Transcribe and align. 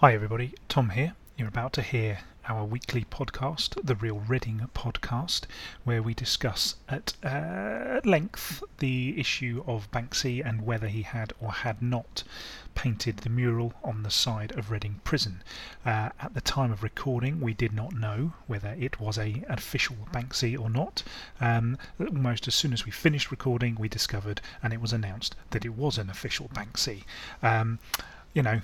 Hi, 0.00 0.14
everybody. 0.14 0.54
Tom 0.68 0.90
here. 0.90 1.16
You're 1.36 1.48
about 1.48 1.72
to 1.72 1.82
hear 1.82 2.20
our 2.48 2.64
weekly 2.64 3.04
podcast, 3.10 3.84
the 3.84 3.96
Real 3.96 4.20
Reading 4.20 4.70
podcast, 4.72 5.46
where 5.82 6.04
we 6.04 6.14
discuss 6.14 6.76
at, 6.88 7.14
uh, 7.24 8.00
length 8.04 8.62
the 8.78 9.18
issue 9.18 9.64
of 9.66 9.90
Banksy 9.90 10.40
and 10.40 10.64
whether 10.64 10.86
he 10.86 11.02
had 11.02 11.32
or 11.40 11.50
had 11.50 11.82
not 11.82 12.22
painted 12.76 13.16
the 13.16 13.28
mural 13.28 13.74
on 13.82 14.04
the 14.04 14.10
side 14.12 14.52
of 14.52 14.70
Reading 14.70 15.00
Prison. 15.02 15.42
Uh, 15.84 16.10
at 16.20 16.32
the 16.32 16.40
time 16.40 16.70
of 16.70 16.84
recording, 16.84 17.40
we 17.40 17.52
did 17.52 17.72
not 17.72 17.92
know 17.92 18.34
whether 18.46 18.76
it 18.78 19.00
was 19.00 19.18
a 19.18 19.42
official 19.48 19.96
Banksy 20.12 20.56
or 20.56 20.70
not. 20.70 21.02
Um, 21.40 21.76
almost 21.98 22.46
as 22.46 22.54
soon 22.54 22.72
as 22.72 22.84
we 22.86 22.92
finished 22.92 23.32
recording, 23.32 23.74
we 23.74 23.88
discovered 23.88 24.42
and 24.62 24.72
it 24.72 24.80
was 24.80 24.92
announced 24.92 25.34
that 25.50 25.64
it 25.64 25.74
was 25.74 25.98
an 25.98 26.08
official 26.08 26.48
Banksy. 26.54 27.02
Um, 27.42 27.80
you 28.32 28.42
know, 28.44 28.60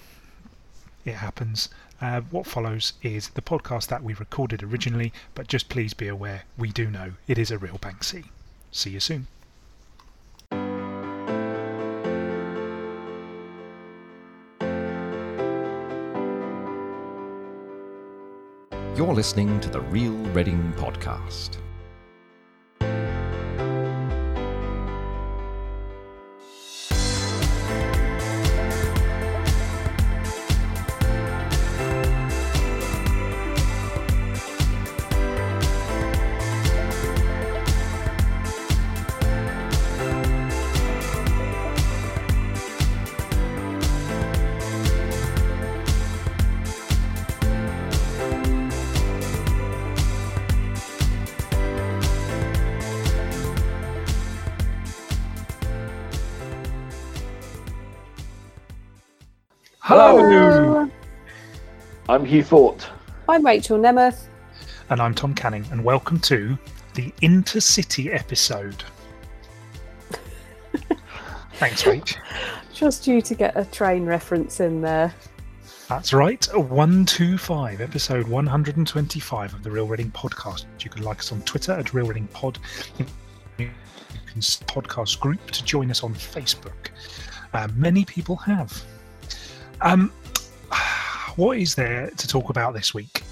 it 1.05 1.17
happens. 1.17 1.69
Uh, 2.01 2.21
what 2.31 2.47
follows 2.47 2.95
is 3.03 3.29
the 3.31 3.43
podcast 3.43 3.89
that 3.89 4.03
we 4.03 4.15
recorded 4.15 4.63
originally, 4.63 5.13
but 5.35 5.47
just 5.47 5.69
please 5.69 5.95
be 5.95 6.09
aware 6.09 6.45
we 6.57 6.71
do 6.71 6.91
know 6.91 7.13
it 7.27 7.39
is 7.39 7.51
a 7.51 7.59
real 7.59 7.79
Banksy. 7.79 8.25
See 8.71 8.91
you 8.91 9.01
soon. 9.01 9.27
You're 18.97 19.13
listening 19.13 19.59
to 19.61 19.69
the 19.69 19.81
Real 19.81 20.13
Reading 20.13 20.73
Podcast. 20.77 21.57
Hello. 59.87 60.89
I'm 62.09 62.25
Hugh 62.25 62.43
Fort. 62.43 62.89
I'm 63.29 63.45
Rachel 63.45 63.79
Nemeth. 63.79 64.29
And 64.89 64.99
I'm 64.99 65.15
Tom 65.15 65.35
Canning, 65.35 65.67
and 65.71 65.85
welcome 65.85 66.19
to 66.21 66.57
the 66.95 67.13
Intercity 67.21 68.15
episode. 68.15 68.83
Thanks, 71.57 71.83
Rach. 71.83 72.17
Just 72.73 73.07
you 73.07 73.21
to 73.21 73.35
get 73.35 73.59
a 73.59 73.67
train 73.67 74.07
reference 74.07 74.61
in 74.61 74.81
there. 74.81 75.15
That's 75.91 76.15
right, 76.15 76.43
125, 76.55 77.83
episode 77.83 78.27
125 78.27 79.53
of 79.53 79.63
the 79.63 79.71
Real 79.71 79.87
Reading 79.87 80.11
Podcast. 80.13 80.65
You 80.81 80.89
can 80.89 81.03
like 81.03 81.19
us 81.19 81.31
on 81.31 81.43
Twitter 81.43 81.73
at 81.73 81.93
Real 81.93 82.07
Reading 82.07 82.29
Pod. 82.29 82.59
You 82.97 83.05
can 83.59 84.41
podcast 84.41 85.21
group 85.21 85.51
to 85.51 85.63
join 85.63 85.91
us 85.91 86.03
on 86.03 86.15
Facebook. 86.15 86.89
Uh, 87.53 87.69
many 87.77 88.07
people 88.07 88.37
have. 88.37 88.83
Um, 89.85 90.11
what 91.37 91.59
is 91.59 91.75
there 91.75 92.11
to 92.11 92.29
talk 92.29 92.51
about 92.51 92.75
this 92.75 92.93
week? 92.95 93.23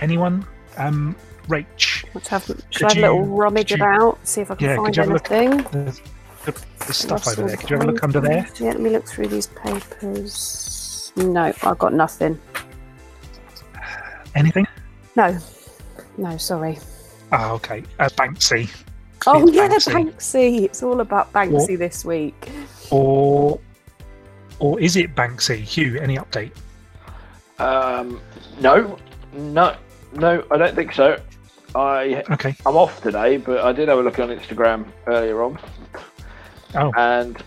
Anyone? 0.00 0.44
Um, 0.76 1.16
Rach, 1.48 2.04
Let's 2.14 2.28
have, 2.28 2.44
should 2.70 2.82
have 2.82 2.96
a 2.98 3.00
little 3.00 3.24
rummage 3.24 3.70
you- 3.70 3.76
about, 3.76 4.18
see 4.26 4.42
if 4.42 4.50
I 4.50 4.54
can 4.54 4.68
yeah, 4.68 4.76
find 4.76 4.96
you 4.96 5.02
look- 5.04 5.30
anything. 5.30 5.56
the, 5.84 6.00
the, 6.44 6.64
the 6.86 6.92
stuff 6.94 7.26
over 7.26 7.46
there. 7.48 7.56
Could 7.56 7.70
you 7.70 7.76
have 7.78 7.88
a 7.88 7.90
look 7.92 8.02
under 8.04 8.20
there? 8.20 8.46
Yeah, 8.60 8.66
let 8.68 8.80
me 8.80 8.90
look 8.90 9.06
through 9.08 9.28
these 9.28 9.46
papers. 9.48 11.12
No, 11.16 11.52
I've 11.62 11.78
got 11.78 11.92
nothing. 11.92 12.38
Anything? 14.34 14.66
No, 15.16 15.36
no, 16.16 16.36
sorry. 16.36 16.78
Ah, 17.32 17.52
okay. 17.52 17.82
Uh, 17.98 18.08
Banksy. 18.10 18.70
Oh 19.26 19.46
It's 19.46 19.52
yeah, 19.56 19.68
Banksy. 19.68 19.92
Banksy. 20.12 20.62
It's 20.62 20.82
all 20.82 21.00
about 21.00 21.32
Banksy 21.32 21.76
this 21.78 22.04
week. 22.04 22.48
Or, 22.90 23.58
or 24.62 24.78
is 24.80 24.94
it 24.96 25.14
Banksy? 25.16 25.56
Hugh, 25.58 25.98
any 25.98 26.16
update? 26.16 26.52
Um, 27.58 28.20
no, 28.60 28.96
no, 29.32 29.76
no, 30.14 30.44
I 30.52 30.56
don't 30.56 30.74
think 30.74 30.92
so. 30.92 31.20
I 31.74 32.22
Okay. 32.30 32.54
I'm 32.64 32.76
off 32.76 33.02
today, 33.02 33.38
but 33.38 33.58
I 33.64 33.72
did 33.72 33.88
have 33.88 33.98
a 33.98 34.02
look 34.02 34.18
on 34.20 34.28
Instagram 34.28 34.86
earlier 35.08 35.42
on, 35.42 35.58
Oh, 36.76 36.92
and 36.96 37.42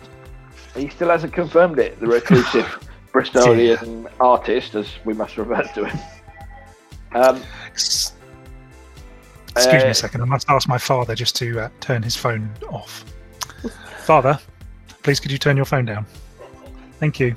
he 0.76 0.90
still 0.90 1.10
hasn't 1.10 1.32
confirmed 1.34 1.80
it. 1.80 2.00
The 2.02 2.08
reclusive 2.08 2.66
Bristolian 3.14 4.12
artist, 4.20 4.76
as 4.76 4.88
we 5.06 5.14
must 5.14 5.38
refer 5.38 5.64
to 5.64 5.86
him. 5.86 6.00
Um, 7.14 7.42
s- 7.74 8.14
excuse 9.52 9.84
me 9.84 9.88
uh, 9.88 9.92
a 9.92 9.94
second. 9.94 10.22
I 10.22 10.26
must 10.26 10.50
ask 10.50 10.68
my 10.68 10.78
father 10.78 11.16
just 11.16 11.36
to 11.38 11.62
uh, 11.62 11.70
turn 11.80 12.04
his 12.04 12.16
phone 12.16 12.50
off. 12.70 13.06
Father, 14.00 14.38
please 15.02 15.20
could 15.22 15.32
you 15.32 15.38
turn 15.38 15.56
your 15.56 15.66
phone 15.66 15.86
down? 15.86 16.06
Thank 17.00 17.20
you. 17.20 17.36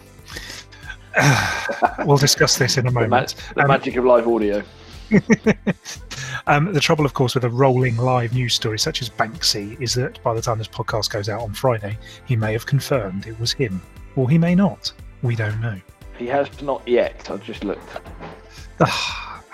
we'll 2.05 2.17
discuss 2.17 2.59
this 2.59 2.77
in 2.77 2.87
a 2.87 2.91
the, 2.91 2.95
ma- 2.95 3.01
moment. 3.03 3.35
the 3.55 3.63
Um, 3.63 3.69
magic 3.69 3.97
of 3.97 4.05
live 4.05 4.29
audio. 4.29 4.63
um, 6.47 6.73
the 6.73 6.81
trouble, 6.81 7.05
of 7.07 7.15
course, 7.15 7.35
with 7.35 7.45
a 7.45 7.49
rolling 7.49 7.97
live 7.97 8.33
news 8.35 8.55
story 8.55 8.79
such 8.79 9.01
as 9.03 9.09
Banksy 9.09 9.81
is 9.81 9.95
that 9.95 10.23
by 10.23 10.35
the 10.35 10.43
time 10.43 10.59
this 10.59 10.69
podcast 10.69 11.11
goes 11.11 11.29
out 11.29 11.41
on 11.43 11.53
Friday, 11.55 11.97
he 12.27 12.37
may 12.37 12.53
have 12.53 12.67
confirmed 12.67 13.27
it 13.27 13.39
was 13.41 13.53
him, 13.53 13.81
or 14.17 14.29
he 14.29 14.39
may 14.39 14.55
not. 14.55 14.93
We 15.23 15.35
don't 15.35 15.61
know. 15.61 15.81
He 16.17 16.27
has 16.27 16.49
not 16.63 16.87
yet. 16.87 17.31
I've 17.31 17.43
just 17.43 17.65
looked. 17.65 17.89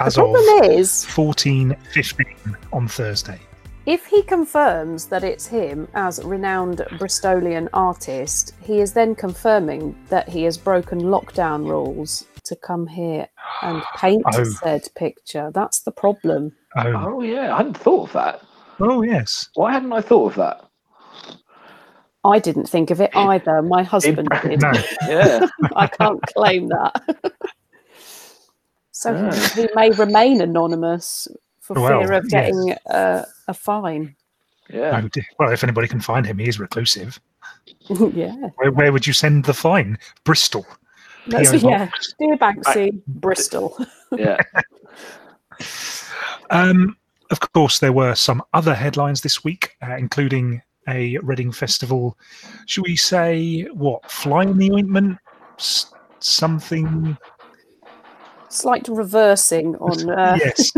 As 0.00 0.16
the 0.16 0.24
of 0.24 0.70
is, 0.72 0.90
14.15 1.08 2.56
on 2.72 2.88
Thursday. 2.88 3.38
If 3.86 4.06
he 4.06 4.22
confirms 4.22 5.06
that 5.06 5.24
it's 5.24 5.46
him 5.46 5.88
as 5.94 6.22
renowned 6.24 6.78
Bristolian 6.98 7.68
artist, 7.72 8.54
he 8.62 8.80
is 8.80 8.92
then 8.92 9.14
confirming 9.14 9.94
that 10.08 10.28
he 10.28 10.44
has 10.44 10.56
broken 10.56 11.00
lockdown 11.02 11.68
rules 11.68 12.24
to 12.44 12.56
come 12.56 12.86
here 12.86 13.28
and 13.62 13.82
paint 13.96 14.24
Oh. 14.34 14.44
said 14.44 14.88
picture. 14.94 15.50
That's 15.54 15.80
the 15.80 15.92
problem. 15.92 16.52
Oh, 16.76 16.92
Oh 17.16 17.20
yeah, 17.22 17.52
I 17.54 17.58
hadn't 17.58 17.76
thought 17.78 18.08
of 18.08 18.12
that. 18.14 18.40
oh 18.80 19.02
yes. 19.02 19.48
Why 19.54 19.72
hadn't 19.72 19.92
I 19.92 20.00
thought 20.00 20.32
of 20.32 20.34
that? 20.36 20.64
I 22.26 22.38
didn't 22.38 22.68
think 22.68 22.90
of 22.90 23.00
it 23.02 23.10
either. 23.16 23.60
My 23.62 23.82
husband 23.82 24.28
did. 24.42 24.60
No. 24.62 24.72
Yeah. 25.08 25.46
I 25.76 25.86
can't 25.86 26.22
claim 26.34 26.68
that. 26.68 27.32
so 28.92 29.14
Ah. 29.14 29.52
he 29.54 29.68
may 29.74 29.90
remain 29.90 30.40
anonymous 30.40 31.28
for 31.64 31.80
Well, 31.80 32.00
fear 32.00 32.12
of 32.12 32.24
yes. 32.24 32.30
getting 32.30 32.76
a, 32.90 33.24
a 33.48 33.54
fine. 33.54 34.14
Yeah. 34.68 35.00
Oh. 35.02 35.20
Well, 35.38 35.50
if 35.50 35.64
anybody 35.64 35.88
can 35.88 36.00
find 36.00 36.26
him, 36.26 36.38
he 36.38 36.46
is 36.46 36.60
reclusive. 36.60 37.18
yeah. 37.88 38.34
Where, 38.56 38.70
where 38.70 38.92
would 38.92 39.06
you 39.06 39.14
send 39.14 39.46
the 39.46 39.54
fine? 39.54 39.98
Bristol. 40.24 40.66
That's, 41.26 41.50
PO 41.50 41.68
yeah. 41.68 41.88
Dear 42.18 42.36
Banksy, 42.36 43.00
Bristol. 43.06 43.76
Yeah. 44.16 44.38
Um, 46.50 46.96
of 47.30 47.40
course, 47.52 47.78
there 47.78 47.92
were 47.92 48.14
some 48.14 48.42
other 48.52 48.74
headlines 48.74 49.22
this 49.22 49.42
week, 49.42 49.76
uh, 49.82 49.96
including 49.96 50.60
a 50.86 51.16
Reading 51.18 51.50
Festival. 51.50 52.18
Should 52.66 52.84
we 52.84 52.96
say 52.96 53.62
what? 53.72 54.08
Fly 54.10 54.42
in 54.42 54.58
the 54.58 54.70
ointment? 54.70 55.18
S- 55.58 55.92
something? 56.20 57.16
Slight 58.54 58.86
reversing 58.88 59.74
on. 59.76 60.08
Uh, 60.08 60.38
yes, 60.38 60.70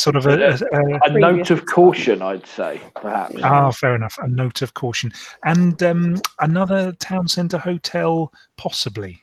sort 0.00 0.16
of 0.16 0.26
a. 0.26 0.32
a, 0.32 0.54
a 0.72 0.98
A 1.04 1.10
note 1.10 1.50
of 1.50 1.66
caution, 1.66 2.22
I'd 2.22 2.46
say, 2.46 2.80
perhaps. 2.94 3.36
Ah, 3.42 3.70
fair 3.70 3.94
enough. 3.94 4.16
A 4.22 4.28
note 4.28 4.62
of 4.62 4.72
caution, 4.72 5.12
and 5.44 5.82
um, 5.82 6.20
another 6.40 6.92
town 6.92 7.28
centre 7.28 7.58
hotel, 7.58 8.32
possibly. 8.56 9.20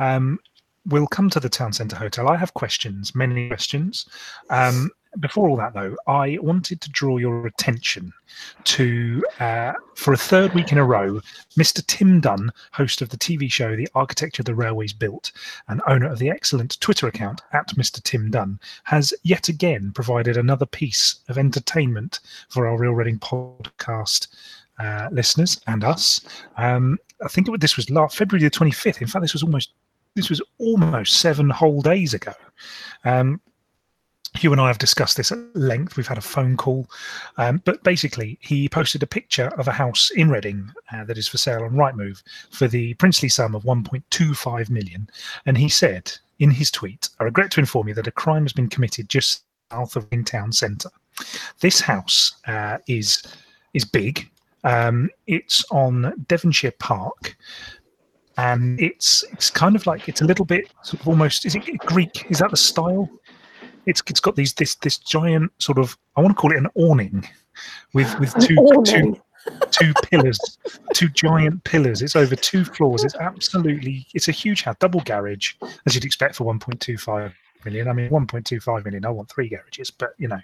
Um, 0.00 0.40
we'll 0.86 1.06
come 1.06 1.30
to 1.30 1.38
the 1.38 1.48
town 1.48 1.72
centre 1.72 1.96
hotel. 1.96 2.28
I 2.28 2.36
have 2.36 2.54
questions, 2.54 3.14
many 3.14 3.48
questions. 3.48 4.06
Um, 4.50 4.90
before 5.18 5.48
all 5.48 5.56
that, 5.56 5.74
though, 5.74 5.96
I 6.06 6.38
wanted 6.40 6.80
to 6.80 6.90
draw 6.90 7.16
your 7.16 7.46
attention 7.46 8.12
to, 8.64 9.24
uh, 9.40 9.72
for 9.96 10.12
a 10.12 10.16
third 10.16 10.54
week 10.54 10.70
in 10.70 10.78
a 10.78 10.84
row, 10.84 11.20
Mr. 11.58 11.84
Tim 11.86 12.20
Dunn, 12.20 12.52
host 12.72 13.02
of 13.02 13.08
the 13.08 13.16
TV 13.16 13.50
show 13.50 13.74
The 13.74 13.88
Architecture 13.94 14.42
the 14.42 14.54
Railways 14.54 14.92
Built, 14.92 15.32
and 15.68 15.82
owner 15.86 16.06
of 16.06 16.18
the 16.18 16.30
excellent 16.30 16.80
Twitter 16.80 17.08
account 17.08 17.42
at 17.52 17.66
Mr. 17.68 18.02
Tim 18.02 18.30
Dunn, 18.30 18.60
has 18.84 19.12
yet 19.24 19.48
again 19.48 19.92
provided 19.92 20.36
another 20.36 20.66
piece 20.66 21.16
of 21.28 21.38
entertainment 21.38 22.20
for 22.48 22.66
our 22.66 22.78
Real 22.78 22.92
Reading 22.92 23.18
podcast 23.18 24.28
uh, 24.78 25.08
listeners 25.10 25.60
and 25.66 25.84
us. 25.84 26.20
Um, 26.56 26.98
I 27.22 27.28
think 27.28 27.48
this 27.60 27.76
was 27.76 27.90
last 27.90 28.16
February 28.16 28.42
the 28.44 28.50
25th. 28.50 29.02
In 29.02 29.08
fact, 29.08 29.22
this 29.22 29.32
was 29.32 29.42
almost 29.42 29.72
this 30.16 30.28
was 30.28 30.42
almost 30.58 31.14
seven 31.14 31.50
whole 31.50 31.82
days 31.82 32.14
ago. 32.14 32.32
Um, 33.04 33.40
Hugh 34.34 34.52
and 34.52 34.60
I 34.60 34.68
have 34.68 34.78
discussed 34.78 35.16
this 35.16 35.32
at 35.32 35.38
length. 35.54 35.96
We've 35.96 36.06
had 36.06 36.18
a 36.18 36.22
phone 36.22 36.56
call, 36.56 36.88
um, 37.36 37.60
but 37.64 37.82
basically, 37.82 38.38
he 38.40 38.68
posted 38.68 39.02
a 39.02 39.06
picture 39.06 39.48
of 39.58 39.66
a 39.66 39.72
house 39.72 40.10
in 40.10 40.30
Reading 40.30 40.70
uh, 40.92 41.04
that 41.04 41.18
is 41.18 41.26
for 41.26 41.38
sale 41.38 41.64
on 41.64 41.72
Rightmove 41.72 42.22
for 42.50 42.68
the 42.68 42.94
princely 42.94 43.28
sum 43.28 43.54
of 43.54 43.64
1.25 43.64 44.70
million. 44.70 45.08
And 45.46 45.58
he 45.58 45.68
said 45.68 46.12
in 46.38 46.50
his 46.50 46.70
tweet, 46.70 47.08
"I 47.18 47.24
regret 47.24 47.50
to 47.52 47.60
inform 47.60 47.88
you 47.88 47.94
that 47.94 48.06
a 48.06 48.12
crime 48.12 48.44
has 48.44 48.52
been 48.52 48.68
committed 48.68 49.08
just 49.08 49.42
south 49.70 49.96
of 49.96 50.06
in 50.12 50.24
town 50.24 50.52
centre. 50.52 50.90
This 51.60 51.80
house 51.80 52.34
uh, 52.46 52.78
is 52.86 53.22
is 53.74 53.84
big. 53.84 54.30
Um, 54.62 55.10
it's 55.26 55.64
on 55.70 56.24
Devonshire 56.28 56.74
Park." 56.78 57.36
And 58.36 58.80
it's 58.80 59.24
it's 59.32 59.50
kind 59.50 59.74
of 59.74 59.86
like 59.86 60.08
it's 60.08 60.22
a 60.22 60.24
little 60.24 60.44
bit 60.44 60.70
sort 60.82 61.02
of 61.02 61.08
almost 61.08 61.44
is 61.44 61.56
it 61.56 61.78
Greek? 61.80 62.26
Is 62.30 62.38
that 62.38 62.52
the 62.52 62.56
style? 62.56 63.10
It's 63.86 64.02
it's 64.08 64.20
got 64.20 64.36
these 64.36 64.54
this 64.54 64.74
this 64.76 64.98
giant 64.98 65.52
sort 65.58 65.78
of 65.78 65.96
I 66.16 66.20
want 66.20 66.36
to 66.36 66.40
call 66.40 66.52
it 66.52 66.58
an 66.58 66.68
awning 66.74 67.26
with 67.92 68.18
with 68.18 68.34
two 68.34 68.56
two 68.84 69.16
two 69.70 69.92
pillars, 70.04 70.38
two 70.94 71.08
giant 71.08 71.64
pillars. 71.64 72.02
It's 72.02 72.16
over 72.16 72.36
two 72.36 72.64
floors. 72.64 73.04
It's 73.04 73.14
absolutely 73.16 74.06
it's 74.14 74.28
a 74.28 74.32
huge 74.32 74.62
house, 74.62 74.76
double 74.78 75.00
garage 75.00 75.54
as 75.86 75.94
you'd 75.94 76.04
expect 76.04 76.36
for 76.36 76.44
1.25 76.44 77.32
million. 77.64 77.88
I 77.88 77.92
mean 77.92 78.10
1.25 78.10 78.84
million. 78.84 79.04
I 79.04 79.10
want 79.10 79.30
three 79.30 79.48
garages, 79.48 79.90
but 79.90 80.10
you 80.18 80.28
know. 80.28 80.40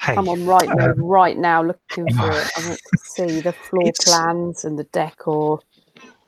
Hey, 0.00 0.14
I'm 0.16 0.30
on 0.30 0.46
right 0.46 0.66
now, 0.66 0.92
um, 0.92 0.98
right 0.98 1.36
now 1.36 1.62
looking 1.62 2.06
for 2.14 2.30
it. 2.30 2.50
I 2.56 2.68
want 2.68 2.80
to 2.80 2.98
see 3.02 3.40
the 3.42 3.52
floor 3.68 3.92
plans 4.02 4.64
and 4.64 4.78
the 4.78 4.84
decor. 4.84 5.60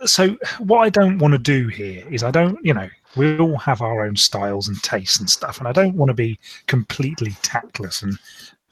so 0.04 0.36
what 0.58 0.80
I 0.80 0.90
don't 0.90 1.16
want 1.16 1.32
to 1.32 1.38
do 1.38 1.68
here 1.68 2.06
is 2.10 2.22
I 2.22 2.30
don't, 2.30 2.58
you 2.62 2.74
know, 2.74 2.90
we 3.16 3.38
all 3.38 3.58
have 3.58 3.82
our 3.82 4.04
own 4.04 4.16
styles 4.16 4.68
and 4.68 4.82
tastes 4.82 5.20
and 5.20 5.28
stuff, 5.28 5.58
and 5.58 5.68
I 5.68 5.72
don't 5.72 5.96
want 5.96 6.08
to 6.08 6.14
be 6.14 6.38
completely 6.66 7.36
tactless 7.42 8.02
and 8.02 8.18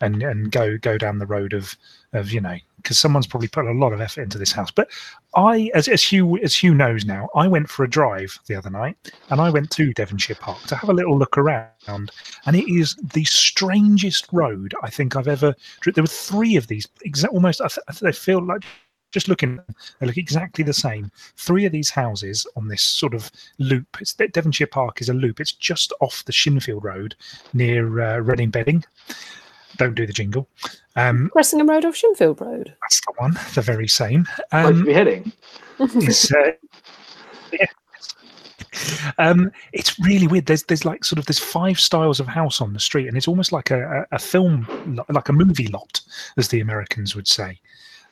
and 0.01 0.23
and 0.23 0.51
go 0.51 0.79
go 0.79 0.99
down 0.99 1.19
the 1.19 1.27
road 1.27 1.53
of 1.53 1.77
of 2.13 2.33
you 2.33 2.41
know 2.41 2.57
because 2.77 2.99
someone's 2.99 3.27
probably 3.27 3.49
put 3.49 3.67
a 3.67 3.73
lot 3.73 3.93
of 3.93 4.01
effort 4.01 4.23
into 4.23 4.39
this 4.39 4.53
house. 4.53 4.71
But 4.71 4.91
I, 5.35 5.71
as 5.75 5.87
as 5.89 6.03
Hugh 6.03 6.39
as 6.39 6.57
Hugh 6.57 6.75
knows 6.75 7.05
now, 7.05 7.29
I 7.35 7.47
went 7.47 7.69
for 7.69 7.85
a 7.85 7.91
drive 7.91 8.39
the 8.47 8.55
other 8.55 8.71
night, 8.71 8.97
and 9.29 9.41
I 9.41 9.51
went 9.51 9.71
to 9.73 9.93
Devonshire 9.93 10.37
Park 10.37 10.63
to 10.65 10.77
have 10.77 10.89
a 10.89 10.95
little 10.95 11.19
look 11.19 11.37
around, 11.37 12.11
and 12.47 12.57
it 12.57 12.71
is 12.71 12.97
the 12.97 13.25
strangest 13.25 14.29
road 14.33 14.75
I 14.83 14.91
think 14.91 15.17
I've 15.17 15.29
ever. 15.29 15.55
There 15.85 16.03
were 16.03 16.09
three 16.09 16.57
of 16.57 16.67
these, 16.67 16.89
almost. 17.31 17.61
I 17.61 17.69
th- 17.69 17.85
I 17.89 17.93
they 18.01 18.13
feel 18.13 18.45
like 18.45 18.65
just 19.11 19.29
looking, 19.29 19.59
they 19.99 20.07
look 20.07 20.17
exactly 20.17 20.65
the 20.65 20.73
same. 20.73 21.11
Three 21.37 21.65
of 21.65 21.73
these 21.73 21.91
houses 21.91 22.47
on 22.57 22.69
this 22.69 22.83
sort 22.83 23.15
of 23.15 23.31
loop. 23.59 23.87
It's 24.01 24.15
Devonshire 24.15 24.67
Park 24.67 25.01
is 25.01 25.09
a 25.09 25.15
loop. 25.15 25.41
It's 25.41 25.53
just 25.53 25.93
off 26.01 26.25
the 26.25 26.33
Shinfield 26.33 26.85
Road 26.85 27.15
near 27.53 28.01
uh, 28.01 28.19
Reading 28.19 28.51
Bedding. 28.51 28.85
Don't 29.77 29.95
do 29.95 30.07
the 30.07 30.13
jingle. 30.13 30.49
Um, 30.97 31.31
Cressingham 31.33 31.69
Road 31.71 31.85
or 31.85 31.93
Shinfield 31.93 32.41
Road? 32.41 32.75
that's 32.83 33.01
the 33.07 33.13
one. 33.17 33.39
The 33.55 33.63
very 33.63 33.89
same. 33.89 34.27
Where's 34.51 34.67
Um, 34.71 34.85
we 34.85 34.93
heading? 34.93 35.33
is 35.79 36.31
uh, 36.33 36.51
yeah. 37.53 37.67
Um, 39.19 39.51
it's 39.73 39.99
really 40.01 40.27
weird. 40.27 40.47
There's 40.47 40.63
there's 40.65 40.85
like 40.85 41.05
sort 41.05 41.19
of 41.19 41.27
there's 41.27 41.39
five 41.39 41.79
styles 41.81 42.21
of 42.21 42.27
house 42.27 42.61
on 42.61 42.73
the 42.73 42.81
street, 42.81 43.09
and 43.09 43.17
it's 43.17 43.29
almost 43.29 43.53
like 43.53 43.71
a, 43.71 44.07
a, 44.11 44.17
a 44.17 44.19
film, 44.19 45.03
like 45.09 45.29
a 45.29 45.33
movie 45.33 45.69
lot, 45.69 46.01
as 46.37 46.49
the 46.49 46.61
Americans 46.61 47.17
would 47.17 47.27
say. 47.29 47.59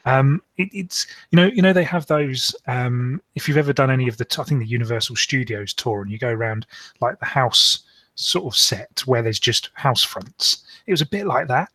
Um, 0.09 0.43
it, 0.57 0.69
it's 0.73 1.07
you 1.31 1.37
know 1.37 1.47
you 1.47 1.63
know 1.63 1.73
they 1.73 1.85
have 1.85 2.07
those. 2.07 2.55
Um, 2.67 3.21
if 3.35 3.49
you've 3.49 3.57
ever 3.59 3.73
done 3.73 3.91
any 3.91 4.09
of 4.09 4.17
the, 4.17 4.25
t- 4.25 4.41
I 4.41 4.45
think 4.45 4.61
the 4.61 4.67
Universal 4.67 5.17
Studios 5.17 5.73
tour, 5.75 6.03
and 6.03 6.11
you 6.11 6.19
go 6.19 6.31
around 6.31 6.67
like 7.01 7.19
the 7.21 7.27
house 7.27 7.81
sort 8.15 8.47
of 8.53 8.57
set 8.59 9.01
where 9.07 9.23
there's 9.23 9.39
just 9.39 9.71
house 9.75 10.03
fronts. 10.03 10.65
It 10.87 10.91
was 10.91 11.01
a 11.03 11.07
bit 11.07 11.27
like 11.27 11.49
that, 11.49 11.69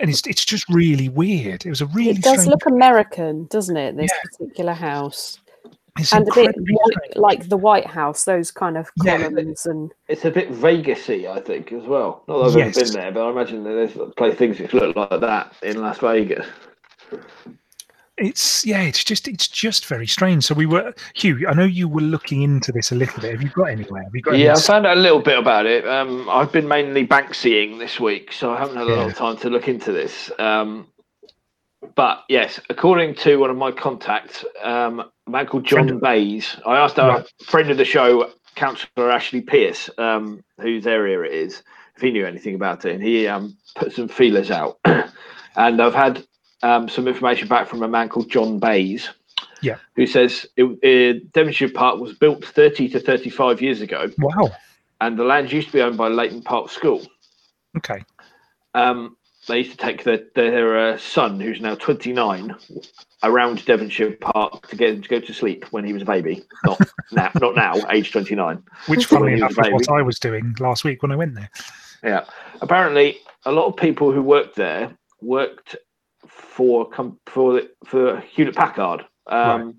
and 0.00 0.10
it's 0.10 0.26
it's 0.26 0.44
just 0.44 0.68
really 0.68 1.08
weird. 1.08 1.64
It 1.66 1.70
was 1.70 1.80
a 1.80 1.86
really 1.86 2.10
it 2.10 2.22
does 2.22 2.42
strange- 2.42 2.48
look 2.48 2.66
American, 2.66 3.46
doesn't 3.46 3.76
it? 3.76 3.96
This 3.96 4.10
particular 4.38 4.72
house, 4.74 5.38
it's 5.98 6.12
and 6.12 6.28
a 6.28 6.34
bit 6.34 6.54
white, 6.58 7.16
like 7.16 7.48
the 7.48 7.56
White 7.56 7.86
House, 7.86 8.24
those 8.24 8.50
kind 8.50 8.76
of 8.76 8.90
Yeah. 9.02 9.24
and 9.24 9.38
It's 10.08 10.24
a 10.24 10.30
bit 10.30 10.50
Vegasy, 10.52 11.26
I 11.30 11.40
think, 11.40 11.72
as 11.72 11.84
well. 11.84 12.22
Not 12.28 12.38
that 12.38 12.44
I've 12.50 12.56
Yes. 12.56 12.76
ever 12.76 12.84
been 12.84 12.92
there, 13.00 13.12
but 13.12 13.26
I 13.26 13.30
imagine 13.30 13.64
that 13.64 13.70
there's 13.72 14.12
play 14.16 14.34
things 14.34 14.58
that 14.58 14.74
look 14.74 14.94
like 14.96 15.20
that 15.20 15.52
in 15.62 15.80
Las 15.80 15.98
Vegas. 15.98 16.46
It's 18.18 18.64
yeah, 18.64 18.80
it's 18.80 19.04
just 19.04 19.28
it's 19.28 19.46
just 19.46 19.84
very 19.86 20.06
strange. 20.06 20.44
So 20.44 20.54
we 20.54 20.64
were 20.64 20.94
Hugh. 21.14 21.46
I 21.46 21.52
know 21.52 21.64
you 21.64 21.86
were 21.86 22.00
looking 22.00 22.40
into 22.42 22.72
this 22.72 22.90
a 22.90 22.94
little 22.94 23.20
bit. 23.20 23.32
Have 23.32 23.42
you 23.42 23.50
got 23.50 23.64
anywhere? 23.64 24.04
Have 24.04 24.14
you 24.14 24.22
got? 24.22 24.38
Yeah, 24.38 24.54
I 24.54 24.60
found 24.60 24.86
out 24.86 24.96
a 24.96 25.00
little 25.00 25.20
bit 25.20 25.38
about 25.38 25.66
it. 25.66 25.86
Um, 25.86 26.26
I've 26.30 26.50
been 26.50 26.66
mainly 26.66 27.06
Banksying 27.06 27.78
this 27.78 28.00
week, 28.00 28.32
so 28.32 28.52
I 28.52 28.58
haven't 28.58 28.76
had 28.76 28.86
a 28.86 28.90
lot 28.90 29.10
of 29.10 29.16
time 29.16 29.36
to 29.38 29.50
look 29.50 29.68
into 29.68 29.92
this. 29.92 30.30
Um, 30.38 30.86
but 31.94 32.24
yes, 32.28 32.58
according 32.70 33.16
to 33.16 33.36
one 33.36 33.50
of 33.50 33.56
my 33.58 33.70
contacts, 33.70 34.46
um, 34.62 35.00
a 35.00 35.30
man 35.30 35.46
called 35.46 35.64
John 35.64 35.86
Friend 35.86 36.00
Bays, 36.00 36.56
I 36.64 36.78
asked 36.78 36.98
our 36.98 37.18
Right. 37.18 37.32
friend 37.44 37.70
of 37.70 37.76
the 37.76 37.84
show, 37.84 38.30
Councillor 38.54 39.10
Ashley 39.10 39.42
Pearce, 39.42 39.90
um, 39.98 40.42
whose 40.58 40.86
area 40.86 41.20
it 41.20 41.32
is, 41.32 41.62
if 41.94 42.02
he 42.02 42.10
knew 42.10 42.26
anything 42.26 42.54
about 42.54 42.86
it, 42.86 42.94
and 42.94 43.02
he 43.02 43.26
um, 43.28 43.56
put 43.74 43.92
some 43.92 44.08
feelers 44.08 44.50
out. 44.50 44.78
and 44.84 45.82
I've 45.82 45.94
had 45.94 46.24
um, 46.62 46.88
some 46.88 47.06
information 47.08 47.48
back 47.48 47.66
from 47.68 47.82
a 47.82 47.88
man 47.88 48.08
called 48.08 48.30
John 48.30 48.58
Bays, 48.58 49.10
Yeah. 49.62 49.76
who 49.94 50.06
says 50.06 50.46
it, 50.56 50.64
uh, 50.64 51.20
Devonshire 51.32 51.68
Park 51.70 52.00
was 52.00 52.14
built 52.14 52.44
30 52.44 52.88
to 52.90 53.00
35 53.00 53.60
years 53.60 53.80
ago 53.80 54.10
Wow. 54.18 54.50
and 55.00 55.18
the 55.18 55.24
land 55.24 55.52
used 55.52 55.68
to 55.68 55.72
be 55.72 55.82
owned 55.82 55.96
by 55.96 56.08
Leighton 56.08 56.42
Park 56.42 56.70
School. 56.70 57.02
Okay. 57.76 58.04
Um, 58.74 59.16
they 59.48 59.58
used 59.58 59.70
to 59.70 59.76
take 59.76 60.02
their, 60.02 60.22
their 60.34 60.78
uh, 60.78 60.98
son, 60.98 61.38
who's 61.38 61.60
now 61.60 61.76
29, 61.76 62.54
around 63.22 63.64
Devonshire 63.64 64.16
Park 64.20 64.66
to 64.68 64.76
get 64.76 64.94
him 64.94 65.02
to 65.02 65.08
go 65.08 65.20
to 65.20 65.32
sleep 65.32 65.64
when 65.70 65.84
he 65.84 65.92
was 65.92 66.02
a 66.02 66.06
baby. 66.06 66.42
Not 66.64 66.80
now, 67.12 67.30
not 67.40 67.54
now, 67.54 67.74
age 67.90 68.10
29. 68.10 68.62
Which, 68.88 69.06
funnily 69.06 69.34
enough, 69.34 69.52
is 69.52 69.58
what 69.70 69.88
I 69.90 70.02
was 70.02 70.18
doing 70.18 70.56
last 70.58 70.82
week 70.84 71.02
when 71.02 71.12
I 71.12 71.16
went 71.16 71.34
there. 71.36 71.48
Yeah. 72.02 72.24
Apparently, 72.60 73.18
a 73.44 73.52
lot 73.52 73.66
of 73.66 73.76
people 73.76 74.10
who 74.10 74.20
worked 74.20 74.56
there 74.56 74.90
worked 75.22 75.76
for 76.36 76.88
for 77.26 77.62
for 77.86 78.20
Hewlett 78.20 78.54
Packard, 78.54 79.04
um, 79.26 79.76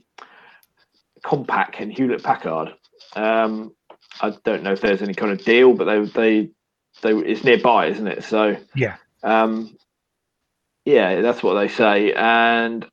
Compaq 1.23 1.79
and 1.79 1.91
Hewlett 1.91 2.23
Packard. 2.23 2.73
Um, 3.15 3.73
I 4.21 4.35
don't 4.43 4.63
know 4.63 4.73
if 4.73 4.81
there's 4.81 5.01
any 5.01 5.13
kind 5.13 5.31
of 5.31 5.43
deal, 5.43 5.73
but 5.73 5.85
they 5.85 5.99
they 6.05 6.49
they 7.01 7.11
it's 7.29 7.43
nearby, 7.43 7.87
isn't 7.87 8.07
it? 8.07 8.23
So 8.23 8.57
Yeah. 8.75 8.95
um, 9.23 9.77
yeah, 10.85 11.21
that's 11.21 11.43
what 11.43 11.55
they 11.55 11.67
say. 11.67 12.13
And 12.13 12.85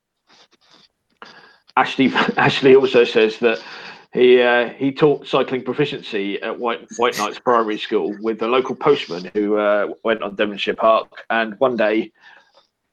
Ashley 1.76 2.12
Ashley 2.36 2.76
also 2.76 3.04
says 3.04 3.38
that 3.38 3.62
he 4.12 4.42
uh, 4.42 4.68
he 4.70 4.92
taught 4.92 5.26
cycling 5.26 5.62
proficiency 5.62 6.40
at 6.42 6.58
White 6.58 6.88
Whiteknights 6.90 7.42
Primary 7.42 7.78
School 7.78 8.14
with 8.20 8.38
the 8.38 8.48
local 8.48 8.74
postman 8.74 9.30
who 9.34 9.56
uh, 9.56 9.88
went 10.04 10.22
on 10.22 10.34
Devonshire 10.34 10.76
Park. 10.76 11.24
And 11.30 11.58
one 11.58 11.76
day, 11.76 12.12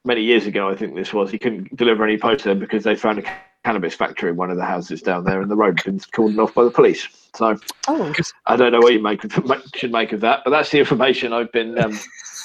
many 0.05 0.21
years 0.21 0.47
ago, 0.47 0.69
I 0.69 0.75
think 0.75 0.95
this 0.95 1.13
was, 1.13 1.31
he 1.31 1.37
couldn't 1.39 1.75
deliver 1.75 2.03
any 2.03 2.17
post 2.17 2.43
there 2.43 2.55
because 2.55 2.83
they 2.83 2.95
found 2.95 3.19
a 3.19 3.23
cannabis 3.63 3.93
factory 3.93 4.31
in 4.31 4.35
one 4.35 4.49
of 4.49 4.57
the 4.57 4.65
houses 4.65 5.01
down 5.01 5.23
there, 5.23 5.41
and 5.41 5.49
the 5.49 5.55
road 5.55 5.79
had 5.79 5.85
been 5.85 5.99
cordoned 5.99 6.41
off 6.41 6.53
by 6.53 6.63
the 6.63 6.71
police. 6.71 7.07
So 7.35 7.57
oh, 7.87 8.13
I 8.47 8.55
don't 8.55 8.71
know 8.71 8.79
what 8.79 8.93
you 8.93 9.01
make 9.01 9.23
of, 9.23 9.61
should 9.75 9.91
make 9.91 10.11
of 10.11 10.21
that, 10.21 10.41
but 10.43 10.51
that's 10.51 10.71
the 10.71 10.79
information 10.79 11.33
I've 11.33 11.51
been 11.51 11.77
um, 11.77 11.99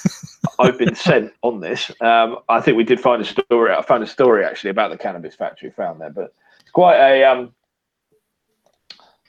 I've 0.58 0.78
been 0.78 0.94
sent 0.94 1.32
on 1.42 1.60
this. 1.60 1.90
Um, 2.00 2.38
I 2.48 2.60
think 2.60 2.76
we 2.76 2.84
did 2.84 3.00
find 3.00 3.20
a 3.20 3.24
story. 3.24 3.72
I 3.72 3.82
found 3.82 4.02
a 4.02 4.06
story 4.06 4.44
actually 4.44 4.70
about 4.70 4.90
the 4.90 4.98
cannabis 4.98 5.34
factory 5.34 5.70
found 5.70 6.00
there, 6.00 6.10
but 6.10 6.34
it's 6.60 6.70
quite 6.70 6.98
a 6.98 7.24
um, 7.24 7.52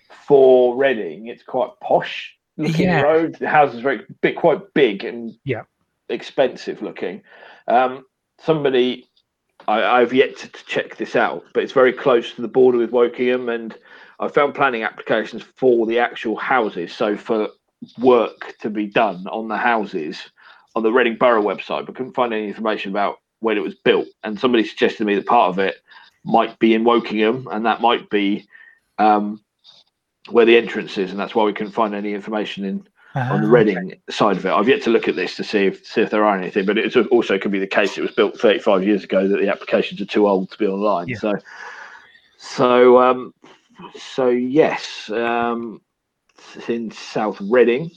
for 0.09 0.75
Reading. 0.75 1.27
It's 1.27 1.43
quite 1.43 1.71
posh 1.81 2.35
looking 2.57 2.85
Yeah. 2.85 3.01
road. 3.01 3.35
The 3.39 3.49
house 3.49 3.73
is 3.73 3.79
very 3.79 4.01
big, 4.21 4.35
quite 4.35 4.73
big 4.73 5.03
and 5.03 5.33
Yeah. 5.45 5.63
expensive 6.09 6.81
looking. 6.81 7.23
Um, 7.67 8.05
somebody. 8.39 9.07
I, 9.67 9.83
I've 9.83 10.13
yet 10.13 10.37
to, 10.37 10.47
to 10.47 10.65
check 10.65 10.97
this 10.97 11.15
out, 11.15 11.43
but 11.53 11.63
it's 11.63 11.73
very 11.73 11.91
close 11.91 12.33
to 12.33 12.41
the 12.41 12.47
border 12.47 12.77
with 12.77 12.91
Wokingham, 12.91 13.53
and 13.53 13.75
I 14.19 14.27
found 14.29 14.55
planning 14.55 14.83
applications 14.83 15.43
for 15.43 15.85
the 15.85 15.99
actual 15.99 16.37
houses. 16.37 16.93
So 16.93 17.17
for 17.17 17.49
work 17.99 18.55
to 18.59 18.69
be 18.69 18.87
done 18.87 19.27
on 19.27 19.47
the 19.47 19.57
houses 19.57 20.29
on 20.75 20.83
the 20.83 20.91
Reading 20.91 21.17
Borough 21.17 21.43
website, 21.43 21.85
but 21.85 21.95
couldn't 21.95 22.13
find 22.13 22.33
any 22.33 22.47
information 22.47 22.91
about 22.91 23.19
when 23.39 23.57
it 23.57 23.63
was 23.63 23.75
built. 23.75 24.07
And 24.23 24.39
somebody 24.39 24.63
suggested 24.63 24.99
to 24.99 25.05
me 25.05 25.15
that 25.15 25.25
part 25.25 25.49
of 25.49 25.59
it 25.59 25.77
might 26.23 26.57
be 26.59 26.73
in 26.73 26.83
Wokingham, 26.83 27.45
and 27.51 27.65
that 27.65 27.81
might 27.81 28.09
be 28.09 28.47
um, 28.97 29.41
where 30.29 30.45
the 30.45 30.57
entrance 30.57 30.97
is, 30.97 31.11
and 31.11 31.19
that's 31.19 31.35
why 31.35 31.43
we 31.43 31.53
couldn't 31.53 31.73
find 31.73 31.95
any 31.95 32.13
information 32.13 32.65
in 32.65 32.87
on 33.15 33.41
the 33.41 33.47
Reading 33.47 33.95
side 34.09 34.37
of 34.37 34.45
it. 34.45 34.51
I've 34.51 34.67
yet 34.67 34.81
to 34.83 34.89
look 34.89 35.07
at 35.07 35.15
this 35.15 35.35
to 35.37 35.43
see 35.43 35.65
if 35.65 35.85
see 35.85 36.01
if 36.01 36.09
there 36.09 36.25
are 36.25 36.37
anything, 36.37 36.65
but 36.65 36.77
it 36.77 36.95
also 37.11 37.37
could 37.37 37.51
be 37.51 37.59
the 37.59 37.67
case 37.67 37.97
it 37.97 38.01
was 38.01 38.11
built 38.11 38.39
35 38.39 38.83
years 38.83 39.03
ago 39.03 39.27
that 39.27 39.39
the 39.39 39.49
applications 39.49 40.01
are 40.01 40.05
too 40.05 40.27
old 40.27 40.51
to 40.51 40.57
be 40.57 40.67
online. 40.67 41.07
Yeah. 41.07 41.17
So, 41.17 41.33
so 42.37 43.01
um, 43.01 43.33
so 43.95 44.29
yes, 44.29 45.09
um, 45.09 45.81
in 46.67 46.91
South 46.91 47.39
Reading, 47.41 47.91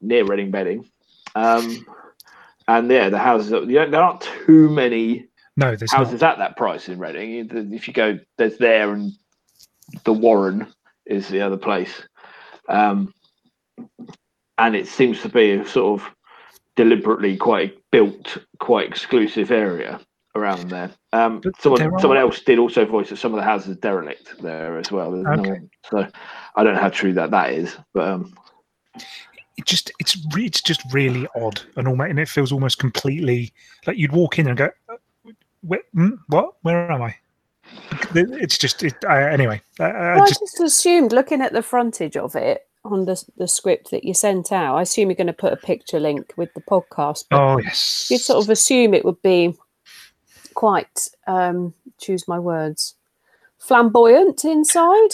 near 0.00 0.24
Reading 0.24 0.50
Bedding, 0.50 0.88
um, 1.34 1.86
and 2.68 2.90
yeah, 2.90 3.08
the 3.08 3.18
houses. 3.18 3.50
You 3.50 3.66
know, 3.66 3.90
there 3.90 4.02
aren't 4.02 4.22
too 4.22 4.68
many 4.68 5.26
No, 5.56 5.74
there's 5.74 5.92
not. 5.92 6.04
houses 6.04 6.22
at 6.22 6.38
that 6.38 6.56
price 6.56 6.88
in 6.88 6.98
Reading. 6.98 7.72
If 7.72 7.88
you 7.88 7.94
go, 7.94 8.18
there's 8.36 8.58
there 8.58 8.92
and 8.92 9.12
the 10.04 10.12
Warren 10.12 10.66
is 11.06 11.28
the 11.28 11.40
other 11.40 11.56
place, 11.56 12.02
um, 12.68 13.12
and 14.60 14.76
it 14.76 14.86
seems 14.86 15.20
to 15.22 15.28
be 15.28 15.52
a 15.52 15.66
sort 15.66 16.00
of 16.00 16.08
deliberately 16.76 17.36
quite 17.36 17.76
built, 17.90 18.38
quite 18.58 18.86
exclusive 18.86 19.50
area 19.50 20.00
around 20.36 20.70
there. 20.70 20.90
Um, 21.12 21.40
someone, 21.58 21.80
there 21.80 21.92
are- 21.94 21.98
someone 22.00 22.18
else 22.18 22.40
did 22.42 22.58
also 22.58 22.84
voice 22.84 23.08
that 23.10 23.16
some 23.16 23.32
of 23.32 23.38
the 23.38 23.42
houses 23.42 23.76
are 23.76 23.80
derelict 23.80 24.40
there 24.40 24.78
as 24.78 24.92
well. 24.92 25.10
There's 25.10 25.24
no 25.24 25.56
so 25.90 26.06
I 26.54 26.62
don't 26.62 26.74
know 26.74 26.80
how 26.80 26.90
true 26.90 27.12
that 27.14 27.30
that 27.32 27.50
is, 27.52 27.76
but 27.94 28.06
um, 28.06 28.34
it 29.56 29.64
just 29.66 29.90
it's 29.98 30.16
re- 30.34 30.46
it's 30.46 30.62
just 30.62 30.80
really 30.92 31.26
odd 31.34 31.60
and 31.76 31.88
almost 31.88 32.10
and 32.10 32.18
it 32.20 32.28
feels 32.28 32.52
almost 32.52 32.78
completely 32.78 33.52
like 33.86 33.96
you'd 33.98 34.12
walk 34.12 34.38
in 34.38 34.46
and 34.48 34.56
go, 34.56 34.68
"Uh, 34.88 34.96
Where, 35.62 35.82
mm, 35.94 36.18
what? 36.28 36.54
Where 36.62 36.90
am 36.92 37.02
I? 37.02 37.16
It's 38.14 38.56
just 38.58 38.82
it, 38.82 38.94
uh, 39.04 39.12
anyway. 39.12 39.60
Uh, 39.78 39.84
I 39.84 40.14
Well, 40.14 40.22
I 40.22 40.28
just 40.28 40.40
just 40.40 40.60
assumed, 40.60 41.12
looking 41.12 41.40
at 41.42 41.52
the 41.52 41.62
frontage 41.62 42.16
of 42.16 42.34
it 42.36 42.66
on 42.84 43.04
the, 43.04 43.22
the 43.36 43.48
script 43.48 43.90
that 43.90 44.04
you 44.04 44.14
sent 44.14 44.52
out, 44.52 44.76
I 44.76 44.82
assume 44.82 45.08
you're 45.08 45.16
going 45.16 45.26
to 45.26 45.32
put 45.32 45.52
a 45.52 45.56
picture 45.56 46.00
link 46.00 46.32
with 46.36 46.52
the 46.54 46.60
podcast. 46.62 47.24
But 47.30 47.40
oh 47.40 47.58
yes, 47.58 48.08
you'd 48.10 48.20
sort 48.20 48.42
of 48.44 48.50
assume 48.50 48.94
it 48.94 49.04
would 49.04 49.20
be 49.22 49.54
quite, 50.54 51.08
um, 51.26 51.74
choose 51.98 52.26
my 52.26 52.38
words, 52.38 52.94
flamboyant 53.58 54.44
inside. 54.44 55.10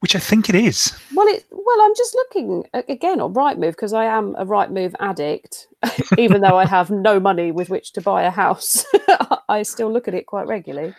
which 0.00 0.14
I 0.14 0.20
think 0.20 0.48
it 0.48 0.54
is. 0.54 0.96
Well, 1.14 1.26
it 1.28 1.44
well, 1.50 1.80
I'm 1.82 1.94
just 1.96 2.14
looking 2.14 2.64
again 2.72 3.20
on 3.20 3.34
Rightmove 3.34 3.72
because 3.72 3.92
I 3.92 4.04
am 4.04 4.34
a 4.36 4.46
Rightmove 4.46 4.94
addict. 5.00 5.66
Even 6.18 6.40
though 6.40 6.56
I 6.56 6.66
have 6.66 6.90
no 6.90 7.20
money 7.20 7.52
with 7.52 7.68
which 7.68 7.92
to 7.92 8.00
buy 8.00 8.22
a 8.22 8.30
house, 8.30 8.86
I 9.48 9.62
still 9.62 9.92
look 9.92 10.08
at 10.08 10.14
it 10.14 10.26
quite 10.26 10.46
regularly. 10.46 10.94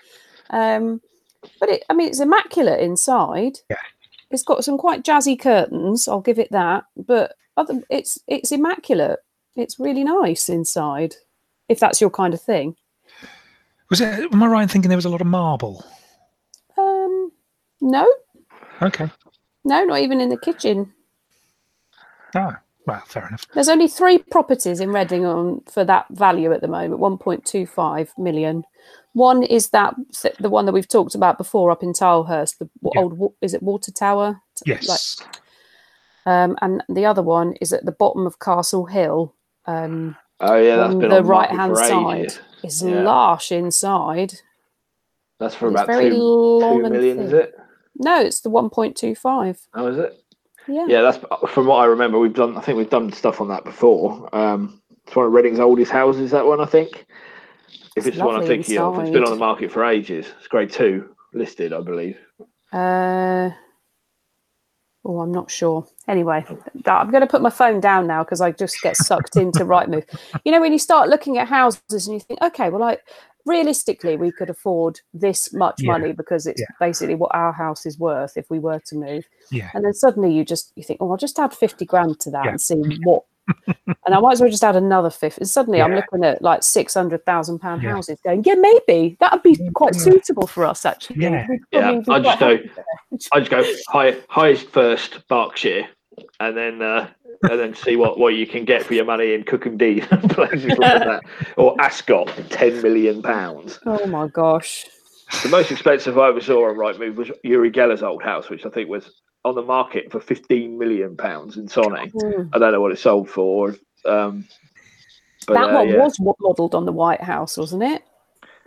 Um, 0.52 1.02
but 1.60 1.70
it, 1.70 1.86
I 1.90 1.94
mean, 1.94 2.10
it's 2.10 2.20
immaculate 2.20 2.82
inside. 2.82 3.60
Yeah. 3.70 3.78
It's 4.32 4.44
got 4.44 4.64
some 4.64 4.78
quite 4.78 5.04
jazzy 5.04 5.40
curtains. 5.40 6.08
I'll 6.08 6.22
give 6.22 6.40
it 6.40 6.52
that. 6.52 6.86
But 6.96 7.36
other, 7.58 7.82
it's 7.90 8.20
it's 8.28 8.52
immaculate. 8.52 9.20
It's 9.56 9.80
really 9.80 10.04
nice 10.04 10.50
inside. 10.50 11.16
If 11.68 11.80
that's 11.80 12.00
your 12.02 12.10
kind 12.10 12.34
of 12.34 12.42
thing. 12.42 12.76
Was 13.90 14.02
it? 14.02 14.32
Am 14.32 14.44
I 14.44 14.48
right 14.48 14.64
in 14.64 14.70
thinking 14.70 14.90
there 14.90 14.98
was 14.98 15.06
a 15.06 15.10
lot 15.10 15.22
of 15.22 15.28
marble? 15.28 15.84
Um, 16.78 17.32
no, 17.82 18.08
Okay. 18.82 19.10
no, 19.66 19.84
not 19.84 20.00
even 20.00 20.22
in 20.22 20.30
the 20.30 20.38
kitchen. 20.38 20.94
Oh, 22.36 22.54
well, 22.86 23.02
fair 23.08 23.28
enough. 23.28 23.46
There's 23.54 23.68
only 23.70 23.88
three 23.88 24.20
properties 24.20 24.80
in 24.80 24.92
Reading 24.92 25.26
on 25.26 25.62
for 25.62 25.84
that 25.84 26.06
value 26.12 26.54
at 26.54 26.62
the 26.62 26.68
moment, 26.68 27.02
1.25 27.02 28.10
million. 28.18 28.64
One 29.14 29.44
is 29.44 29.70
that 29.70 29.96
the 30.40 30.50
one 30.50 30.66
that 30.66 30.72
we've 30.72 30.88
talked 30.88 31.16
about 31.16 31.38
before 31.38 31.72
up 31.72 31.84
in 31.84 31.94
Tilehurst, 31.94 32.58
the 32.60 32.70
Yeah. 32.94 33.02
old 33.02 33.34
is 33.42 33.54
it 33.54 33.64
Water 33.64 33.92
Tower? 33.92 34.42
Like, 34.68 34.82
Yes. 34.84 35.18
um, 36.26 36.58
and 36.62 36.84
the 36.90 37.06
other 37.06 37.24
one 37.24 37.54
is 37.62 37.74
at 37.74 37.86
the 37.86 37.92
bottom 37.92 38.28
of 38.28 38.40
Castle 38.40 38.86
Hill. 38.86 39.34
Um, 39.66 40.16
oh 40.40 40.56
yeah, 40.56 40.76
that's 40.78 40.94
on 40.94 41.00
been 41.00 41.10
the 41.10 41.18
on 41.18 41.24
the 41.24 41.30
right-hand 41.30 41.78
side. 41.78 42.20
ages. 42.26 42.40
It's 42.64 42.82
Yeah. 42.82 43.02
lush 43.04 43.52
inside. 43.52 44.34
That's 45.40 45.56
for 45.56 45.70
about 45.70 45.88
very 45.88 46.10
two, 46.10 46.18
long 46.18 46.80
two 46.80 46.86
and 46.86 46.94
million, 46.94 47.20
is 47.20 47.34
it? 47.34 47.56
No, 47.96 48.20
it's 48.22 48.42
the 48.42 48.50
1.25. 48.50 49.68
Oh, 49.74 49.88
is 49.88 49.98
it? 49.98 50.22
Yeah. 50.68 50.86
Yeah, 50.88 51.02
that's 51.02 51.18
from 51.54 51.66
what 51.66 51.78
I 51.78 51.86
remember. 51.86 52.20
We've 52.20 52.34
done. 52.34 52.56
I 52.58 52.62
think 52.62 52.78
we've 52.78 52.90
done 52.90 53.12
stuff 53.12 53.42
on 53.42 53.48
that 53.48 53.64
before. 53.64 54.30
Um, 54.36 54.82
it's 55.08 55.16
one 55.16 55.26
of 55.26 55.32
Reading's 55.32 55.60
oldest 55.60 55.92
houses. 55.92 56.32
That 56.32 56.46
one, 56.46 56.60
I 56.62 56.66
think. 56.66 57.06
If 57.96 58.06
It's 58.06 58.08
it's, 58.08 58.18
the 58.18 58.26
one 58.26 58.36
I'm 58.36 58.46
thinking 58.46 58.78
of, 58.78 59.00
it's 59.00 59.10
been 59.10 59.24
on 59.24 59.32
the 59.32 59.36
market 59.38 59.72
for 59.72 59.84
ages. 59.86 60.28
It's 60.38 60.48
grade 60.48 60.72
two 60.72 61.16
listed, 61.34 61.74
I 61.74 61.82
believe. 61.82 62.18
Uh, 62.72 63.50
oh, 65.06 65.20
I'm 65.20 65.32
not 65.32 65.50
sure. 65.50 65.86
Anyway, 66.08 66.46
I'm 66.86 67.10
going 67.12 67.22
to 67.22 67.28
put 67.28 67.42
my 67.42 67.50
phone 67.50 67.80
down 67.80 68.08
now 68.08 68.24
because 68.24 68.42
I 68.42 68.52
just 68.52 68.82
get 68.82 68.96
sucked 68.98 69.36
into 69.38 69.60
Rightmove. 69.66 70.06
You 70.46 70.52
know, 70.52 70.62
when 70.62 70.72
you 70.72 70.80
start 70.80 71.10
looking 71.10 71.38
at 71.38 71.48
houses 71.48 72.08
and 72.08 72.14
you 72.16 72.20
think, 72.20 72.42
okay, 72.42 72.70
well, 72.70 72.82
like 72.82 73.02
realistically, 73.46 74.18
we 74.18 74.32
could 74.32 74.50
afford 74.50 75.00
this 75.14 75.52
much 75.54 75.82
Yeah. 75.82 75.92
money 75.94 76.12
because 76.12 76.46
it's 76.46 76.62
Yeah. 76.62 76.68
basically 76.80 77.16
what 77.16 77.34
our 77.34 77.52
house 77.52 77.86
is 77.86 77.98
worth 77.98 78.38
if 78.38 78.50
we 78.50 78.60
were 78.60 78.80
to 78.86 78.96
move. 78.96 79.28
Yeah. 79.52 79.70
And 79.74 79.84
then 79.84 79.94
suddenly 79.94 80.32
you 80.32 80.46
just 80.46 80.72
you 80.76 80.84
think, 80.84 81.02
oh, 81.02 81.10
I'll 81.12 81.18
just 81.18 81.40
add 81.40 81.54
50 81.54 81.86
grand 81.86 82.20
to 82.22 82.32
that 82.32 82.46
Yeah. 82.46 82.52
and 82.52 82.62
see 82.62 83.00
what. 83.04 83.24
And 84.06 84.16
I 84.16 84.20
might 84.20 84.34
as 84.34 84.42
well 84.42 84.50
just 84.50 84.64
add 84.64 84.76
another 84.76 85.10
fifth. 85.10 85.38
And 85.38 85.48
suddenly 85.50 85.82
I'm 85.82 85.94
looking 85.94 86.24
at 86.24 86.42
like 86.42 86.64
600,000 86.64 87.60
pound 87.60 87.82
Yeah. 87.84 87.92
houses 87.92 88.20
going, 88.24 88.44
yeah, 88.46 88.56
maybe 88.56 89.18
that 89.20 89.32
would 89.34 89.44
be 89.44 89.70
quite 89.74 89.96
suitable 89.96 90.48
for 90.48 90.66
us, 90.66 90.86
actually. 90.86 91.22
Yeah. 91.24 91.48
Yeah, 91.72 92.02
probably 92.04 92.04
be 92.04 92.12
I 92.12 92.20
just 92.20 92.40
go- 92.40 92.60
I 93.34 93.40
just 93.40 93.52
go 93.52 93.64
high, 93.88 94.16
highest 94.30 94.70
first 94.70 95.28
Berkshire, 95.28 95.88
and 96.40 96.56
then 96.56 96.82
uh, 96.82 97.10
and 97.50 97.60
then 97.60 97.74
see 97.74 97.96
what, 97.96 98.20
what 98.20 98.36
you 98.36 98.46
can 98.46 98.66
get 98.66 98.84
for 98.84 98.94
your 98.94 99.06
money 99.06 99.34
in 99.34 99.44
Cookham 99.44 99.78
Dean 99.78 100.06
and 100.12 100.30
places 100.36 100.78
like 100.78 100.80
that, 101.04 101.22
or 101.58 101.80
Ascot, 101.80 102.30
ten 102.50 102.82
million 102.82 103.22
pounds. 103.22 103.80
Oh 103.86 104.06
my 104.08 104.28
gosh. 104.28 104.86
The 105.44 105.50
most 105.50 105.72
expensive 105.72 106.18
I 106.18 106.30
ever 106.30 106.42
saw 106.42 106.70
on 106.70 106.76
Rightmove 106.76 107.16
was 107.16 107.32
Uri 107.44 107.70
Geller's 107.72 108.02
old 108.04 108.24
house, 108.24 108.50
which 108.50 108.66
I 108.66 108.70
think 108.70 108.90
was 108.90 109.22
on 109.46 109.56
the 109.56 109.62
market 109.62 110.12
for 110.12 110.20
fifteen 110.20 110.78
million 110.78 111.16
pounds 111.16 111.58
in 111.58 111.68
Sonning. 111.68 112.12
Mm. 112.12 112.50
I 112.54 112.60
don't 112.60 112.72
know 112.72 112.82
what 112.82 112.92
it 112.92 113.00
sold 113.00 113.30
for. 113.30 113.76
Um, 114.06 114.48
but, 115.48 115.54
that 115.54 115.70
uh, 115.70 115.74
one 115.74 115.90
yeah, 115.90 115.98
was 115.98 116.20
modelled 116.20 116.76
on 116.76 116.86
the 116.86 116.92
White 116.92 117.22
House, 117.22 117.58
wasn't 117.58 117.84
it? 117.84 118.04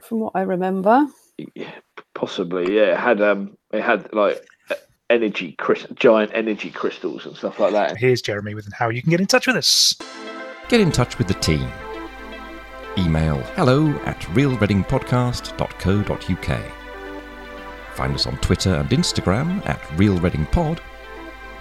From 0.01 0.21
what 0.21 0.33
I 0.35 0.43
remember. 0.43 1.07
yeah, 1.55 1.73
possibly. 2.15 2.75
Yeah, 2.75 2.95
it 2.95 2.99
had 2.99 3.21
um, 3.21 3.57
it 3.73 3.83
had 3.83 4.13
like 4.13 4.45
energy, 5.11 5.55
crys- 5.59 5.87
giant 5.95 6.31
energy 6.35 6.71
crystals 6.71 7.27
and 7.27 7.37
stuff 7.37 7.61
like 7.61 7.73
that. 7.73 7.99
Here's 7.99 8.23
Jeremy 8.23 8.55
with 8.55 8.73
how 8.73 8.89
you 8.89 9.03
can 9.03 9.11
get 9.11 9.21
in 9.21 9.27
touch 9.27 9.47
with 9.47 9.57
us. 9.57 9.95
Get 10.69 10.81
in 10.81 10.91
touch 10.91 11.19
with 11.19 11.29
the 11.29 11.35
team. 11.35 11.69
Email 12.99 13.39
hello 13.57 13.89
at 14.05 14.21
realreadingpodcast.co.uk. 14.21 16.82
Find 17.95 18.15
us 18.15 18.27
on 18.27 18.37
Twitter 18.39 18.75
and 18.75 18.89
Instagram 18.91 19.67
at 19.69 19.81
Real 19.99 20.19
Reading 20.19 20.47
Pod, 20.47 20.81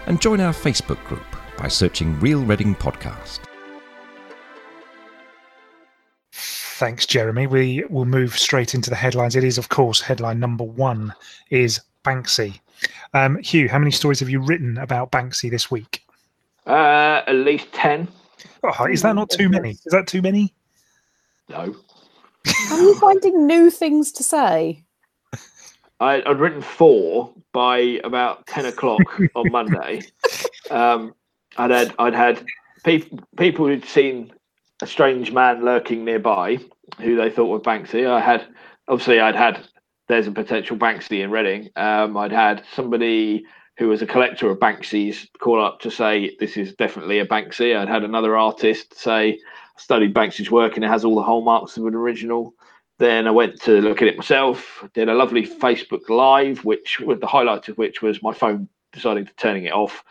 and 0.07 0.21
join 0.21 0.39
our 0.41 0.53
Facebook 0.53 1.03
group 1.05 1.25
by 1.57 1.67
searching 1.67 2.19
Real 2.19 2.43
Reading 2.43 2.75
Podcast. 2.75 3.39
Thanks, 6.31 7.05
Jeremy. 7.05 7.45
We 7.45 7.83
will 7.89 8.05
move 8.05 8.37
straight 8.39 8.73
into 8.73 8.89
the 8.89 8.95
headlines. 8.95 9.35
It 9.35 9.43
is, 9.43 9.57
of 9.57 9.69
course, 9.69 10.01
headline 10.01 10.39
number 10.39 10.63
one 10.63 11.13
is 11.51 11.79
Banksy. 12.03 12.59
Um, 13.13 13.37
Hugh, 13.37 13.69
how 13.69 13.77
many 13.77 13.91
stories 13.91 14.19
have 14.19 14.29
you 14.29 14.39
written 14.39 14.77
about 14.79 15.11
Banksy 15.11 15.51
this 15.51 15.69
week? 15.69 16.03
Uh, 16.65 17.21
at 17.27 17.35
least 17.35 17.71
ten. 17.73 18.07
Oh, 18.63 18.85
is 18.85 19.01
that 19.03 19.13
not 19.13 19.29
too 19.29 19.49
many? 19.49 19.71
Is 19.71 19.91
that 19.91 20.07
too 20.07 20.21
many? 20.21 20.53
No, 21.49 21.75
Are 22.71 22.79
you 22.79 22.95
finding 22.95 23.45
new 23.45 23.69
things 23.69 24.11
to 24.13 24.23
say? 24.23 24.83
I, 26.01 26.23
I'd 26.25 26.39
written 26.39 26.63
four 26.63 27.31
by 27.53 27.99
about 28.03 28.47
ten 28.47 28.65
o'clock 28.65 29.19
on 29.35 29.51
Monday. 29.51 30.01
Um, 30.69 31.13
I'd 31.57 31.71
had 31.71 31.93
I'd 31.99 32.13
had 32.13 32.45
people 32.85 33.19
people 33.35 33.67
who'd 33.67 33.83
seen 33.83 34.31
a 34.81 34.87
strange 34.87 35.33
man 35.33 35.65
lurking 35.65 36.05
nearby, 36.05 36.59
who 36.99 37.17
they 37.17 37.29
thought 37.29 37.47
were 37.47 37.59
Banksy. 37.59 38.09
I 38.09 38.21
had 38.21 38.47
obviously 38.87 39.19
I'd 39.19 39.35
had 39.35 39.67
there's 40.07 40.27
a 40.27 40.31
potential 40.31 40.77
Banksy 40.77 41.23
in 41.23 41.31
Reading. 41.31 41.69
Um, 41.75 42.15
I'd 42.15 42.31
had 42.31 42.63
somebody 42.73 43.43
who 43.77 43.89
was 43.89 44.01
a 44.01 44.07
collector 44.07 44.49
of 44.49 44.59
Banksies 44.59 45.27
call 45.39 45.61
up 45.61 45.81
to 45.81 45.91
say 45.91 46.37
this 46.39 46.55
is 46.55 46.73
definitely 46.75 47.19
a 47.19 47.25
Banksy. 47.25 47.75
I'd 47.75 47.89
had 47.89 48.03
another 48.03 48.37
artist 48.37 48.97
say 48.97 49.33
I 49.33 49.81
studied 49.81 50.13
Banksy's 50.13 50.51
work 50.51 50.75
and 50.75 50.85
it 50.85 50.89
has 50.89 51.03
all 51.03 51.15
the 51.15 51.23
hallmarks 51.23 51.75
of 51.75 51.85
an 51.85 51.95
original. 51.95 52.53
Then 53.01 53.25
I 53.27 53.31
went 53.31 53.59
to 53.63 53.81
look 53.81 54.03
at 54.03 54.07
it 54.09 54.15
myself. 54.15 54.87
Did 54.93 55.09
a 55.09 55.15
lovely 55.15 55.41
Facebook 55.41 56.07
Live, 56.07 56.63
which 56.63 56.99
with 56.99 57.19
the 57.19 57.25
highlight 57.25 57.67
of 57.67 57.79
which 57.79 58.03
was 58.03 58.21
my 58.21 58.31
phone 58.31 58.69
deciding 58.93 59.25
to 59.25 59.33
turning 59.37 59.65
it 59.65 59.73
off 59.73 60.03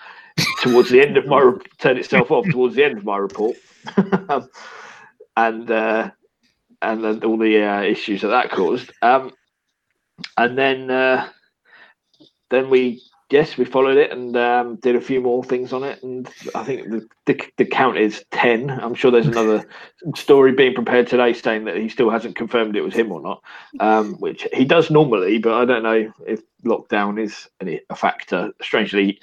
towards 0.60 0.90
the 0.90 1.00
end 1.00 1.16
of 1.16 1.24
my 1.24 1.38
re- 1.38 1.60
turn 1.78 1.98
itself 1.98 2.32
off 2.32 2.48
towards 2.50 2.74
the 2.74 2.82
end 2.82 2.98
of 2.98 3.04
my 3.04 3.16
report, 3.16 3.56
and 5.36 5.70
uh, 5.70 6.10
and 6.82 7.04
then 7.04 7.22
all 7.22 7.38
the 7.38 7.62
uh, 7.62 7.82
issues 7.82 8.22
that 8.22 8.28
that 8.28 8.50
caused. 8.50 8.90
Um, 9.02 9.34
and 10.36 10.58
then 10.58 10.90
uh, 10.90 11.28
then 12.50 12.70
we 12.70 13.04
yes, 13.30 13.56
we 13.56 13.64
followed 13.64 13.96
it 13.96 14.10
and 14.10 14.36
um, 14.36 14.76
did 14.76 14.96
a 14.96 15.00
few 15.00 15.20
more 15.20 15.42
things 15.42 15.72
on 15.72 15.84
it, 15.84 16.02
and 16.02 16.28
I 16.54 16.64
think 16.64 16.90
the, 16.90 17.08
the 17.26 17.40
the 17.56 17.64
count 17.64 17.96
is 17.96 18.24
ten. 18.30 18.70
I'm 18.70 18.94
sure 18.94 19.10
there's 19.10 19.26
another 19.26 19.66
story 20.14 20.52
being 20.52 20.74
prepared 20.74 21.06
today 21.06 21.32
saying 21.32 21.64
that 21.64 21.76
he 21.76 21.88
still 21.88 22.10
hasn't 22.10 22.36
confirmed 22.36 22.76
it 22.76 22.82
was 22.82 22.94
him 22.94 23.12
or 23.12 23.20
not, 23.20 23.42
um, 23.80 24.14
which 24.14 24.46
he 24.52 24.64
does 24.64 24.90
normally, 24.90 25.38
but 25.38 25.54
I 25.54 25.64
don't 25.64 25.82
know 25.82 26.12
if 26.26 26.40
lockdown 26.64 27.20
is 27.20 27.48
any, 27.60 27.80
a 27.88 27.96
factor. 27.96 28.52
Strangely, 28.60 29.20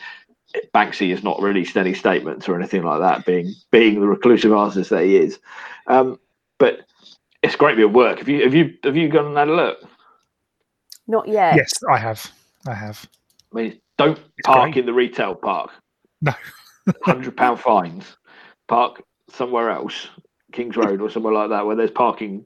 Banksy 0.73 1.11
has 1.11 1.23
not 1.23 1.41
released 1.41 1.77
any 1.77 1.93
statements 1.93 2.47
or 2.47 2.55
anything 2.57 2.83
like 2.83 2.99
that, 2.99 3.25
being 3.25 3.53
being 3.71 3.99
the 3.99 4.07
reclusive 4.07 4.53
artist 4.53 4.89
that 4.89 5.03
he 5.03 5.17
is. 5.17 5.39
Um, 5.87 6.19
but 6.57 6.81
it's 7.43 7.55
great 7.55 7.75
bit 7.75 7.85
of 7.85 7.93
work. 7.93 8.19
Have 8.19 8.29
you 8.29 8.43
have 8.43 8.53
you 8.53 8.73
have 8.83 8.95
you 8.95 9.09
gone 9.09 9.27
and 9.27 9.37
had 9.37 9.49
a 9.49 9.53
look? 9.53 9.77
Not 11.07 11.27
yet. 11.27 11.55
Yes, 11.55 11.71
I 11.89 11.97
have. 11.97 12.31
I 12.67 12.73
have. 12.73 13.07
I 13.53 13.55
mean, 13.55 13.79
don't 13.97 14.17
It's 14.37 14.45
park 14.45 14.71
great. 14.73 14.77
in 14.77 14.85
the 14.85 14.93
retail 14.93 15.35
park. 15.35 15.71
No. 16.21 16.33
hundred 17.03 17.35
pound 17.35 17.59
fines. 17.59 18.17
Park 18.67 19.01
somewhere 19.29 19.69
else, 19.71 20.07
Kings 20.51 20.75
Road 20.77 21.01
or 21.01 21.09
somewhere 21.09 21.33
like 21.33 21.49
that, 21.49 21.65
where 21.65 21.75
there's 21.75 21.91
parking. 21.91 22.45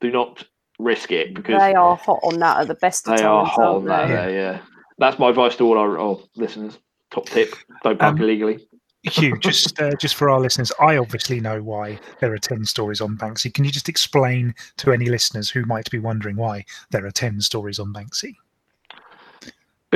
Do 0.00 0.10
not 0.10 0.44
risk 0.78 1.12
it 1.12 1.34
because 1.34 1.60
They 1.60 1.74
are 1.74 1.96
hot 1.96 2.18
on 2.24 2.38
that 2.40 2.60
at 2.62 2.68
the 2.68 2.74
best 2.74 3.06
of 3.06 3.10
times. 3.10 3.20
they 3.20 3.24
times, 3.24 3.30
are 3.32 3.46
hot 3.46 3.74
on 3.76 3.84
that. 3.86 4.08
they? 4.08 4.14
there, 4.14 4.30
yeah, 4.30 4.60
that's 4.98 5.18
my 5.18 5.28
advice 5.30 5.54
to 5.56 5.64
all 5.64 5.78
our, 5.78 5.98
our 5.98 6.16
listeners. 6.36 6.78
Top 7.10 7.26
tip: 7.26 7.54
don't 7.84 7.98
park 7.98 8.16
Um, 8.16 8.22
illegally. 8.22 8.66
Hugh, 9.04 9.36
just 9.40 9.80
uh, 9.80 9.94
just 10.00 10.14
for 10.14 10.30
our 10.30 10.40
listeners, 10.40 10.72
I 10.80 10.96
obviously 10.96 11.40
know 11.40 11.60
why 11.62 11.98
there 12.20 12.32
are 12.32 12.38
ten 12.38 12.64
stories 12.64 13.00
on 13.00 13.16
Banksy. 13.18 13.52
Can 13.52 13.64
you 13.64 13.70
just 13.70 13.88
explain 13.88 14.54
to 14.78 14.92
any 14.92 15.06
listeners 15.10 15.50
who 15.50 15.64
might 15.66 15.90
be 15.90 15.98
wondering 15.98 16.36
why 16.36 16.64
there 16.90 17.04
are 17.06 17.10
ten 17.10 17.40
stories 17.40 17.78
on 17.78 17.92
Banksy? 17.92 18.34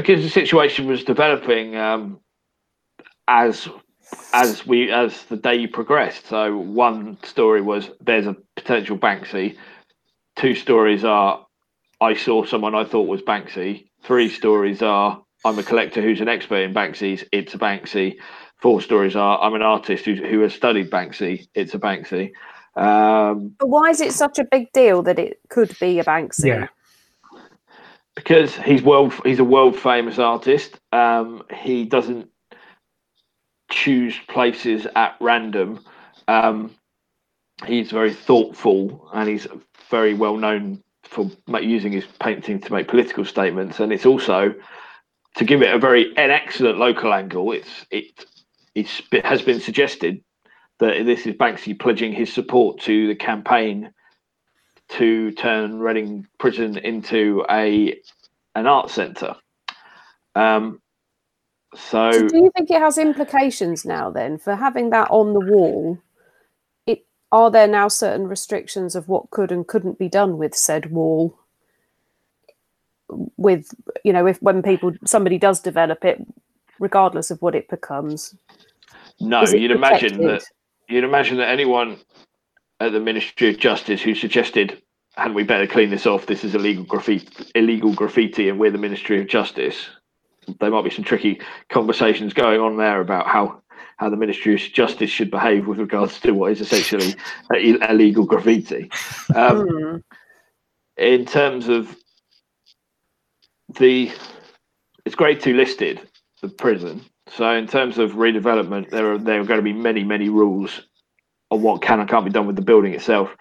Because 0.06 0.22
the 0.22 0.30
situation 0.30 0.86
was 0.86 1.02
developing 1.02 1.76
um, 1.76 2.20
as 3.26 3.68
as 4.32 4.64
we 4.64 4.90
as 4.92 5.24
the 5.24 5.36
day 5.36 5.66
progressed. 5.66 6.26
So 6.26 6.56
one 6.56 7.18
story 7.24 7.60
was 7.60 7.90
there's 8.00 8.26
a 8.26 8.36
potential 8.54 8.96
Banksy. 8.96 9.56
Two 10.36 10.54
stories 10.54 11.04
are 11.04 11.44
I 12.00 12.14
saw 12.14 12.44
someone 12.44 12.74
I 12.74 12.84
thought 12.84 13.08
was 13.08 13.22
Banksy. 13.22 13.88
Three 14.04 14.28
stories 14.28 14.80
are 14.80 15.20
I'm 15.44 15.58
a 15.58 15.62
collector 15.62 16.00
who's 16.00 16.20
an 16.20 16.28
expert 16.28 16.60
in 16.62 16.72
Banksys. 16.72 17.24
It's 17.32 17.54
a 17.54 17.58
Banksy. 17.58 18.16
Four 18.62 18.80
stories 18.80 19.16
are 19.16 19.40
I'm 19.40 19.54
an 19.54 19.62
artist 19.62 20.04
who, 20.04 20.14
who 20.14 20.40
has 20.40 20.54
studied 20.54 20.90
Banksy. 20.90 21.48
It's 21.54 21.74
a 21.74 21.78
Banksy. 21.78 22.30
Um, 22.76 23.54
But 23.58 23.70
why 23.70 23.90
is 23.90 24.00
it 24.00 24.12
such 24.12 24.38
a 24.38 24.44
big 24.44 24.70
deal 24.72 25.02
that 25.02 25.18
it 25.18 25.40
could 25.48 25.76
be 25.80 25.98
a 25.98 26.04
Banksy? 26.04 26.48
Yeah. 26.48 26.68
Because 28.16 28.56
he's 28.56 28.82
world 28.82 29.14
he's 29.24 29.38
a 29.38 29.44
world 29.44 29.76
famous 29.76 30.18
artist 30.18 30.80
um 30.92 31.42
he 31.54 31.84
doesn't 31.84 32.28
choose 33.70 34.18
places 34.28 34.86
at 34.96 35.16
random. 35.20 35.84
Um 36.28 36.74
he's 37.66 37.90
very 37.92 38.12
thoughtful 38.12 39.08
and 39.14 39.28
he's 39.28 39.46
very 39.90 40.14
well 40.14 40.36
known 40.36 40.82
for 41.04 41.30
using 41.60 41.92
his 41.92 42.04
painting 42.20 42.60
to 42.60 42.72
make 42.72 42.88
political 42.88 43.24
statements. 43.24 43.80
And 43.80 43.92
it's 43.92 44.06
also 44.06 44.54
to 45.36 45.44
give 45.44 45.62
it 45.62 45.74
a 45.74 45.78
very 45.78 46.10
an 46.16 46.30
excellent 46.30 46.78
local 46.78 47.12
angle 47.14 47.52
it's 47.52 47.86
it 47.90 48.26
it's, 48.74 49.00
it 49.12 49.24
has 49.24 49.40
been 49.42 49.60
suggested 49.60 50.22
that 50.80 51.06
this 51.06 51.26
is 51.26 51.34
banksy 51.34 51.78
pledging 51.78 52.12
his 52.12 52.32
support 52.32 52.80
to 52.80 53.06
the 53.08 53.14
campaign 53.14 53.90
to 54.88 55.32
turn 55.32 55.78
Reading 55.78 56.26
Prison 56.38 56.78
into 56.78 57.44
a 57.50 57.98
an 58.54 58.66
art 58.66 58.90
centre. 58.90 59.34
Um, 60.34 60.80
so 61.74 62.12
So 62.12 62.28
do 62.28 62.38
you 62.38 62.50
think 62.56 62.70
it 62.70 62.80
has 62.80 62.98
implications 62.98 63.84
now 63.84 64.10
then 64.10 64.38
for 64.38 64.56
having 64.56 64.90
that 64.90 65.10
on 65.10 65.34
the 65.34 65.40
wall? 65.40 65.98
It 66.86 67.04
are 67.32 67.50
there 67.50 67.66
now 67.66 67.88
certain 67.88 68.28
restrictions 68.28 68.94
of 68.94 69.08
what 69.08 69.30
could 69.30 69.52
and 69.52 69.66
couldn't 69.66 69.98
be 69.98 70.08
done 70.08 70.38
with 70.38 70.54
said 70.54 70.90
wall? 70.90 71.38
With 73.36 73.74
you 74.04 74.12
know, 74.12 74.26
if 74.26 74.40
when 74.40 74.62
people 74.62 74.92
somebody 75.04 75.38
does 75.38 75.60
develop 75.60 76.04
it, 76.04 76.24
regardless 76.78 77.30
of 77.30 77.40
what 77.42 77.54
it 77.54 77.68
becomes. 77.68 78.34
no, 79.20 79.42
it 79.42 79.58
you'd 79.58 79.70
imagine 79.70 80.18
that 80.26 80.44
you'd 80.88 81.04
imagine 81.04 81.36
that 81.38 81.50
anyone 81.50 81.98
at 82.80 82.92
the 82.92 83.00
Ministry 83.00 83.50
of 83.50 83.58
Justice 83.58 84.02
who 84.02 84.14
suggested, 84.14 84.82
"Hadn't 85.16 85.34
we 85.34 85.44
better 85.44 85.66
clean 85.66 85.90
this 85.90 86.06
off? 86.06 86.26
This 86.26 86.44
is 86.44 86.54
illegal 86.54 86.84
graffiti, 86.84 87.46
illegal 87.54 87.92
graffiti, 87.94 88.48
and 88.48 88.58
we're 88.58 88.70
the 88.72 88.78
Ministry 88.78 89.20
of 89.20 89.28
Justice." 89.28 89.88
There 90.60 90.70
might 90.70 90.84
be 90.84 90.90
some 90.90 91.04
tricky 91.04 91.40
conversations 91.70 92.34
going 92.34 92.60
on 92.60 92.76
there 92.76 93.00
about 93.00 93.26
how 93.28 93.62
how 93.98 94.10
the 94.10 94.16
Ministry 94.16 94.54
of 94.54 94.60
Justice 94.60 95.10
should 95.10 95.30
behave 95.30 95.66
with 95.66 95.78
regards 95.78 96.20
to 96.20 96.32
what 96.32 96.52
is 96.52 96.60
essentially 96.60 97.14
a- 97.54 97.90
illegal 97.90 98.26
graffiti. 98.26 98.90
Um, 99.34 99.66
Hmm. 99.68 99.96
in 100.96 101.24
terms 101.26 101.68
of 101.68 101.96
the 103.78 104.12
it's 105.04 105.14
grade 105.16 105.40
two 105.40 105.54
listed 105.56 106.08
the 106.42 106.48
prison 106.48 107.02
so 107.28 107.50
in 107.52 107.66
terms 107.66 107.98
of 107.98 108.12
redevelopment 108.12 108.90
there 108.90 109.12
are 109.12 109.18
there 109.18 109.40
are 109.40 109.44
going 109.44 109.58
to 109.58 109.64
be 109.64 109.72
many 109.72 110.04
many 110.04 110.28
rules 110.28 110.85
on 111.56 111.62
what 111.62 111.82
can 111.82 112.00
and 112.00 112.08
can't 112.08 112.24
be 112.24 112.30
done 112.30 112.46
with 112.46 112.56
the 112.56 112.62
building 112.62 112.94
itself 112.94 113.36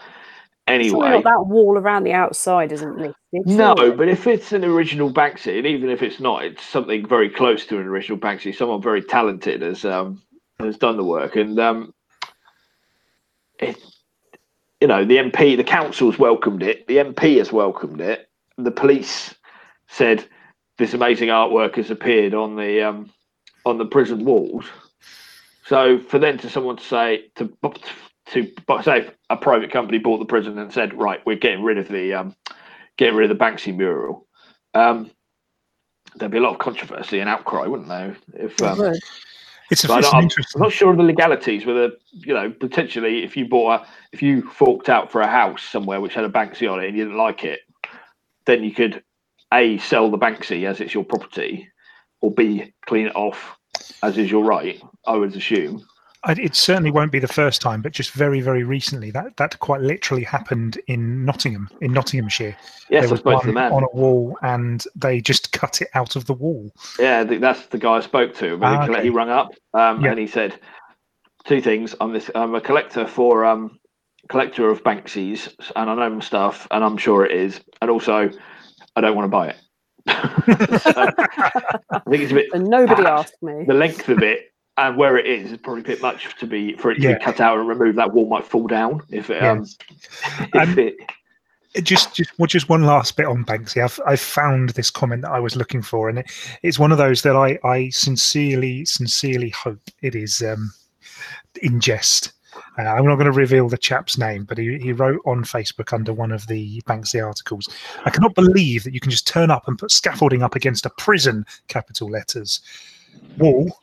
anyway 0.68 1.22
that 1.24 1.46
wall 1.46 1.78
around 1.78 2.04
the 2.04 2.14
outside 2.14 2.72
isn't 2.72 2.98
listed. 2.98 3.16
no 3.46 3.76
surely. 3.78 3.96
but 3.96 4.08
if 4.08 4.26
it's 4.26 4.52
an 4.52 4.64
original 4.64 5.12
banksy 5.12 5.58
and 5.58 5.68
even 5.68 5.90
if 5.90 6.02
it's 6.02 6.20
not 6.20 6.44
it's 6.44 6.64
something 6.64 7.08
very 7.08 7.30
close 7.30 7.66
to 7.66 7.78
an 7.78 7.86
original 7.86 8.18
banksy 8.18 8.56
someone 8.56 8.82
very 8.82 9.02
talented 9.02 9.62
has 9.62 9.86
um 9.86 10.22
has 10.60 10.78
done 10.78 10.98
the 10.98 11.04
work 11.04 11.36
and 11.36 11.60
um 11.60 11.94
it 13.60 13.78
you 14.82 14.88
know 14.88 15.06
the 15.06 15.18
mp 15.18 15.56
the 15.56 15.64
council's 15.64 16.18
welcomed 16.18 16.64
it 16.64 16.88
the 16.88 16.98
mp 16.98 17.38
has 17.38 17.52
welcomed 17.52 18.02
it 18.02 18.28
the 18.58 18.72
police 18.72 19.36
said 19.88 20.26
this 20.78 20.94
amazing 20.94 21.30
artwork 21.30 21.76
has 21.76 21.92
appeared 21.92 22.34
on 22.34 22.56
the 22.56 22.82
um 22.82 23.12
on 23.66 23.78
the 23.78 23.86
prison 23.86 24.26
walls 24.26 24.66
so 25.66 26.00
for 26.00 26.18
them 26.18 26.38
to 26.38 26.50
someone 26.50 26.78
to 26.78 26.84
say 26.84 27.26
to 27.36 27.46
to 28.28 28.52
say 28.84 29.10
a 29.30 29.38
private 29.38 29.72
company 29.72 29.98
bought 30.00 30.18
the 30.18 30.26
prison 30.26 30.58
and 30.58 30.74
said 30.74 30.94
right 30.96 31.24
we're 31.26 31.36
getting 31.36 31.64
rid 31.64 31.78
of 31.78 31.88
the 31.88 32.14
um 32.14 32.36
getting 32.98 33.16
rid 33.16 33.30
of 33.30 33.38
the 33.38 33.44
Banksy 33.44 33.76
mural, 33.76 34.28
um, 34.74 35.12
there'd 36.16 36.32
be 36.32 36.38
a 36.38 36.42
lot 36.42 36.54
of 36.54 36.60
controversy 36.60 37.20
and 37.20 37.30
outcry, 37.30 37.68
wouldn't 37.68 37.90
there? 37.90 38.16
If 38.34 38.62
um, 38.62 38.78
would. 38.78 39.00
It's, 39.72 39.84
a, 39.84 39.88
but 39.88 40.00
it's 40.00 40.14
I'm, 40.14 40.24
interesting. 40.24 40.62
I'm 40.62 40.68
not 40.68 40.74
sure 40.74 40.92
of 40.92 40.98
the 40.98 41.04
legalities. 41.04 41.66
Whether 41.66 41.92
you 42.12 42.34
know 42.34 42.52
potentially 42.52 43.24
if 43.24 43.36
you 43.36 43.48
bought 43.48 43.82
a 43.82 43.88
if 44.12 44.22
you 44.22 44.44
forked 44.44 44.90
out 44.90 45.12
for 45.12 45.22
a 45.22 45.28
house 45.28 45.64
somewhere 45.64 46.02
which 46.02 46.14
had 46.14 46.24
a 46.24 46.30
Banksy 46.30 46.72
on 46.72 46.84
it 46.84 46.88
and 46.88 46.98
you 46.98 47.06
didn't 47.06 47.18
like 47.18 47.44
it, 47.44 47.62
then 48.46 48.64
you 48.64 48.72
could 48.72 49.04
a 49.54 49.78
sell 49.80 50.12
the 50.12 50.18
Banksy 50.18 50.68
as 50.68 50.82
it's 50.82 50.94
your 50.94 51.04
property, 51.04 51.68
or 52.22 52.32
b 52.32 52.74
clean 52.86 53.08
it 53.08 53.16
off 53.16 53.58
as 54.04 54.18
is 54.18 54.30
your 54.30 54.44
right. 54.44 54.80
I 55.08 55.16
would 55.16 55.36
assume. 55.36 55.84
I- 56.26 56.32
It 56.34 56.56
certainly 56.56 56.92
won't 56.92 57.12
be 57.12 57.20
the 57.20 57.28
first 57.28 57.62
time, 57.62 57.82
but 57.82 57.92
just 57.92 58.12
very, 58.12 58.42
very 58.42 58.64
recently, 58.64 59.12
that 59.12 59.38
that 59.38 59.60
quite 59.60 59.82
literally 59.82 60.24
happened 60.24 60.80
in 60.88 61.24
Nottingham, 61.26 61.70
in 61.82 61.94
Nottinghamshire. 61.94 62.56
Yes, 62.90 63.02
there 63.04 63.08
I 63.08 63.12
was 63.12 63.20
spoke 63.20 63.42
to 63.42 63.48
the 63.48 63.54
one 63.54 63.64
man. 63.64 63.72
on 63.72 63.84
a 63.84 63.96
wall, 63.96 64.38
and 64.42 64.84
they 64.96 65.22
just 65.22 65.52
cut 65.52 65.82
it 65.82 65.90
out 65.94 66.16
of 66.16 66.26
the 66.26 66.34
wall. 66.34 66.72
Yeah, 67.00 67.24
th- 67.24 67.42
that's 67.42 67.66
the 67.68 67.78
guy 67.78 67.94
I 67.98 68.00
spoke 68.02 68.36
to. 68.38 68.58
But 68.58 68.66
Ah, 68.68 68.82
he, 68.82 68.88
colle- 68.88 68.96
okay. 68.98 69.04
he 69.04 69.10
rung 69.10 69.30
up 69.30 69.50
um, 69.74 70.02
Yeah. 70.02 70.12
and 70.12 70.20
he 70.20 70.28
said 70.28 70.60
two 71.46 71.62
things. 71.62 71.96
I'm 72.02 72.12
this. 72.14 72.30
I'm 72.36 72.56
a 72.56 72.62
collector 72.62 73.06
for 73.08 73.46
um, 73.46 73.78
collector 74.30 74.70
of 74.70 74.84
Banksies, 74.84 75.54
and 75.76 75.90
I 75.90 75.94
know 75.96 76.10
my 76.10 76.20
stuff, 76.22 76.68
and 76.72 76.84
I'm 76.84 76.98
sure 76.98 77.26
it 77.26 77.32
is. 77.32 77.62
And 77.82 77.92
also, 77.92 78.30
I 78.96 79.02
don't 79.02 79.16
want 79.16 79.26
to 79.26 79.30
buy 79.30 79.50
it. 79.50 79.58
So, 80.82 81.10
I 81.92 82.00
think 82.10 82.22
it's 82.24 82.32
a 82.32 82.36
bit 82.36 82.48
And 82.54 82.66
nobody 82.68 83.02
perhaps 83.04 83.32
asked 83.32 83.44
me. 83.44 83.64
the 83.68 83.74
length 83.74 84.08
of 84.10 84.22
it 84.22 84.52
and 84.78 84.98
where 84.98 85.18
it 85.18 85.26
is 85.26 85.52
is 85.52 85.58
probably 85.58 85.82
a 85.82 85.86
bit 85.86 86.02
much 86.02 86.36
to 86.38 86.46
be 86.48 86.76
for 86.76 86.92
it 86.92 86.96
to 86.96 87.02
Yeah. 87.02 87.18
be 87.18 87.24
cut 87.24 87.40
out 87.40 87.58
and 87.58 87.68
removed. 87.68 87.98
That 87.98 88.14
wall 88.14 88.28
might 88.28 88.46
fall 88.46 88.68
down 88.68 89.02
if 89.10 89.30
it. 89.30 89.44
Um, 89.44 89.64
if 90.40 90.50
And- 90.54 90.78
it 90.80 90.96
just 91.84 92.16
just 92.16 92.32
well, 92.40 92.48
just 92.48 92.70
one 92.70 92.84
last 92.84 93.18
bit 93.18 93.26
on 93.26 93.44
Banksy. 93.46 93.84
I've 93.84 94.00
I've 94.06 94.22
found 94.22 94.70
this 94.72 94.90
comment 94.90 95.24
that 95.24 95.32
I 95.32 95.40
was 95.40 95.56
looking 95.58 95.82
for, 95.82 96.08
and 96.10 96.20
it, 96.20 96.32
it's 96.64 96.80
one 96.80 96.92
of 96.92 96.98
those 96.98 97.22
that 97.24 97.36
I 97.36 97.60
I 97.68 97.90
sincerely 97.90 98.86
sincerely 98.86 99.50
hope 99.50 99.82
it 100.02 100.16
is 100.16 100.42
um, 100.42 100.72
in 101.62 101.80
jest. 101.82 102.32
Uh, 102.78 102.84
I'm 102.84 103.06
not 103.06 103.16
going 103.16 103.26
to 103.26 103.32
reveal 103.34 103.68
the 103.68 103.78
chap's 103.78 104.18
name, 104.18 104.46
but 104.46 104.58
he, 104.58 104.78
he 104.80 104.94
wrote 104.94 105.22
on 105.26 105.44
Facebook 105.44 105.92
under 105.92 106.14
one 106.14 106.32
of 106.32 106.48
the 106.48 106.82
Banksy 106.84 107.26
articles. 107.26 107.68
I 108.06 108.10
cannot 108.10 108.34
believe 108.36 108.84
that 108.86 108.94
you 108.94 109.02
can 109.02 109.12
just 109.12 109.28
turn 109.28 109.52
up 109.52 109.68
and 109.68 109.78
put 109.78 109.92
scaffolding 109.92 110.42
up 110.44 110.56
against 110.56 110.86
a 110.86 110.90
prison, 110.92 111.46
capital 111.68 112.10
letters, 112.10 112.62
wall, 113.38 113.78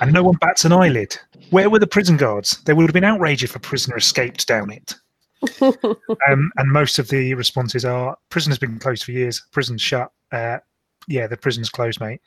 and 0.00 0.12
no 0.12 0.22
one 0.22 0.36
bats 0.36 0.64
an 0.64 0.72
eyelid. 0.72 1.16
Where 1.50 1.70
were 1.70 1.78
the 1.78 1.86
prison 1.86 2.16
guards? 2.16 2.62
There 2.64 2.76
would 2.76 2.86
have 2.86 2.94
been 2.94 3.04
outrage 3.04 3.42
if 3.42 3.56
a 3.56 3.60
prisoner 3.60 3.96
escaped 3.96 4.46
down 4.46 4.70
it. 4.70 4.94
um, 5.62 6.50
and 6.56 6.72
most 6.72 6.98
of 6.98 7.08
the 7.08 7.34
responses 7.34 7.84
are 7.84 8.16
prison 8.28 8.50
has 8.50 8.58
been 8.58 8.78
closed 8.78 9.04
for 9.04 9.12
years, 9.12 9.46
prison's 9.52 9.80
shut, 9.80 10.10
uh, 10.32 10.58
yeah, 11.06 11.26
the 11.26 11.36
prison's 11.36 11.70
closed, 11.70 12.00
mate. 12.00 12.20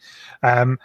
Um, 0.44 0.80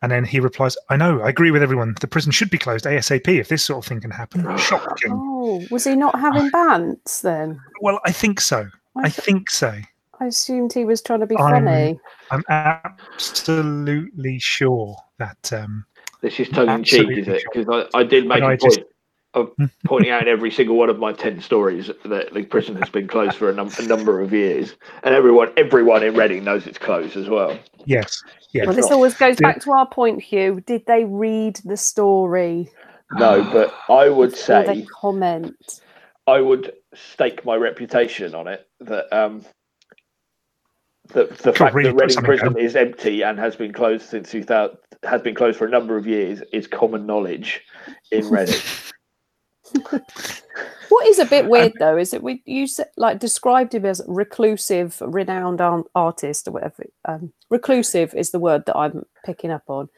and 0.00 0.12
then 0.12 0.24
he 0.24 0.38
replies, 0.40 0.76
I 0.90 0.96
know, 0.96 1.20
I 1.20 1.28
agree 1.28 1.50
with 1.50 1.62
everyone. 1.62 1.96
The 2.00 2.06
prison 2.06 2.30
should 2.30 2.50
be 2.50 2.58
closed 2.58 2.84
ASAP 2.84 3.26
if 3.26 3.48
this 3.48 3.64
sort 3.64 3.84
of 3.84 3.88
thing 3.88 4.00
can 4.00 4.12
happen. 4.12 4.56
Shocking. 4.56 5.12
Oh, 5.12 5.66
was 5.70 5.84
he 5.84 5.96
not 5.96 6.18
having 6.18 6.50
bants 6.50 7.20
then? 7.22 7.60
Well, 7.80 8.00
I 8.04 8.12
think 8.12 8.40
so. 8.40 8.68
I 8.96 9.06
I, 9.06 9.08
think 9.10 9.50
so. 9.50 9.74
I 10.20 10.26
assumed 10.26 10.72
he 10.72 10.84
was 10.84 11.00
trying 11.02 11.20
to 11.20 11.26
be 11.26 11.36
I'm- 11.36 11.64
funny. 11.64 12.00
I'm 12.30 12.44
absolutely 12.48 14.38
sure 14.38 14.96
that. 15.18 15.52
Um, 15.52 15.84
This 16.20 16.40
is 16.40 16.48
tongue 16.48 16.68
in 16.68 16.84
cheek, 16.84 17.08
is 17.10 17.28
Absolutely 17.28 17.34
it? 17.36 17.44
Because 17.52 17.88
I, 17.94 17.98
I 17.98 18.02
did 18.02 18.26
make 18.26 18.36
And 18.38 18.46
I 18.46 18.52
a 18.54 18.56
just- 18.56 18.78
point 18.78 18.88
of 19.34 19.52
pointing 19.86 20.10
out 20.10 20.22
in 20.22 20.28
every 20.28 20.50
single 20.50 20.76
one 20.76 20.88
of 20.88 20.98
my 20.98 21.12
10 21.12 21.40
stories 21.40 21.90
that 22.04 22.32
the 22.34 22.42
prison 22.44 22.74
has 22.76 22.88
been 22.88 23.06
closed 23.06 23.36
for 23.36 23.50
a, 23.50 23.54
num- 23.54 23.70
a 23.78 23.82
number 23.82 24.20
of 24.20 24.32
years. 24.32 24.74
And 25.04 25.14
everyone 25.14 25.52
everyone 25.56 26.02
in 26.02 26.14
Reading 26.14 26.44
knows 26.44 26.66
it's 26.66 26.78
closed 26.78 27.16
as 27.16 27.28
well. 27.28 27.56
yes, 27.84 28.22
yes. 28.52 28.66
Well, 28.66 28.74
this 28.74 28.90
always 28.90 29.14
goes 29.14 29.36
back 29.36 29.60
to 29.62 29.72
our 29.72 29.86
point, 29.86 30.22
Hugh. 30.22 30.60
Did 30.66 30.86
they 30.86 31.04
read 31.04 31.60
the 31.64 31.76
story 31.76 32.70
No, 33.12 33.42
but 33.52 33.72
I 33.88 34.08
would 34.08 34.34
say, 34.34 34.86
comment? 35.00 35.80
I 36.26 36.40
would 36.40 36.72
stake 36.94 37.44
my 37.44 37.54
reputation 37.56 38.34
on 38.34 38.48
it 38.48 38.66
that 38.80 39.12
um, 39.14 39.44
the, 41.08 41.24
the 41.42 41.52
fact 41.52 41.74
really 41.74 41.90
that 41.90 41.96
put 41.96 42.06
Reading 42.08 42.22
Prison 42.24 42.52
down. 42.54 42.62
is 42.62 42.76
empty 42.76 43.22
and 43.22 43.38
has 43.38 43.56
been 43.56 43.72
closed 43.72 44.08
since 44.08 44.30
2000, 44.30 44.76
has 45.04 45.22
been 45.22 45.34
closed 45.34 45.58
for 45.58 45.66
a 45.66 45.70
number 45.70 45.96
of 45.96 46.06
years 46.06 46.42
is 46.52 46.66
common 46.66 47.06
knowledge 47.06 47.62
in 48.10 48.28
Reading. 48.28 48.54
What 50.90 51.06
is 51.06 51.18
a 51.18 51.26
bit 51.26 51.48
weird 51.48 51.74
though 51.78 51.98
is 51.98 52.10
that 52.12 52.22
we 52.22 52.42
you 52.46 52.66
said, 52.66 52.88
like 52.96 53.18
described 53.18 53.74
him 53.74 53.84
as 53.84 54.00
reclusive, 54.08 54.96
renowned 55.02 55.60
ar- 55.60 55.84
artist 55.94 56.48
or 56.48 56.52
whatever. 56.52 56.84
Um, 57.04 57.30
reclusive 57.50 58.14
is 58.14 58.30
the 58.30 58.38
word 58.38 58.64
that 58.66 58.76
I'm 58.76 59.04
picking 59.24 59.50
up 59.50 59.64
on. 59.68 59.90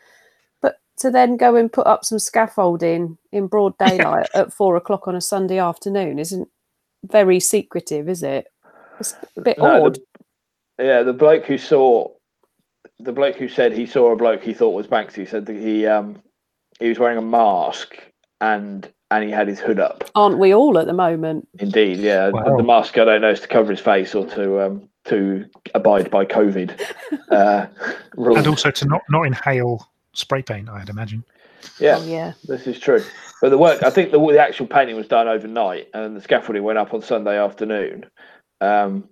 But 0.61 0.81
to 0.99 1.11
then 1.13 1.37
go 1.37 1.55
and 1.55 1.73
put 1.73 1.87
up 1.87 2.05
some 2.05 2.19
scaffolding 2.19 3.17
in 3.31 3.47
broad 3.47 3.79
daylight 3.87 4.29
at 4.35 4.53
four 4.53 4.75
o'clock 4.77 5.07
on 5.07 5.15
a 5.15 5.21
Sunday 5.21 5.59
afternoon 5.59 6.19
isn't 6.19 6.49
very 7.05 7.39
secretive, 7.39 8.09
is 8.09 8.25
it? 8.25 8.49
It's 8.99 9.15
a 9.37 9.41
bit 9.41 9.59
No, 9.59 9.85
odd. 9.87 9.95
the- 9.95 10.05
yeah, 10.81 11.03
the 11.03 11.13
bloke 11.13 11.45
who 11.47 11.59
saw 11.59 12.09
the 12.99 13.13
bloke 13.13 13.37
who 13.37 13.49
said 13.49 13.73
he 13.73 13.87
saw 13.87 14.13
a 14.13 14.17
bloke 14.17 14.43
he 14.43 14.53
thought 14.55 14.71
was 14.71 14.87
Banksy 14.87 15.29
said 15.29 15.47
that 15.47 15.57
he 15.57 15.87
um 15.87 16.21
he 16.79 16.89
was 16.89 16.99
wearing 16.99 17.19
a 17.19 17.23
mask 17.23 17.97
and 18.41 18.91
and 19.11 19.25
he 19.25 19.31
had 19.31 19.49
his 19.49 19.59
hood 19.59 19.81
up. 19.81 20.05
Aren't 20.15 20.39
we 20.39 20.55
all 20.55 20.79
at 20.79 20.87
the 20.87 20.93
moment? 20.93 21.49
Indeed, 21.59 21.99
yeah. 21.99 22.29
Wow. 22.31 22.57
The 22.57 22.63
mask 22.63 22.97
I 22.99 23.05
don't 23.05 23.21
know 23.23 23.31
is 23.31 23.41
to 23.41 23.49
cover 23.49 23.71
his 23.71 23.81
face 23.81 24.15
or 24.15 24.27
to 24.29 24.61
um 24.65 24.89
to 25.07 25.47
abide 25.75 26.11
by 26.11 26.25
COVID 26.27 26.79
uh, 27.31 27.67
rules. 28.17 28.39
and 28.39 28.47
also 28.47 28.71
to 28.71 28.85
not 28.87 29.03
not 29.09 29.23
inhale 29.27 29.89
spray 30.13 30.43
paint, 30.43 30.69
I'd 30.69 30.89
imagine. 30.91 31.25
yeah, 31.79 31.97
Oh, 31.99 32.05
yeah. 32.05 32.33
this 32.45 32.67
is 32.67 32.79
true. 32.79 33.03
But 33.41 33.49
the 33.49 33.59
work, 33.59 33.83
I 33.83 33.91
think 33.91 34.13
the 34.13 34.19
the 34.19 34.39
actual 34.39 34.67
painting 34.67 34.97
was 34.97 35.09
done 35.09 35.27
overnight, 35.27 35.89
and 35.95 36.15
the 36.17 36.21
scaffolding 36.21 36.63
went 36.63 36.79
up 36.79 36.93
on 36.93 37.01
Sunday 37.03 37.39
afternoon. 37.39 38.05
Um, 38.61 39.09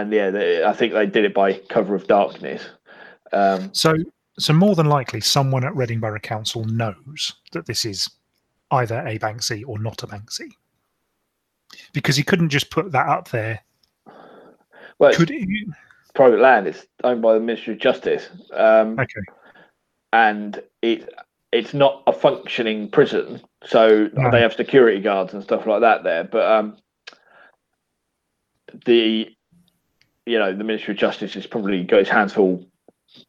and 0.00 0.12
yeah, 0.12 0.30
they, 0.30 0.64
I 0.64 0.72
think 0.72 0.92
they 0.92 1.06
did 1.06 1.24
it 1.24 1.34
by 1.34 1.54
cover 1.68 1.94
of 1.94 2.06
darkness. 2.06 2.64
Um, 3.32 3.70
So, 3.74 3.94
so 4.38 4.52
more 4.52 4.74
than 4.74 4.86
likely, 4.86 5.20
someone 5.20 5.64
at 5.64 5.74
Reading 5.76 6.00
Borough 6.00 6.18
Council 6.20 6.64
knows 6.64 7.34
that 7.52 7.66
this 7.66 7.84
is 7.84 8.08
either 8.70 8.98
a 9.06 9.18
Banksy 9.18 9.64
or 9.66 9.78
not 9.78 10.02
a 10.02 10.06
Banksy, 10.06 10.48
because 11.92 12.16
he 12.16 12.22
couldn't 12.22 12.48
just 12.50 12.70
put 12.70 12.92
that 12.92 13.06
up 13.08 13.28
there. 13.30 13.60
well, 14.98 15.10
it's 15.10 15.18
Could 15.18 15.30
he? 15.30 15.66
private 16.14 16.40
land. 16.40 16.66
It's 16.66 16.86
owned 17.04 17.22
by 17.22 17.34
the 17.34 17.40
Ministry 17.40 17.74
of 17.74 17.80
Justice, 17.80 18.28
um, 18.52 18.98
Okay. 18.98 19.20
and 20.12 20.62
it 20.82 21.08
it's 21.52 21.74
not 21.74 22.02
a 22.06 22.12
functioning 22.12 22.88
prison. 22.90 23.40
So 23.64 24.08
No. 24.14 24.30
they 24.30 24.40
have 24.40 24.54
security 24.54 25.00
guards 25.00 25.34
and 25.34 25.42
stuff 25.42 25.66
like 25.66 25.82
that 25.82 26.02
there. 26.02 26.24
But 26.24 26.50
um, 26.50 26.76
the 28.86 29.34
you 30.26 30.38
know 30.38 30.54
the 30.54 30.64
Ministry 30.64 30.92
of 30.92 30.98
Justice 30.98 31.36
is 31.36 31.46
probably 31.46 31.82
got 31.84 32.00
its 32.00 32.10
hands 32.10 32.32
full 32.32 32.64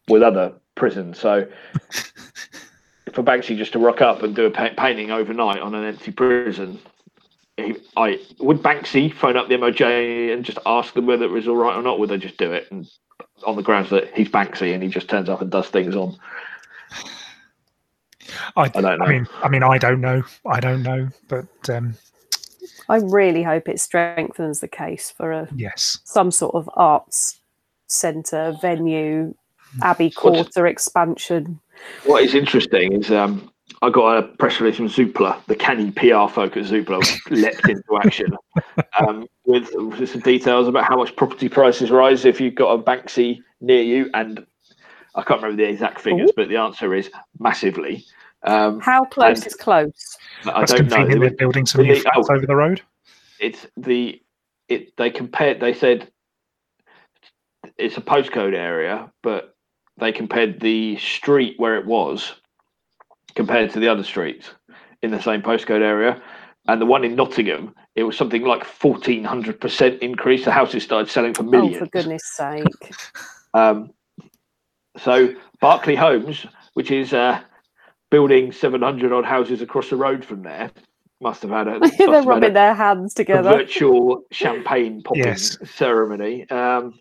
with 0.07 0.23
other 0.23 0.53
prisons. 0.75 1.19
So 1.19 1.47
for 3.13 3.23
Banksy 3.23 3.57
just 3.57 3.73
to 3.73 3.79
rock 3.79 4.01
up 4.01 4.23
and 4.23 4.35
do 4.35 4.45
a 4.45 4.51
pa- 4.51 4.73
painting 4.77 5.11
overnight 5.11 5.59
on 5.59 5.75
an 5.75 5.83
empty 5.83 6.11
prison. 6.11 6.79
He, 7.57 7.75
I 7.95 8.19
would 8.39 8.63
Banksy 8.63 9.13
phone 9.13 9.37
up 9.37 9.47
the 9.47 9.55
MOJ 9.55 10.33
and 10.33 10.43
just 10.43 10.57
ask 10.65 10.93
them 10.93 11.05
whether 11.05 11.25
it 11.25 11.31
was 11.31 11.47
all 11.47 11.55
right 11.55 11.75
or 11.75 11.83
not. 11.83 11.99
Would 11.99 12.09
they 12.09 12.17
just 12.17 12.37
do 12.37 12.51
it 12.51 12.67
and 12.71 12.89
on 13.45 13.55
the 13.55 13.61
grounds 13.61 13.89
that 13.91 14.15
he's 14.15 14.29
Banksy 14.29 14.73
and 14.73 14.81
he 14.81 14.89
just 14.89 15.09
turns 15.09 15.29
up 15.29 15.41
and 15.41 15.51
does 15.51 15.69
things 15.69 15.95
on? 15.95 16.17
I, 18.55 18.63
I 18.63 18.67
don't 18.69 18.99
know. 18.99 19.05
I 19.05 19.09
mean, 19.09 19.27
I 19.43 19.49
mean, 19.49 19.63
I 19.63 19.77
don't 19.77 20.01
know. 20.01 20.23
I 20.45 20.59
don't 20.59 20.81
know, 20.81 21.09
but 21.27 21.47
um, 21.69 21.95
I 22.89 22.97
really 22.97 23.43
hope 23.43 23.69
it 23.69 23.79
strengthens 23.79 24.59
the 24.59 24.67
case 24.67 25.11
for 25.11 25.31
a 25.31 25.47
yes, 25.55 25.99
some 26.03 26.31
sort 26.31 26.55
of 26.55 26.69
arts 26.75 27.39
centre, 27.87 28.55
venue, 28.61 29.33
Abbey 29.81 30.05
What's- 30.05 30.15
Quarter 30.17 30.67
expansion. 30.67 31.59
What 32.05 32.23
is 32.23 32.35
interesting 32.35 32.93
is 32.93 33.11
um, 33.11 33.51
I 33.81 33.89
got 33.89 34.17
a 34.17 34.23
press 34.23 34.59
release 34.61 34.77
from 34.77 34.87
Zoopla, 34.87 35.43
the 35.47 35.55
canny 35.55 35.91
PR 35.91 36.27
folk 36.31 36.55
at 36.55 36.63
Zoopla 36.65 37.01
leapt 37.29 37.67
into 37.67 37.97
action 37.97 38.37
um, 38.99 39.27
with, 39.45 39.69
with 39.75 40.09
some 40.09 40.21
details 40.21 40.67
about 40.67 40.85
how 40.85 40.95
much 40.95 41.15
property 41.15 41.49
prices 41.49 41.91
rise 41.91 42.25
if 42.25 42.39
you've 42.39 42.55
got 42.55 42.71
a 42.71 42.81
Banksy 42.81 43.39
near 43.59 43.81
you. 43.81 44.09
And 44.13 44.45
I 45.15 45.23
can't 45.23 45.41
remember 45.41 45.61
the 45.61 45.69
exact 45.69 45.99
figures, 45.99 46.31
but 46.35 46.47
the 46.47 46.57
answer 46.57 46.93
is 46.93 47.09
massively. 47.39 48.05
Um, 48.45 48.79
How 48.79 49.05
close 49.05 49.45
is 49.45 49.55
close? 49.55 50.17
I 50.45 50.59
that's 50.59 50.73
don't 50.73 50.89
know. 50.89 51.07
They're 51.07 51.31
building 51.31 51.65
some 51.65 51.83
new 51.83 51.99
flats 51.99 52.27
oh. 52.29 52.35
over 52.35 52.45
the 52.45 52.55
road. 52.55 52.81
it's 53.39 53.65
the 53.77 54.21
it 54.69 54.95
they 54.97 55.09
compared 55.09 55.59
they 55.59 55.73
said 55.73 56.09
it's 57.77 57.97
a 57.97 58.01
postcode 58.01 58.53
area 58.55 59.11
but 59.21 59.55
they 59.97 60.11
compared 60.11 60.59
the 60.59 60.97
street 60.97 61.55
where 61.57 61.77
it 61.77 61.85
was 61.85 62.33
compared 63.35 63.71
to 63.71 63.79
the 63.79 63.87
other 63.87 64.03
streets 64.03 64.51
in 65.01 65.11
the 65.11 65.21
same 65.21 65.41
postcode 65.41 65.81
area 65.81 66.21
and 66.67 66.81
the 66.81 66.85
one 66.85 67.03
in 67.03 67.15
nottingham 67.15 67.73
it 67.95 68.03
was 68.03 68.17
something 68.17 68.43
like 68.43 68.63
1400% 68.63 69.99
increase 69.99 70.45
the 70.45 70.51
houses 70.51 70.83
started 70.83 71.09
selling 71.09 71.33
for 71.33 71.43
millions. 71.43 71.77
Oh, 71.77 71.85
millions 71.85 71.91
for 71.91 71.91
goodness 71.91 72.23
sake. 72.25 72.95
um, 73.53 73.91
so 74.97 75.33
Berkeley 75.61 75.95
Homes, 75.95 76.47
which 76.73 76.89
is 76.89 77.13
uh, 77.13 77.39
building 78.13 78.51
700 78.51 79.11
odd 79.11 79.25
houses 79.25 79.63
across 79.63 79.89
the 79.89 79.95
road 79.95 80.23
from 80.23 80.43
there, 80.43 80.69
must 81.19 81.41
have 81.41 81.49
had 81.49 81.67
a, 81.67 81.79
They're 81.79 81.89
have 81.89 82.09
had 82.13 82.23
a- 82.25 82.27
rubbing 82.27 82.53
their 82.53 82.75
hands 82.75 83.13
a 83.13 83.15
together. 83.15 83.49
virtual 83.49 84.21
champagne 84.31 85.01
popping 85.01 85.23
Yes. 85.23 85.57
ceremony. 85.67 86.47
Um, 86.51 86.93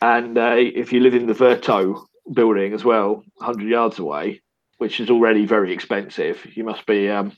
and 0.00 0.38
uh, 0.38 0.54
if 0.56 0.94
you 0.94 1.00
live 1.00 1.14
in 1.14 1.26
the 1.26 1.34
Verto 1.34 2.06
building 2.32 2.72
as 2.72 2.84
well, 2.84 3.22
100 3.36 3.68
yards 3.68 3.98
away, 3.98 4.40
which 4.78 4.98
is 4.98 5.10
already 5.10 5.44
very 5.44 5.74
expensive, 5.74 6.40
you 6.56 6.64
must 6.64 6.86
be 6.86 7.10
um, 7.10 7.36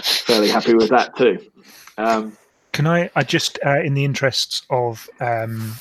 fairly 0.00 0.48
happy 0.50 0.74
with 0.74 0.88
that 0.90 1.16
too. 1.16 1.38
Um, 1.98 2.36
Can 2.72 2.86
I? 2.86 3.10
I 3.16 3.24
just, 3.24 3.58
uh, 3.66 3.80
in 3.80 3.94
the 3.94 4.04
interests 4.04 4.62
of 4.70 5.08
um, 5.20 5.72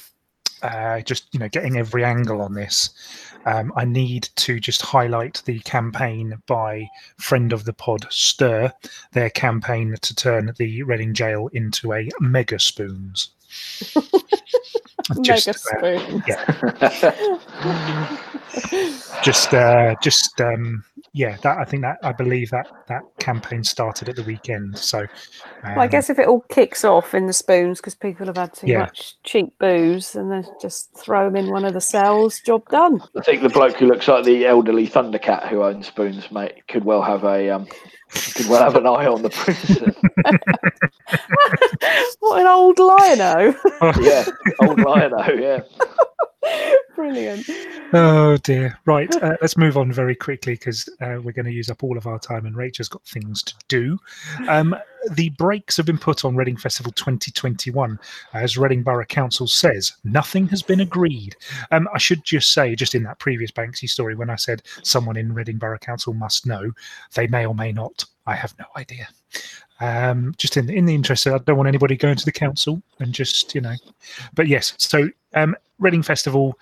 uh, 0.63 0.99
just 1.01 1.31
you 1.33 1.39
know 1.39 1.47
getting 1.47 1.77
every 1.77 2.03
angle 2.03 2.41
on 2.41 2.53
this, 2.55 2.89
um, 3.45 3.73
I 3.75 3.85
need 3.85 4.29
to 4.37 4.59
just 4.59 4.81
highlight 4.81 5.41
the 5.45 5.59
campaign 5.61 6.41
by 6.47 6.87
friend 7.17 7.53
of 7.53 7.65
the 7.65 7.73
pod 7.73 8.05
Stir, 8.09 8.71
their 9.11 9.29
campaign 9.29 9.95
to 10.01 10.15
turn 10.15 10.53
the 10.57 10.83
Reading 10.83 11.13
Jail 11.13 11.49
into 11.53 11.93
a 11.93 12.09
mega 12.19 12.59
spoons. 12.59 13.29
Mega 15.17 15.51
uh, 15.51 15.53
spoon. 15.53 16.23
just 19.23 19.53
uh 19.53 19.95
just 20.01 20.39
um 20.41 20.83
yeah 21.13 21.37
that 21.41 21.57
i 21.57 21.63
think 21.65 21.81
that 21.83 21.97
i 22.03 22.11
believe 22.11 22.49
that 22.49 22.67
that 22.87 23.01
campaign 23.19 23.63
started 23.63 24.09
at 24.09 24.15
the 24.15 24.23
weekend 24.23 24.75
so 24.77 24.99
um, 24.99 25.07
Well, 25.75 25.79
I 25.81 25.87
guess 25.87 26.09
if 26.09 26.17
it 26.19 26.27
all 26.27 26.41
kicks 26.49 26.83
off 26.83 27.13
in 27.13 27.27
the 27.27 27.33
spoons 27.33 27.79
because 27.79 27.95
people 27.95 28.25
have 28.25 28.37
had 28.37 28.53
too 28.53 28.67
Yeah. 28.67 28.79
much 28.79 29.15
cheap 29.23 29.57
booze 29.59 30.15
and 30.15 30.31
then 30.31 30.45
just 30.61 30.93
throw 30.97 31.25
them 31.25 31.35
in 31.35 31.51
one 31.51 31.65
of 31.65 31.73
the 31.73 31.81
cells, 31.81 32.39
job 32.39 32.67
done. 32.69 33.01
I 33.15 33.21
think 33.21 33.43
the 33.43 33.49
bloke 33.49 33.77
who 33.77 33.85
looks 33.87 34.07
like 34.07 34.23
the 34.25 34.47
elderly 34.47 34.87
Thundercat 34.87 35.47
who 35.49 35.63
owns 35.63 35.87
spoons, 35.87 36.31
mate, 36.31 36.63
could 36.67 36.83
well 36.83 37.03
have 37.03 37.23
a 37.25 37.49
um, 37.51 37.67
could 38.11 38.45
well 38.49 38.63
have 38.63 38.75
an 38.75 38.85
eye 38.85 39.07
on 39.07 39.21
the 39.21 39.29
prison. 39.29 39.95
what 42.19 42.41
an 42.41 42.47
old 42.47 42.79
lino. 42.79 43.55
yeah, 44.01 44.25
old 44.61 44.79
Lionel, 44.79 45.39
yeah. 45.39 45.61
Brilliant. 46.95 47.49
Oh 47.93 48.37
dear. 48.37 48.77
Right, 48.85 49.13
uh, 49.21 49.37
let's 49.41 49.57
move 49.57 49.77
on 49.77 49.91
very 49.91 50.15
quickly 50.15 50.53
because 50.53 50.87
uh, 51.01 51.19
we're 51.23 51.31
going 51.31 51.45
to 51.45 51.51
use 51.51 51.69
up 51.69 51.83
all 51.83 51.97
of 51.97 52.07
our 52.07 52.19
time 52.19 52.45
and 52.45 52.55
Rachel's 52.55 52.89
got 52.89 53.03
things 53.05 53.43
to 53.43 53.53
do. 53.67 53.97
Um, 54.47 54.75
the 55.13 55.29
brakes 55.29 55.77
have 55.77 55.85
been 55.85 55.97
put 55.97 56.23
on 56.23 56.35
Reading 56.35 56.57
Festival 56.57 56.91
2021. 56.91 57.99
As 58.33 58.57
Reading 58.57 58.83
Borough 58.83 59.05
Council 59.05 59.47
says, 59.47 59.93
nothing 60.03 60.47
has 60.49 60.61
been 60.61 60.81
agreed. 60.81 61.35
Um, 61.71 61.87
I 61.93 61.97
should 61.97 62.23
just 62.23 62.53
say, 62.53 62.75
just 62.75 62.93
in 62.93 63.03
that 63.03 63.19
previous 63.19 63.51
Banksy 63.51 63.89
story, 63.89 64.15
when 64.15 64.29
I 64.29 64.35
said 64.35 64.61
someone 64.83 65.17
in 65.17 65.33
Reading 65.33 65.57
Borough 65.57 65.79
Council 65.79 66.13
must 66.13 66.45
know, 66.45 66.71
they 67.15 67.27
may 67.27 67.45
or 67.45 67.55
may 67.55 67.71
not. 67.71 68.05
I 68.27 68.35
have 68.35 68.53
no 68.59 68.65
idea. 68.77 69.07
Um, 69.81 70.33
just 70.37 70.57
in 70.57 70.69
in 70.69 70.85
the 70.85 70.95
interest, 70.95 71.25
of, 71.25 71.33
I 71.33 71.37
don't 71.39 71.57
want 71.57 71.67
anybody 71.67 71.97
going 71.97 72.15
to 72.15 72.25
the 72.25 72.31
council 72.31 72.81
and 72.99 73.13
just 73.13 73.53
you 73.53 73.61
know. 73.61 73.75
But 74.33 74.47
yes, 74.47 74.73
so 74.77 75.09
um, 75.33 75.55
Reading 75.79 76.03
Festival 76.03 76.57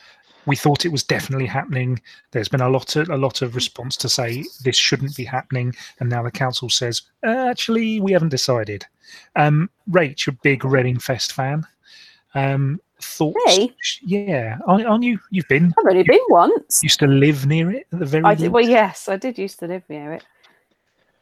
we 0.46 0.56
thought 0.56 0.86
it 0.86 0.92
was 0.92 1.04
definitely 1.04 1.46
happening. 1.46 2.02
There's 2.32 2.50
been 2.50 2.62
a 2.62 2.70
lot 2.70 2.96
of 2.96 3.10
a 3.10 3.18
lot 3.18 3.42
of 3.42 3.56
response 3.56 3.96
to 3.98 4.10
say 4.10 4.44
this 4.64 4.76
shouldn't 4.76 5.16
be 5.16 5.24
happening, 5.24 5.76
and 6.00 6.10
now 6.10 6.24
the 6.24 6.32
council 6.32 6.70
says 6.70 7.04
uh, 7.26 7.48
actually 7.50 8.00
we 8.00 8.12
haven't 8.12 8.30
decided. 8.30 8.86
Um, 9.36 9.70
Rach, 9.90 10.28
a 10.28 10.32
big 10.32 10.66
Reading 10.66 11.00
Fest 11.00 11.34
fan. 11.34 11.66
Um, 12.34 12.80
thoughts? 13.02 14.00
Yeah, 14.02 14.58
aren't, 14.66 14.86
aren't 14.86 15.04
you? 15.04 15.20
You've 15.30 15.48
been. 15.48 15.74
I've 15.80 15.92
only 15.92 16.04
been 16.04 16.20
once. 16.30 16.82
Used 16.84 17.00
to 17.00 17.08
live 17.08 17.46
near 17.46 17.72
it 17.72 17.88
at 17.92 18.00
the 18.00 18.06
very. 18.06 18.24
I 18.24 18.36
did, 18.36 18.52
well, 18.52 18.68
yes, 18.68 19.08
I 19.08 19.18
did 19.18 19.38
used 19.38 19.60
to 19.60 19.68
live 19.68 19.84
near 19.90 20.14
it. 20.14 20.26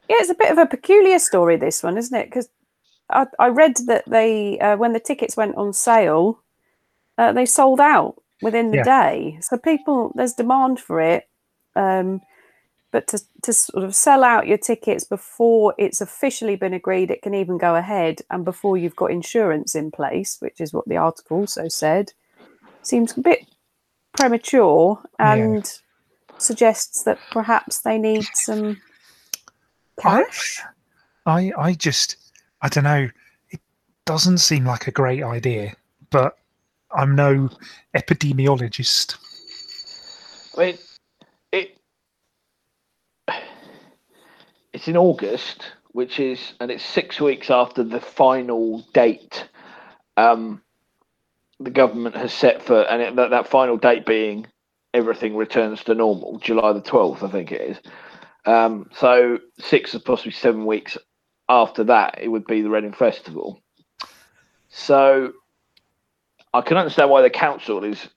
Yeah, 0.08 0.16
it's 0.20 0.30
a 0.30 0.34
bit 0.34 0.50
of 0.50 0.58
a 0.58 0.66
peculiar 0.66 1.18
story, 1.18 1.56
this 1.56 1.82
one, 1.82 1.98
isn't 1.98 2.18
it? 2.18 2.26
Because 2.26 2.48
I, 3.10 3.26
I 3.38 3.48
read 3.48 3.76
that 3.86 4.04
they, 4.06 4.58
uh, 4.58 4.76
when 4.76 4.92
the 4.92 5.00
tickets 5.00 5.36
went 5.36 5.56
on 5.56 5.72
sale, 5.72 6.42
uh, 7.18 7.32
they 7.32 7.46
sold 7.46 7.80
out 7.80 8.16
within 8.40 8.70
the 8.70 8.78
Yeah. 8.78 8.84
day. 8.84 9.38
So 9.42 9.58
people, 9.58 10.12
there's 10.14 10.34
demand 10.34 10.80
for 10.80 11.00
it. 11.00 11.28
Um, 11.76 12.20
but 12.90 13.06
to, 13.08 13.20
to 13.42 13.52
sort 13.52 13.84
of 13.84 13.94
sell 13.94 14.24
out 14.24 14.46
your 14.46 14.56
tickets 14.56 15.04
before 15.04 15.74
it's 15.76 16.00
officially 16.00 16.56
been 16.56 16.72
agreed, 16.72 17.10
it 17.10 17.20
can 17.22 17.34
even 17.34 17.58
go 17.58 17.74
ahead, 17.76 18.22
and 18.30 18.44
before 18.46 18.78
you've 18.78 18.96
got 18.96 19.10
insurance 19.10 19.74
in 19.74 19.90
place, 19.90 20.38
which 20.40 20.60
is 20.60 20.72
what 20.72 20.88
the 20.88 20.96
article 20.96 21.38
also 21.38 21.68
said, 21.68 22.12
seems 22.82 23.16
a 23.16 23.20
bit 23.20 23.46
premature 24.14 25.02
Yeah. 25.20 25.20
and 25.20 25.70
suggests 26.38 27.02
that 27.02 27.18
perhaps 27.30 27.80
they 27.80 27.98
need 27.98 28.24
some 28.34 28.80
cash. 30.00 30.60
I 31.26 31.52
I 31.56 31.74
just 31.74 32.16
I 32.62 32.68
don't 32.68 32.84
know. 32.84 33.08
It 33.50 33.60
doesn't 34.04 34.38
seem 34.38 34.64
like 34.64 34.86
a 34.86 34.92
great 34.92 35.22
idea, 35.22 35.74
but 36.10 36.38
I'm 36.90 37.14
no 37.14 37.50
epidemiologist. 37.94 39.16
I 40.56 40.60
mean, 40.60 40.78
it 41.52 41.78
it's 44.72 44.88
in 44.88 44.96
August, 44.96 45.72
which 45.92 46.20
is, 46.20 46.54
and 46.60 46.70
it's 46.70 46.84
six 46.84 47.20
weeks 47.20 47.50
after 47.50 47.82
the 47.82 48.00
final 48.00 48.84
date. 48.92 49.48
Um, 50.16 50.62
the 51.60 51.70
government 51.70 52.16
has 52.16 52.32
set 52.32 52.62
for, 52.62 52.82
and 52.82 53.02
it, 53.02 53.16
that, 53.16 53.30
that 53.30 53.48
final 53.48 53.76
date 53.76 54.06
being 54.06 54.46
everything 54.94 55.36
returns 55.36 55.82
to 55.84 55.94
normal, 55.94 56.38
July 56.38 56.72
the 56.72 56.80
twelfth, 56.80 57.22
I 57.22 57.28
think 57.28 57.52
it 57.52 57.60
is. 57.60 57.78
Um, 58.48 58.88
so 58.96 59.40
six 59.58 59.94
or 59.94 59.98
possibly 59.98 60.32
seven 60.32 60.64
weeks 60.64 60.96
after 61.50 61.84
that, 61.84 62.18
it 62.18 62.28
would 62.28 62.46
be 62.46 62.62
the 62.62 62.70
Reading 62.70 62.94
Festival. 62.94 63.60
So 64.70 65.34
I 66.54 66.62
can 66.62 66.78
understand 66.78 67.10
why 67.10 67.20
the 67.20 67.28
council 67.28 67.84
is 67.84 68.08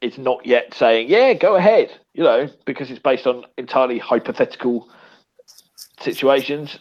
is 0.00 0.18
not 0.18 0.44
yet 0.44 0.74
saying, 0.74 1.08
yeah, 1.08 1.34
go 1.34 1.54
ahead, 1.54 1.96
you 2.14 2.24
know, 2.24 2.48
because 2.64 2.90
it's 2.90 2.98
based 2.98 3.28
on 3.28 3.44
entirely 3.56 3.98
hypothetical 4.00 4.88
situations. 6.00 6.80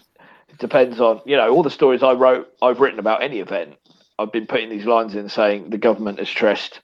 It 0.50 0.58
depends 0.58 1.00
on, 1.00 1.22
you 1.28 1.38
know, 1.38 1.50
all 1.52 1.62
the 1.62 1.70
stories 1.70 2.02
I 2.02 2.14
wrote, 2.14 2.48
I've 2.64 2.80
written 2.80 3.00
about 3.00 3.22
any 3.22 3.40
event. 3.40 3.76
I've 4.18 4.32
been 4.32 4.48
putting 4.48 4.70
these 4.70 4.88
lines 4.88 5.14
in 5.14 5.30
saying 5.30 5.70
the 5.70 5.78
government 5.78 6.18
has 6.18 6.28
stressed, 6.28 6.82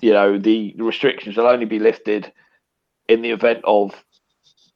you 0.00 0.14
know, 0.14 0.38
the 0.38 0.74
restrictions 0.78 1.36
will 1.36 1.46
only 1.46 1.66
be 1.66 1.78
lifted 1.78 2.32
in 3.06 3.20
the 3.20 3.32
event 3.32 3.60
of 3.64 3.92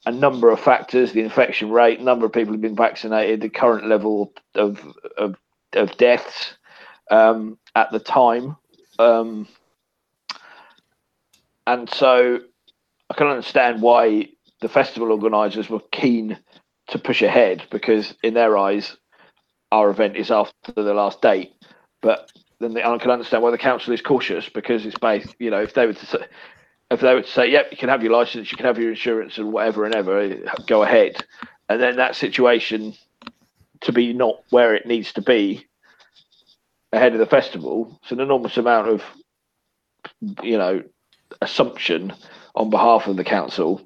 a 0.06 0.12
number 0.12 0.50
of 0.50 0.60
factors 0.60 1.12
the 1.12 1.20
infection 1.20 1.70
rate, 1.70 2.00
number 2.00 2.26
of 2.26 2.32
people 2.32 2.52
who've 2.52 2.60
been 2.60 2.76
vaccinated, 2.76 3.40
the 3.40 3.48
current 3.48 3.86
level 3.86 4.32
of, 4.54 4.80
of, 5.16 5.36
of 5.72 5.96
deaths 5.96 6.54
um, 7.10 7.58
at 7.74 7.90
the 7.90 7.98
time. 7.98 8.56
Um, 8.98 9.48
and 11.66 11.88
so 11.88 12.40
I 13.10 13.14
can 13.14 13.28
understand 13.28 13.80
why 13.80 14.28
the 14.60 14.68
festival 14.68 15.12
organisers 15.12 15.68
were 15.68 15.80
keen 15.92 16.38
to 16.88 16.98
push 16.98 17.22
ahead 17.22 17.64
because, 17.70 18.14
in 18.22 18.34
their 18.34 18.58
eyes, 18.58 18.96
our 19.72 19.90
event 19.90 20.16
is 20.16 20.30
after 20.30 20.72
the 20.72 20.94
last 20.94 21.22
date. 21.22 21.52
But 22.02 22.30
then 22.60 22.74
the, 22.74 22.86
I 22.86 22.98
can 22.98 23.10
understand 23.10 23.42
why 23.42 23.50
the 23.50 23.58
council 23.58 23.94
is 23.94 24.02
cautious 24.02 24.48
because 24.48 24.84
it's 24.84 24.98
based, 24.98 25.34
you 25.38 25.50
know, 25.50 25.62
if 25.62 25.74
they 25.74 25.86
were 25.86 25.94
to 25.94 26.28
if 26.90 27.00
they 27.00 27.14
were 27.14 27.22
to 27.22 27.28
say, 27.30 27.50
"Yep, 27.50 27.68
you 27.70 27.76
can 27.76 27.88
have 27.88 28.02
your 28.02 28.12
license, 28.12 28.50
you 28.50 28.56
can 28.56 28.66
have 28.66 28.78
your 28.78 28.90
insurance, 28.90 29.38
and 29.38 29.52
whatever 29.52 29.84
and 29.84 29.94
ever, 29.94 30.36
go 30.66 30.82
ahead," 30.82 31.24
and 31.68 31.80
then 31.80 31.96
that 31.96 32.16
situation 32.16 32.94
to 33.80 33.92
be 33.92 34.12
not 34.12 34.42
where 34.50 34.74
it 34.74 34.86
needs 34.86 35.12
to 35.12 35.22
be 35.22 35.66
ahead 36.92 37.12
of 37.12 37.18
the 37.18 37.26
festival, 37.26 37.98
it's 38.02 38.12
an 38.12 38.20
enormous 38.20 38.56
amount 38.56 38.88
of, 38.88 39.02
you 40.42 40.56
know, 40.56 40.82
assumption 41.42 42.12
on 42.54 42.70
behalf 42.70 43.06
of 43.06 43.16
the 43.16 43.24
council. 43.24 43.82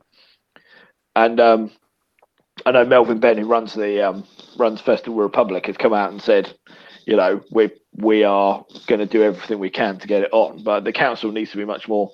And 1.17 1.41
um, 1.41 1.71
I 2.67 2.73
know 2.73 2.85
Melvin 2.85 3.19
Benn, 3.19 3.39
who 3.39 3.47
runs 3.47 3.75
the 3.75 4.09
um, 4.09 4.25
runs 4.57 4.81
Festival 4.81 5.19
Republic, 5.19 5.67
has 5.67 5.77
come 5.77 5.95
out 5.95 6.13
and 6.13 6.23
said, 6.23 6.53
you 7.07 7.17
know, 7.17 7.41
we 7.51 7.71
we 7.97 8.23
are 8.23 8.65
going 8.87 9.01
to 9.01 9.07
do 9.07 9.23
everything 9.23 9.59
we 9.59 9.71
can 9.71 9.99
to 9.99 10.07
get 10.07 10.23
it 10.23 10.33
on, 10.33 10.63
but 10.63 10.85
the 10.85 10.93
council 10.93 11.33
needs 11.33 11.51
to 11.51 11.57
be 11.57 11.65
much 11.65 11.89
more 11.89 12.11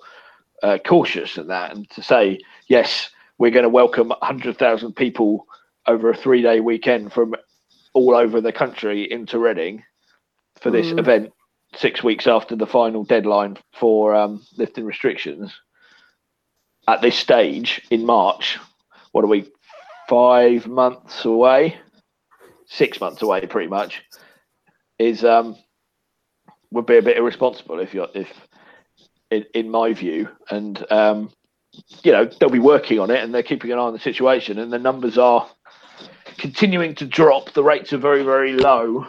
uh, 0.63 0.79
cautious 0.87 1.35
than 1.35 1.49
that, 1.49 1.75
and 1.75 1.89
to 1.91 2.03
say 2.03 2.39
yes, 2.69 3.11
we're 3.39 3.51
going 3.51 3.65
to 3.65 3.69
welcome 3.69 4.13
hundred 4.23 4.57
thousand 4.59 4.95
people 4.95 5.47
over 5.87 6.11
a 6.11 6.17
three 6.17 6.43
day 6.43 6.61
weekend 6.61 7.13
from 7.13 7.35
all 7.93 8.15
over 8.15 8.41
the 8.41 8.53
country 8.53 9.11
into 9.11 9.39
Reading 9.39 9.83
for 10.61 10.71
this 10.71 10.89
Mm. 10.89 10.99
event 10.99 11.33
six 11.77 12.03
weeks 12.03 12.27
after 12.27 12.57
the 12.57 12.67
final 12.67 13.05
deadline 13.05 13.57
for 13.73 14.15
um, 14.15 14.45
lifting 14.57 14.85
restrictions. 14.85 15.53
At 16.87 17.03
this 17.03 17.17
stage 17.19 17.83
in 17.91 18.05
March, 18.07 18.59
what 19.13 19.25
are 19.25 19.29
we? 19.29 19.51
Five 20.09 20.67
months 20.67 21.25
away, 21.25 21.79
six 22.67 23.01
months 23.01 23.23
away, 23.23 23.47
pretty 23.47 23.69
much. 23.69 24.03
Is 24.99 25.25
um 25.25 25.57
would 26.71 26.87
be 26.87 26.99
a 26.99 27.03
bit 27.03 27.17
irresponsible 27.17 27.79
if 27.79 27.95
you're 27.95 28.09
if 28.15 28.29
in, 29.35 29.45
in 29.55 29.71
my 29.71 29.93
view, 29.93 30.29
and 30.51 30.85
um, 30.91 31.31
you 32.03 32.13
know 32.13 32.25
they'll 32.25 32.51
be 32.51 32.59
working 32.59 32.99
on 33.01 33.11
it 33.11 33.23
and 33.23 33.35
they're 33.35 33.43
keeping 33.43 33.73
an 33.73 33.79
eye 33.79 33.83
on 33.83 33.93
the 33.93 33.99
situation, 33.99 34.59
and 34.59 34.73
the 34.73 34.79
numbers 34.79 35.19
are 35.19 35.49
continuing 36.39 36.95
to 36.97 37.07
drop. 37.07 37.53
The 37.53 37.65
rates 37.65 37.93
are 37.93 37.99
very 37.99 38.23
very 38.23 38.55
low 38.55 39.07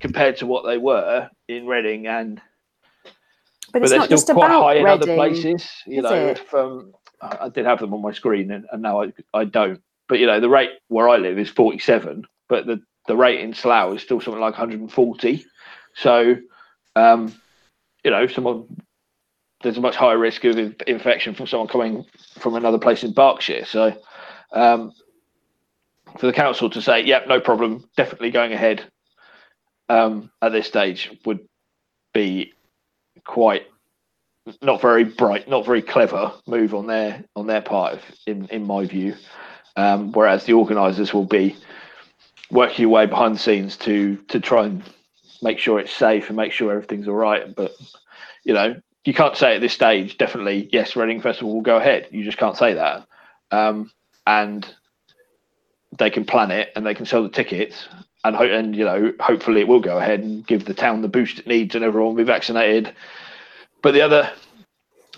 compared 0.00 0.36
to 0.38 0.46
what 0.46 0.64
they 0.64 0.78
were 0.78 1.28
in 1.48 1.66
Reading 1.66 2.06
and 2.06 2.40
But 3.72 3.72
but 3.72 3.82
it's 3.82 3.90
they're 3.90 3.98
not 3.98 4.06
still 4.06 4.16
just 4.18 4.26
quite 4.30 4.46
about 4.46 4.62
high 4.62 4.74
in 4.76 4.86
other 4.86 5.00
Reading. 5.00 5.16
places. 5.16 5.70
You 5.86 6.02
know, 6.02 6.28
it? 6.28 6.42
I 7.20 7.36
I 7.46 7.48
did 7.48 7.66
have 7.66 7.80
them 7.80 7.94
on 7.94 8.02
my 8.02 8.12
screen, 8.12 8.50
and, 8.50 8.66
and 8.72 8.82
now 8.82 9.02
I, 9.02 9.12
I 9.34 9.44
don't. 9.44 9.80
But 10.08 10.18
you 10.18 10.26
know, 10.26 10.40
the 10.40 10.48
rate 10.48 10.70
where 10.88 11.08
I 11.08 11.18
live 11.18 11.38
is 11.38 11.50
47, 11.50 12.26
but 12.48 12.66
the 12.66 12.82
the 13.06 13.16
rate 13.16 13.40
in 13.40 13.54
Slough 13.54 13.94
is 13.94 14.02
still 14.02 14.20
something 14.20 14.40
like 14.40 14.52
140. 14.54 15.44
So, 15.94 16.36
um, 16.96 17.34
you 18.04 18.10
know, 18.10 18.26
someone 18.26 18.66
there's 19.62 19.76
a 19.78 19.80
much 19.80 19.96
higher 19.96 20.18
risk 20.18 20.44
of 20.44 20.58
infection 20.86 21.34
from 21.34 21.46
someone 21.46 21.68
coming 21.68 22.04
from 22.38 22.54
another 22.54 22.78
place 22.78 23.04
in 23.04 23.12
Berkshire. 23.12 23.64
So, 23.64 23.94
um, 24.52 24.92
for 26.18 26.26
the 26.26 26.32
council 26.32 26.70
to 26.70 26.82
say, 26.82 27.02
"Yep, 27.02 27.28
no 27.28 27.40
problem, 27.40 27.88
definitely 27.96 28.30
going 28.30 28.52
ahead," 28.52 28.84
um, 29.88 30.30
at 30.42 30.52
this 30.52 30.66
stage 30.66 31.10
would 31.24 31.40
be 32.12 32.52
quite 33.24 33.66
not 34.62 34.80
very 34.80 35.04
bright, 35.04 35.48
not 35.48 35.66
very 35.66 35.82
clever 35.82 36.32
move 36.46 36.74
on 36.74 36.86
their 36.86 37.24
on 37.36 37.46
their 37.46 37.60
part, 37.60 37.94
if- 37.94 38.18
in 38.26 38.46
in 38.46 38.66
my 38.66 38.86
view. 38.86 39.14
Um, 39.76 40.12
whereas 40.12 40.44
the 40.44 40.54
organisers 40.54 41.14
will 41.14 41.26
be 41.26 41.56
working 42.50 42.84
away 42.86 43.06
behind 43.06 43.34
the 43.34 43.38
scenes 43.38 43.76
to 43.78 44.16
to 44.28 44.40
try 44.40 44.64
and 44.64 44.82
make 45.42 45.58
sure 45.58 45.78
it's 45.78 45.92
safe 45.92 46.28
and 46.28 46.36
make 46.36 46.52
sure 46.52 46.72
everything's 46.72 47.08
all 47.08 47.14
right. 47.14 47.54
But 47.54 47.72
you 48.44 48.54
know, 48.54 48.80
you 49.04 49.14
can't 49.14 49.36
say 49.36 49.56
at 49.56 49.60
this 49.60 49.72
stage 49.72 50.18
definitely 50.18 50.68
yes, 50.72 50.96
Reading 50.96 51.20
Festival 51.20 51.54
will 51.54 51.62
go 51.62 51.76
ahead. 51.76 52.08
You 52.10 52.24
just 52.24 52.38
can't 52.38 52.56
say 52.56 52.74
that. 52.74 53.06
Um, 53.50 53.90
and 54.26 54.66
they 55.98 56.10
can 56.10 56.24
plan 56.24 56.50
it 56.50 56.70
and 56.76 56.86
they 56.86 56.94
can 56.94 57.06
sell 57.06 57.22
the 57.22 57.28
tickets 57.28 57.88
and 58.24 58.36
ho- 58.36 58.44
and 58.44 58.76
you 58.76 58.84
know 58.84 59.12
hopefully 59.20 59.60
it 59.60 59.68
will 59.68 59.80
go 59.80 59.98
ahead 59.98 60.20
and 60.20 60.46
give 60.46 60.64
the 60.64 60.74
town 60.74 61.02
the 61.02 61.08
boost 61.08 61.40
it 61.40 61.46
needs 61.46 61.74
and 61.74 61.84
everyone 61.84 62.10
will 62.14 62.22
be 62.22 62.24
vaccinated 62.24 62.94
but 63.82 63.94
the 63.94 64.02
other, 64.02 64.30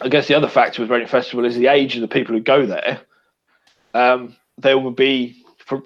I 0.00 0.08
guess, 0.08 0.28
the 0.28 0.34
other 0.34 0.48
factor 0.48 0.82
with 0.82 0.90
Reading 0.90 1.08
Festival 1.08 1.44
is 1.44 1.56
the 1.56 1.66
age 1.68 1.94
of 1.96 2.00
the 2.02 2.08
people 2.08 2.34
who 2.34 2.40
go 2.40 2.66
there. 2.66 3.00
Um, 3.94 4.36
there 4.58 4.78
will 4.78 4.92
be 4.92 5.44
for 5.58 5.82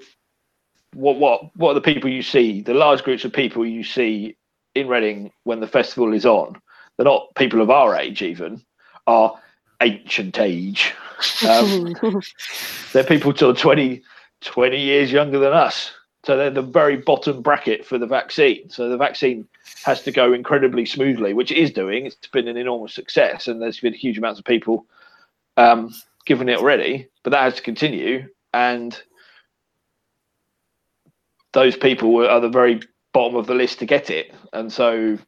what 0.95 1.17
what 1.19 1.57
what 1.57 1.71
are 1.71 1.75
the 1.75 1.81
people 1.81 2.11
you 2.11 2.23
see? 2.23 2.63
The 2.63 2.75
large 2.75 3.03
groups 3.03 3.25
of 3.25 3.33
people 3.33 3.67
you 3.67 3.85
see 3.85 4.37
in 4.75 4.89
Reading 4.89 5.33
when 5.45 5.61
the 5.61 5.67
festival 5.67 6.13
is 6.13 6.27
on. 6.27 6.61
They're 6.97 7.05
not 7.05 7.35
people 7.35 7.61
of 7.61 7.71
our 7.71 7.97
age, 7.97 8.23
even 8.23 8.63
are 9.07 9.39
ancient 9.81 10.39
age. 10.39 10.93
Um, 11.47 11.95
they're 12.93 13.05
people 13.05 13.33
till 13.33 13.55
20, 13.55 14.03
20 14.41 14.81
years 14.81 15.13
younger 15.13 15.39
than 15.39 15.53
us. 15.53 15.93
So 16.25 16.37
they're 16.37 16.51
the 16.51 16.63
very 16.63 16.97
bottom 16.97 17.41
bracket 17.41 17.87
for 17.87 17.99
the 17.99 18.07
vaccine. 18.07 18.69
So 18.69 18.89
the 18.89 18.97
vaccine 18.97 19.47
has 19.85 20.03
to 20.03 20.11
go 20.11 20.33
incredibly 20.33 20.85
smoothly, 20.85 21.35
which 21.35 21.53
it 21.53 21.59
is 21.59 21.71
doing. 21.71 22.05
It's 22.05 22.17
been 22.17 22.49
an 22.49 22.57
enormous 22.57 22.95
success, 22.95 23.47
and 23.47 23.63
there's 23.63 23.79
been 23.79 23.93
huge 23.93 24.19
amounts 24.19 24.41
of 24.41 24.45
people 24.45 24.87
um, 25.57 25.95
given 26.25 26.49
it 26.49 26.59
already. 26.59 27.07
But 27.23 27.31
that 27.31 27.43
has 27.43 27.55
to 27.55 27.63
continue, 27.63 28.29
and 28.53 29.01
those 31.53 31.77
people 31.77 32.27
are 32.27 32.41
the 32.41 32.49
very 32.49 32.81
bottom 33.13 33.37
of 33.37 33.47
the 33.47 33.55
list 33.55 33.79
to 33.79 33.87
get 33.87 34.11
it. 34.11 34.35
And 34.53 34.73
so, 34.73 35.19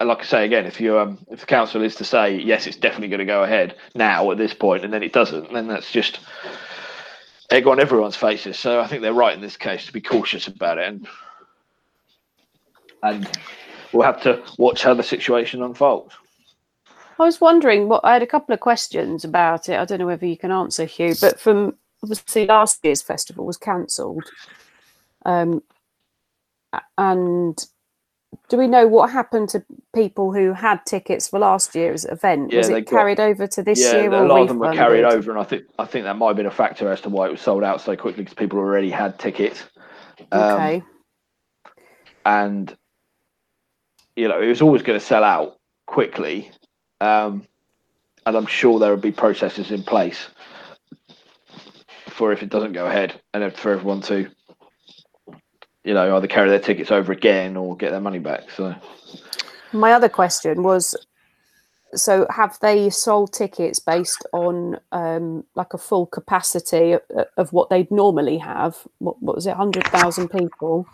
like 0.00 0.20
I 0.20 0.24
say 0.24 0.44
again, 0.44 0.66
if 0.66 0.80
you 0.80 0.98
um, 0.98 1.18
if 1.30 1.40
the 1.40 1.46
council 1.46 1.82
is 1.82 1.96
to 1.96 2.04
say 2.04 2.36
yes, 2.36 2.66
it's 2.66 2.76
definitely 2.76 3.08
going 3.08 3.18
to 3.18 3.24
go 3.24 3.42
ahead 3.42 3.76
now 3.94 4.30
at 4.30 4.38
this 4.38 4.54
point, 4.54 4.84
and 4.84 4.92
then 4.92 5.02
it 5.02 5.12
doesn't, 5.12 5.52
then 5.52 5.66
that's 5.66 5.90
just 5.90 6.20
egg 7.50 7.66
on 7.66 7.80
everyone's 7.80 8.16
faces. 8.16 8.58
So 8.58 8.80
I 8.80 8.86
think 8.86 9.02
they're 9.02 9.12
right 9.12 9.34
in 9.34 9.40
this 9.40 9.56
case 9.56 9.86
to 9.86 9.92
be 9.92 10.00
cautious 10.00 10.46
about 10.46 10.78
it, 10.78 10.88
and 10.88 11.08
and 13.02 13.38
we'll 13.92 14.06
have 14.06 14.22
to 14.22 14.42
watch 14.56 14.82
how 14.82 14.94
the 14.94 15.02
situation 15.02 15.62
unfolds. 15.62 16.14
I 17.18 17.24
was 17.24 17.40
wondering 17.40 17.88
what 17.88 18.04
I 18.04 18.12
had 18.12 18.22
a 18.22 18.26
couple 18.26 18.52
of 18.54 18.60
questions 18.60 19.24
about 19.24 19.68
it. 19.68 19.78
I 19.78 19.84
don't 19.84 19.98
know 19.98 20.06
whether 20.06 20.26
you 20.26 20.36
can 20.36 20.52
answer, 20.52 20.84
Hugh, 20.84 21.14
but 21.20 21.40
from 21.40 21.74
obviously 22.02 22.46
last 22.46 22.84
year's 22.84 23.02
festival 23.02 23.44
was 23.44 23.56
cancelled. 23.56 24.24
Um, 25.24 25.62
and 26.96 27.58
do 28.48 28.56
we 28.56 28.66
know 28.66 28.86
what 28.86 29.10
happened 29.10 29.48
to 29.50 29.64
people 29.94 30.32
who 30.32 30.52
had 30.52 30.84
tickets 30.86 31.28
for 31.28 31.38
last 31.38 31.74
year's 31.74 32.04
event? 32.04 32.52
Yeah, 32.52 32.58
was 32.58 32.68
it 32.70 32.82
got- 32.86 32.90
carried 32.90 33.20
over 33.20 33.46
to 33.46 33.62
this 33.62 33.80
yeah, 33.80 33.92
year 33.92 34.12
a 34.12 34.16
or 34.18 34.26
lot 34.26 34.42
of 34.42 34.48
them 34.48 34.58
were 34.58 34.72
carried 34.74 35.04
over, 35.04 35.30
and 35.30 35.40
I 35.40 35.44
think 35.44 35.64
I 35.78 35.84
think 35.84 36.04
that 36.04 36.16
might 36.16 36.28
have 36.28 36.36
been 36.36 36.46
a 36.46 36.50
factor 36.50 36.90
as 36.90 37.00
to 37.02 37.08
why 37.08 37.26
it 37.28 37.32
was 37.32 37.40
sold 37.40 37.64
out 37.64 37.80
so 37.80 37.96
quickly 37.96 38.22
because 38.24 38.34
people 38.34 38.58
already 38.58 38.90
had 38.90 39.18
tickets. 39.18 39.64
Um, 40.32 40.40
Okay. 40.42 40.82
and 42.24 42.76
you 44.16 44.28
know 44.28 44.40
it 44.40 44.48
was 44.48 44.60
always 44.62 44.82
going 44.82 44.98
to 44.98 45.04
sell 45.04 45.24
out 45.24 45.56
quickly 45.86 46.50
um, 47.00 47.46
and 48.26 48.36
i'm 48.36 48.46
sure 48.46 48.78
there 48.78 48.90
will 48.90 48.96
be 49.00 49.12
processes 49.12 49.70
in 49.70 49.82
place 49.82 50.28
for 52.08 52.32
if 52.32 52.42
it 52.42 52.50
doesn't 52.50 52.72
go 52.72 52.86
ahead 52.86 53.20
and 53.32 53.54
for 53.54 53.72
everyone 53.72 54.00
to 54.02 54.28
you 55.88 55.94
know 55.94 56.14
either 56.16 56.26
carry 56.26 56.50
their 56.50 56.60
tickets 56.60 56.90
over 56.90 57.12
again 57.12 57.56
or 57.56 57.74
get 57.74 57.90
their 57.90 58.00
money 58.00 58.18
back 58.18 58.50
so 58.50 58.74
My 59.72 59.92
other 59.92 60.10
question 60.10 60.62
was 60.62 60.94
so 61.94 62.26
have 62.28 62.58
they 62.60 62.90
sold 62.90 63.32
tickets 63.32 63.78
based 63.78 64.26
on 64.32 64.78
um, 64.92 65.44
like 65.54 65.72
a 65.72 65.78
full 65.78 66.04
capacity 66.04 66.92
of, 66.92 67.02
of 67.38 67.52
what 67.54 67.70
they'd 67.70 67.90
normally 67.90 68.36
have? 68.36 68.76
What, 68.98 69.22
what 69.22 69.36
was 69.36 69.46
it, 69.46 69.56
100,000 69.56 70.28
people? 70.28 70.86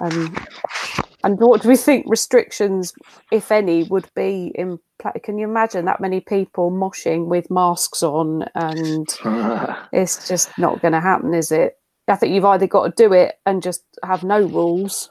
Um, 0.00 0.34
and 1.22 1.38
what 1.38 1.62
do 1.62 1.68
we 1.68 1.76
think 1.76 2.06
restrictions, 2.08 2.92
if 3.30 3.52
any, 3.52 3.84
would 3.84 4.08
be 4.16 4.50
in 4.56 4.80
pla 4.98 5.12
Can 5.22 5.38
you 5.38 5.46
imagine 5.46 5.84
that 5.84 6.00
many 6.00 6.20
people 6.20 6.72
moshing 6.72 7.26
with 7.26 7.48
masks 7.48 8.02
on? 8.02 8.46
And 8.56 9.06
it's 9.92 10.26
just 10.26 10.50
not 10.58 10.82
going 10.82 10.94
to 10.94 11.00
happen, 11.00 11.32
is 11.32 11.52
it? 11.52 11.79
I 12.10 12.16
think 12.16 12.34
you've 12.34 12.44
either 12.44 12.66
got 12.66 12.84
to 12.94 13.08
do 13.08 13.12
it 13.12 13.36
and 13.46 13.62
just 13.62 13.82
have 14.04 14.22
no 14.24 14.40
rules 14.40 15.10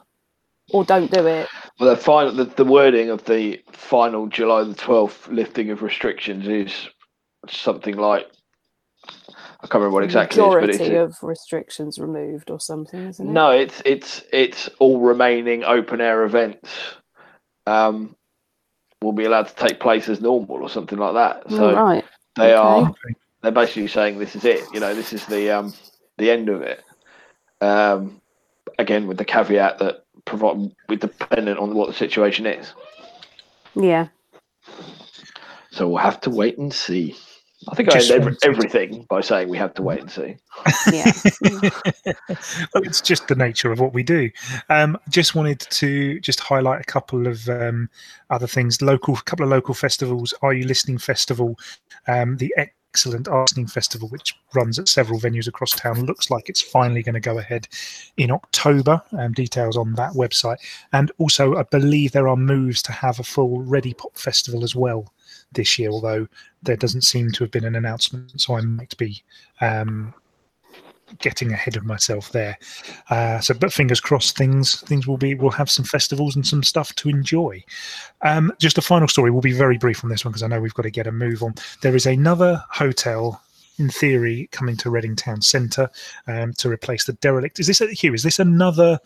or 0.72 0.84
don't 0.84 1.12
do 1.12 1.26
it. 1.26 1.48
well 1.80 1.90
the 1.90 1.98
final 1.98 2.32
the, 2.32 2.46
the 2.46 2.64
wording 2.66 3.10
of 3.10 3.26
the 3.26 3.60
final 3.72 4.28
july 4.28 4.64
the 4.64 4.76
12th 4.76 5.28
lifting 5.34 5.72
of 5.72 5.82
restrictions 5.82 6.48
is 6.48 6.90
something 7.48 7.98
like 7.98 8.28
i 9.08 9.62
can't 9.62 9.76
remember 9.76 9.96
what 9.96 10.04
exactly 10.04 10.44
it 10.44 10.48
is, 10.48 10.54
but 10.54 10.70
it's 10.70 10.80
majority 10.80 10.96
of 10.98 11.16
restrictions 11.24 11.98
removed 11.98 12.52
or 12.52 12.60
something, 12.60 13.08
isn't 13.08 13.28
it? 13.28 13.32
No, 13.32 13.50
it's 13.52 13.82
it's 13.86 14.24
it's 14.32 14.70
all 14.80 15.00
remaining 15.00 15.64
open 15.64 16.02
air 16.02 16.24
events 16.24 16.70
um, 17.66 18.16
will 19.02 19.14
be 19.14 19.26
allowed 19.26 19.48
to 19.48 19.56
take 19.56 19.80
place 19.80 20.08
as 20.10 20.22
normal 20.22 20.62
or 20.62 20.70
something 20.70 20.98
like 21.00 21.14
that. 21.14 21.44
Oh, 21.48 21.58
So 21.58 21.76
right. 21.76 22.06
they 22.36 22.54
are 22.54 22.94
they're 23.42 23.52
basically 23.52 23.88
saying 23.88 24.20
this 24.20 24.36
is 24.36 24.46
it. 24.46 24.64
You 24.74 24.80
know, 24.80 24.94
this 24.94 25.14
is 25.14 25.26
the 25.26 25.50
um, 25.50 25.74
the 26.18 26.30
end 26.30 26.50
of 26.50 26.62
it. 26.62 26.84
Um, 27.62 28.22
again, 28.78 29.08
with 29.08 29.18
the 29.18 29.26
caveat 29.26 29.80
that 29.80 30.06
provide 30.26 30.72
we're 30.88 30.96
dependent 30.96 31.60
on 31.60 31.76
what 31.76 31.88
the 31.88 31.94
situation 31.94 32.46
is. 32.46 32.74
Yeah. 33.76 34.08
So 35.72 35.88
we'll 35.88 35.98
have 35.98 36.22
to 36.22 36.30
wait 36.30 36.58
and 36.58 36.74
see. 36.74 37.16
I 37.68 37.76
think 37.76 37.92
Just 37.92 38.10
I 38.10 38.16
end 38.16 38.24
every, 38.24 38.38
everything 38.44 39.06
by 39.10 39.20
saying 39.20 39.50
we 39.50 39.58
have 39.58 39.74
to 39.74 39.82
wait 39.82 40.00
and 40.00 40.10
see. 40.10 40.38
Yeah. 40.92 41.12
well, 42.74 42.84
it's 42.84 43.02
just 43.02 43.28
the 43.28 43.36
nature 43.36 43.72
of 43.72 43.82
what 43.82 43.94
we 43.94 44.02
do. 44.02 44.30
Um, 44.70 44.98
just 45.10 45.36
wanted 45.36 45.60
to 45.60 46.22
just 46.22 46.40
highlight 46.40 46.82
a 46.82 46.86
couple 46.86 47.28
of 47.28 47.50
um, 47.50 47.90
other 48.30 48.48
things. 48.48 48.82
Local, 48.82 49.16
a 49.16 49.22
couple 49.24 49.44
of 49.44 49.50
local 49.50 49.74
festivals. 49.74 50.34
Are 50.42 50.54
you 50.54 50.66
listening? 50.66 51.00
Festival, 51.00 51.60
um, 52.08 52.38
the 52.38 52.54
excellent 52.92 53.28
Listening 53.28 53.68
Festival, 53.68 54.10
which 54.10 54.36
runs 54.54 54.80
at 54.80 54.88
several 54.88 55.20
venues 55.20 55.48
across 55.48 55.72
town, 55.72 56.06
looks 56.06 56.30
like 56.30 56.50
it's 56.50 56.62
finally 56.62 57.04
going 57.04 57.14
to 57.14 57.20
go 57.20 57.38
ahead 57.38 57.68
in 58.18 58.32
October. 58.32 59.02
Um, 59.18 59.34
details 59.34 59.78
on 59.78 59.94
that 59.94 60.14
website, 60.14 60.58
and 60.92 61.12
also 61.18 61.56
I 61.56 61.64
believe 61.64 62.12
there 62.12 62.28
are 62.28 62.36
moves 62.36 62.82
to 62.84 62.92
have 62.92 63.20
a 63.20 63.24
full 63.24 63.60
Readipop 63.60 64.18
Festival 64.18 64.64
as 64.64 64.76
well 64.76 65.14
this 65.52 65.78
year, 65.78 65.90
although 65.90 66.28
there 66.64 66.76
doesn't 66.76 67.02
seem 67.02 67.32
to 67.32 67.44
have 67.44 67.52
been 67.52 67.66
an 67.66 67.76
announcement, 67.76 68.40
so 68.42 68.56
I 68.56 68.62
might 68.62 68.98
be 68.98 69.22
um, 69.62 70.14
getting 71.18 71.52
ahead 71.52 71.76
of 71.76 71.86
myself 71.86 72.32
there. 72.32 72.58
Uh, 73.10 73.40
so, 73.40 73.54
but 73.54 73.74
fingers 73.74 74.00
crossed, 74.00 74.38
things 74.38 74.82
things 74.82 75.08
will 75.08 75.18
be. 75.18 75.34
We'll 75.34 75.52
have 75.52 75.70
some 75.70 75.86
festivals 75.86 76.36
and 76.36 76.46
some 76.46 76.64
stuff 76.64 76.94
to 76.96 77.10
enjoy. 77.10 77.64
Um, 78.22 78.54
just 78.60 78.78
a 78.78 78.82
final 78.82 79.08
story. 79.08 79.32
We'll 79.32 79.42
be 79.42 79.52
very 79.52 79.78
brief 79.78 80.04
on 80.04 80.10
this 80.10 80.24
one 80.24 80.32
because 80.32 80.44
I 80.44 80.48
know 80.48 80.62
we've 80.62 80.74
got 80.74 80.84
to 80.84 80.92
get 80.92 81.08
a 81.08 81.12
move 81.12 81.44
on. 81.44 81.56
There 81.82 81.96
is 81.96 82.06
another 82.06 82.64
hotel. 82.70 83.42
In 83.78 83.88
theory, 83.88 84.50
coming 84.52 84.76
to 84.76 84.90
Reading 84.90 85.16
Town 85.16 85.42
Centre 85.42 85.90
um, 86.28 86.52
to 86.56 86.68
replace 86.68 87.06
the 87.06 87.14
derelict. 87.14 87.62
Is 87.62 87.68
this 87.68 87.80
Hugh? 87.80 88.14
Is 88.14 88.24
this 88.24 88.38
another 88.38 89.00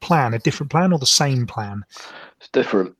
plan, 0.00 0.32
a 0.32 0.38
different 0.38 0.70
plan, 0.70 0.94
or 0.94 0.98
the 0.98 1.04
same 1.04 1.46
plan? 1.46 1.84
It's 2.40 2.48
different. 2.48 2.96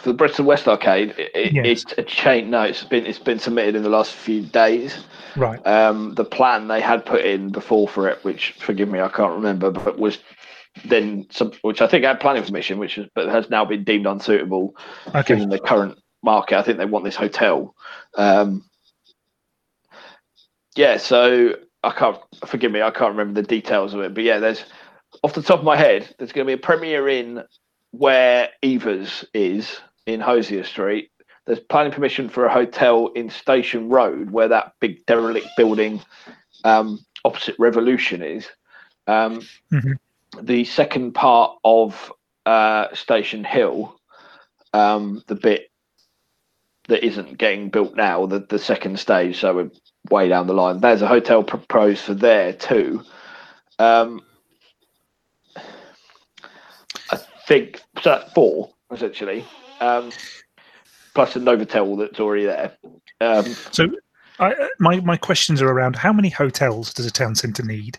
For 0.00 0.08
the 0.08 0.14
Bristol 0.14 0.44
West 0.44 0.66
Arcade, 0.66 1.14
it, 1.18 1.52
Yes. 1.52 1.64
it's 1.66 1.94
a 1.98 2.02
chain. 2.02 2.50
No, 2.50 2.62
it's 2.62 2.84
been 2.84 3.06
it's 3.06 3.18
been 3.18 3.38
submitted 3.38 3.76
in 3.76 3.82
the 3.82 3.88
last 3.88 4.12
few 4.12 4.42
days. 4.42 5.04
Right. 5.36 5.64
Um, 5.66 6.14
the 6.14 6.24
plan 6.24 6.68
they 6.68 6.80
had 6.80 7.04
put 7.06 7.24
in 7.24 7.50
before 7.50 7.88
for 7.88 8.08
it, 8.08 8.22
which 8.24 8.52
forgive 8.58 8.88
me, 8.88 9.00
I 9.00 9.08
can't 9.08 9.34
remember, 9.34 9.70
but 9.70 9.98
was 9.98 10.18
then 10.84 11.26
some, 11.30 11.52
which 11.62 11.80
I 11.80 11.86
think 11.86 12.04
had 12.04 12.18
planning 12.20 12.42
permission, 12.44 12.78
which 12.78 12.98
is, 12.98 13.08
but 13.14 13.28
has 13.28 13.48
now 13.50 13.64
been 13.64 13.84
deemed 13.84 14.06
unsuitable 14.06 14.74
Okay. 15.08 15.22
given 15.22 15.48
the 15.48 15.58
current 15.60 15.98
market. 16.22 16.58
I 16.58 16.62
think 16.62 16.78
they 16.78 16.84
want 16.84 17.04
this 17.04 17.16
hotel. 17.16 17.74
Um, 18.16 18.64
yeah, 20.76 20.96
so 20.96 21.54
I 21.84 21.90
can't 21.92 22.18
forgive 22.46 22.72
me, 22.72 22.82
I 22.82 22.90
can't 22.90 23.12
remember 23.16 23.40
the 23.40 23.46
details 23.46 23.94
of 23.94 24.00
it, 24.00 24.14
but 24.14 24.24
yeah, 24.24 24.38
there's 24.40 24.64
off 25.22 25.34
the 25.34 25.42
top 25.42 25.60
of 25.60 25.64
my 25.64 25.76
head, 25.76 26.12
there's 26.18 26.32
going 26.32 26.44
to 26.44 26.48
be 26.48 26.60
a 26.60 26.64
Premier 26.64 27.08
Inn 27.08 27.44
where 27.98 28.48
Evers 28.62 29.24
is 29.34 29.80
in 30.06 30.20
Hosier 30.20 30.64
Street. 30.64 31.10
There's 31.46 31.60
planning 31.60 31.92
permission 31.92 32.28
for 32.28 32.46
a 32.46 32.52
hotel 32.52 33.08
in 33.14 33.28
Station 33.30 33.88
Road, 33.88 34.30
where 34.30 34.48
that 34.48 34.72
big 34.80 35.04
derelict 35.06 35.48
building 35.56 36.00
um, 36.64 36.98
opposite 37.24 37.54
Revolution 37.58 38.22
is. 38.22 38.48
Um, 39.06 39.40
Mhm. 39.70 39.98
The 40.42 40.64
second 40.64 41.12
part 41.12 41.58
of 41.64 42.12
uh, 42.44 42.92
Station 42.94 43.44
Hill, 43.44 43.96
um, 44.72 45.22
the 45.28 45.36
bit 45.36 45.70
that 46.88 47.04
isn't 47.06 47.38
getting 47.38 47.70
built 47.70 47.94
now, 47.94 48.26
the, 48.26 48.40
the 48.40 48.58
second 48.58 48.98
stage, 48.98 49.38
so 49.38 49.54
we're 49.54 49.70
way 50.10 50.28
down 50.28 50.46
the 50.46 50.52
line. 50.54 50.80
There's 50.80 51.02
a 51.02 51.06
hotel 51.06 51.42
proposed 51.44 52.02
for 52.02 52.14
there 52.14 52.52
too. 52.52 53.02
Um, 53.78 54.22
I 57.10 57.18
think 57.46 57.82
four 58.34 58.70
essentially, 58.92 59.44
um, 59.80 60.10
plus 61.14 61.36
a 61.36 61.40
Novotel 61.40 61.98
that's 61.98 62.20
already 62.20 62.44
there. 62.44 62.72
Um, 63.20 63.44
So, 63.72 63.88
I, 64.38 64.52
uh, 64.52 64.68
my 64.78 65.00
my 65.00 65.16
questions 65.16 65.62
are 65.62 65.68
around 65.68 65.96
how 65.96 66.12
many 66.12 66.28
hotels 66.28 66.92
does 66.92 67.06
a 67.06 67.10
town 67.10 67.34
centre 67.34 67.62
need, 67.62 67.98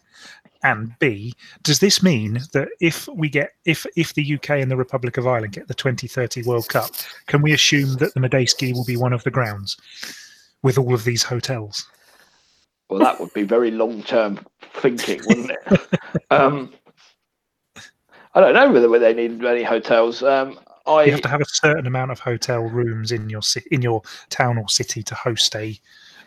And 0.63 0.97
B, 0.99 1.33
does 1.61 1.79
this 1.79 2.01
mean 2.01 2.39
that 2.53 2.69
if 2.79 3.07
we 3.09 3.29
get 3.29 3.51
if 3.65 3.85
if 3.95 4.13
the 4.13 4.35
UK 4.35 4.49
and 4.61 4.71
the 4.71 4.75
Republic 4.75 5.17
of 5.17 5.27
Ireland 5.27 5.53
get 5.53 5.67
the 5.67 5.73
2030 5.73 6.43
World 6.43 6.67
Cup, 6.69 6.91
can 7.27 7.41
we 7.41 7.53
assume 7.53 7.93
that 7.95 8.13
the 8.13 8.19
Madejski 8.19 8.73
will 8.73 8.85
be 8.85 8.97
one 8.97 9.13
of 9.13 9.23
the 9.23 9.31
grounds 9.31 9.77
with 10.63 10.77
all 10.77 10.93
of 10.93 11.03
these 11.03 11.23
hotels? 11.23 11.87
Well, 12.89 12.99
that 12.99 13.19
would 13.19 13.33
be 13.33 13.43
very 13.43 13.71
long 13.71 14.03
term 14.03 14.39
thinking, 14.73 15.21
wouldn't 15.27 15.51
it? 15.51 15.81
um, 16.31 16.73
I 18.35 18.41
don't 18.41 18.53
know 18.53 18.71
whether, 18.71 18.99
they 18.99 19.13
need 19.13 19.43
any 19.43 19.63
hotels. 19.63 20.21
Um, 20.21 20.59
I 20.85 21.05
You 21.05 21.11
have 21.13 21.21
to 21.21 21.29
have 21.29 21.41
a 21.41 21.45
certain 21.45 21.87
amount 21.87 22.11
of 22.11 22.19
hotel 22.19 22.61
rooms 22.61 23.11
in 23.11 23.29
your 23.29 23.41
in 23.71 23.81
your 23.81 24.01
town 24.29 24.57
or 24.57 24.69
city 24.69 25.01
to 25.03 25.15
host 25.15 25.55
a 25.55 25.79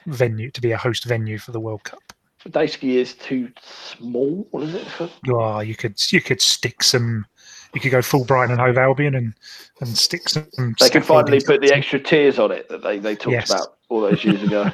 venue 0.07 0.51
to 0.51 0.61
be 0.61 0.73
a 0.73 0.77
host 0.77 1.05
venue 1.05 1.39
for 1.39 1.53
the 1.53 1.61
World 1.61 1.85
Cup. 1.85 2.01
Madejski 2.45 2.95
is 2.95 3.15
too 3.15 3.51
small. 3.63 4.49
Is 4.55 4.75
it? 4.75 4.87
For? 4.87 5.09
You 5.25 5.39
are 5.39 5.63
you 5.63 5.77
could 5.77 6.01
you 6.11 6.21
could 6.21 6.41
stick 6.41 6.83
some 6.83 7.27
you 7.75 7.81
could 7.81 7.91
go 7.91 8.03
full 8.03 8.25
Brighton 8.25 8.53
and 8.53 8.61
Hove 8.61 8.79
Albion 8.79 9.15
and 9.15 9.35
and 9.81 9.97
stick 9.97 10.29
some. 10.29 10.47
They 10.81 10.89
can 10.89 11.03
finally 11.03 11.41
put 11.41 11.61
the 11.61 11.73
extra 11.73 12.01
tiers 12.01 12.39
on 12.39 12.51
it 12.51 12.69
that 12.69 12.83
they, 12.83 12.99
they 12.99 13.15
talked 13.15 13.33
Yes. 13.33 13.51
about 13.51 13.77
all 13.89 14.01
those 14.01 14.25
years 14.25 14.43
ago. 14.43 14.73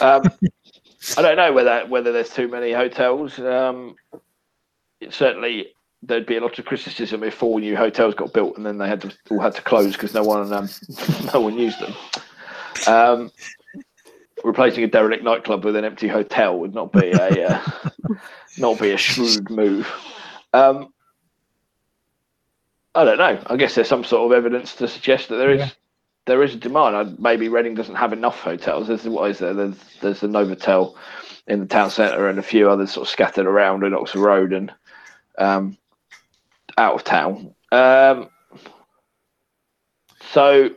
um, 0.00 0.30
I 1.16 1.22
don't 1.22 1.36
know 1.36 1.52
whether 1.52 1.86
whether 1.86 2.12
there's 2.12 2.30
too 2.30 2.48
many 2.48 2.72
hotels. 2.72 3.38
Um, 3.38 3.96
it 5.00 5.12
certainly, 5.12 5.68
there'd 6.02 6.26
be 6.26 6.36
a 6.36 6.40
lot 6.40 6.58
of 6.58 6.64
criticism 6.64 7.22
if 7.22 7.34
four 7.34 7.58
new 7.60 7.76
hotels 7.76 8.14
got 8.14 8.32
built 8.32 8.56
and 8.56 8.64
then 8.66 8.78
they 8.78 8.88
had 8.88 9.00
to 9.00 9.12
all 9.30 9.40
had 9.40 9.54
to 9.54 9.62
close 9.62 9.92
because 9.92 10.14
no 10.14 10.22
one 10.22 10.52
um, 10.52 10.68
no 11.34 11.40
one 11.40 11.58
used 11.58 11.78
them. 11.80 11.94
Um, 12.86 13.30
replacing 14.44 14.84
a 14.84 14.86
derelict 14.86 15.24
nightclub 15.24 15.64
with 15.64 15.74
an 15.76 15.84
empty 15.84 16.06
hotel 16.08 16.58
would 16.58 16.74
not 16.74 16.92
be 16.92 17.10
a 17.10 17.48
uh, 17.48 17.62
not 18.58 18.78
be 18.78 18.90
a 18.92 18.96
shrewd 18.96 19.50
move. 19.50 19.90
Um, 20.52 20.92
I 22.94 23.04
don't 23.04 23.18
know. 23.18 23.42
I 23.46 23.56
guess 23.56 23.74
there's 23.74 23.88
some 23.88 24.04
sort 24.04 24.30
of 24.30 24.36
evidence 24.36 24.74
to 24.76 24.88
suggest 24.88 25.28
that 25.28 25.36
there 25.36 25.50
is 25.50 25.60
Yeah. 25.60 25.68
there 26.26 26.42
is 26.42 26.54
a 26.54 26.58
demand. 26.58 26.96
I- 26.96 27.14
Maybe 27.18 27.48
Reading 27.48 27.74
doesn't 27.74 27.94
have 27.96 28.12
enough 28.12 28.40
hotels. 28.40 28.88
There's 28.88 29.04
what 29.08 29.30
is 29.30 29.38
there? 29.38 29.54
There's 29.54 29.76
there's 30.00 30.20
the 30.20 30.28
Novotel 30.28 30.94
in 31.46 31.60
the 31.60 31.66
town 31.66 31.90
centre 31.90 32.28
and 32.28 32.38
a 32.38 32.42
few 32.42 32.68
others 32.70 32.92
sort 32.92 33.06
of 33.06 33.10
scattered 33.10 33.46
around 33.46 33.84
in 33.84 33.94
Oxford 33.94 34.20
Road 34.20 34.52
and 34.52 34.72
um, 35.38 35.76
out 36.78 36.94
of 36.94 37.04
town. 37.04 37.54
Um, 37.72 38.28
so 40.32 40.70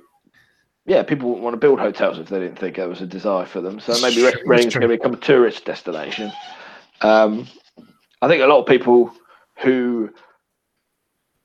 yeah, 0.85 1.03
people 1.03 1.29
wouldn't 1.29 1.43
want 1.43 1.53
to 1.53 1.59
build 1.59 1.79
hotels 1.79 2.17
if 2.17 2.29
they 2.29 2.39
didn't 2.39 2.57
think 2.57 2.75
there 2.75 2.89
was 2.89 3.01
a 3.01 3.05
desire 3.05 3.45
for 3.45 3.61
them. 3.61 3.79
So 3.79 3.99
maybe 4.01 4.23
Reading's 4.45 4.73
going 4.73 4.81
to 4.81 4.87
become 4.87 5.13
a 5.13 5.17
tourist 5.17 5.65
destination. 5.65 6.31
Um, 7.01 7.47
I 8.21 8.27
think 8.27 8.41
a 8.41 8.47
lot 8.47 8.59
of 8.59 8.65
people 8.65 9.13
who 9.59 10.09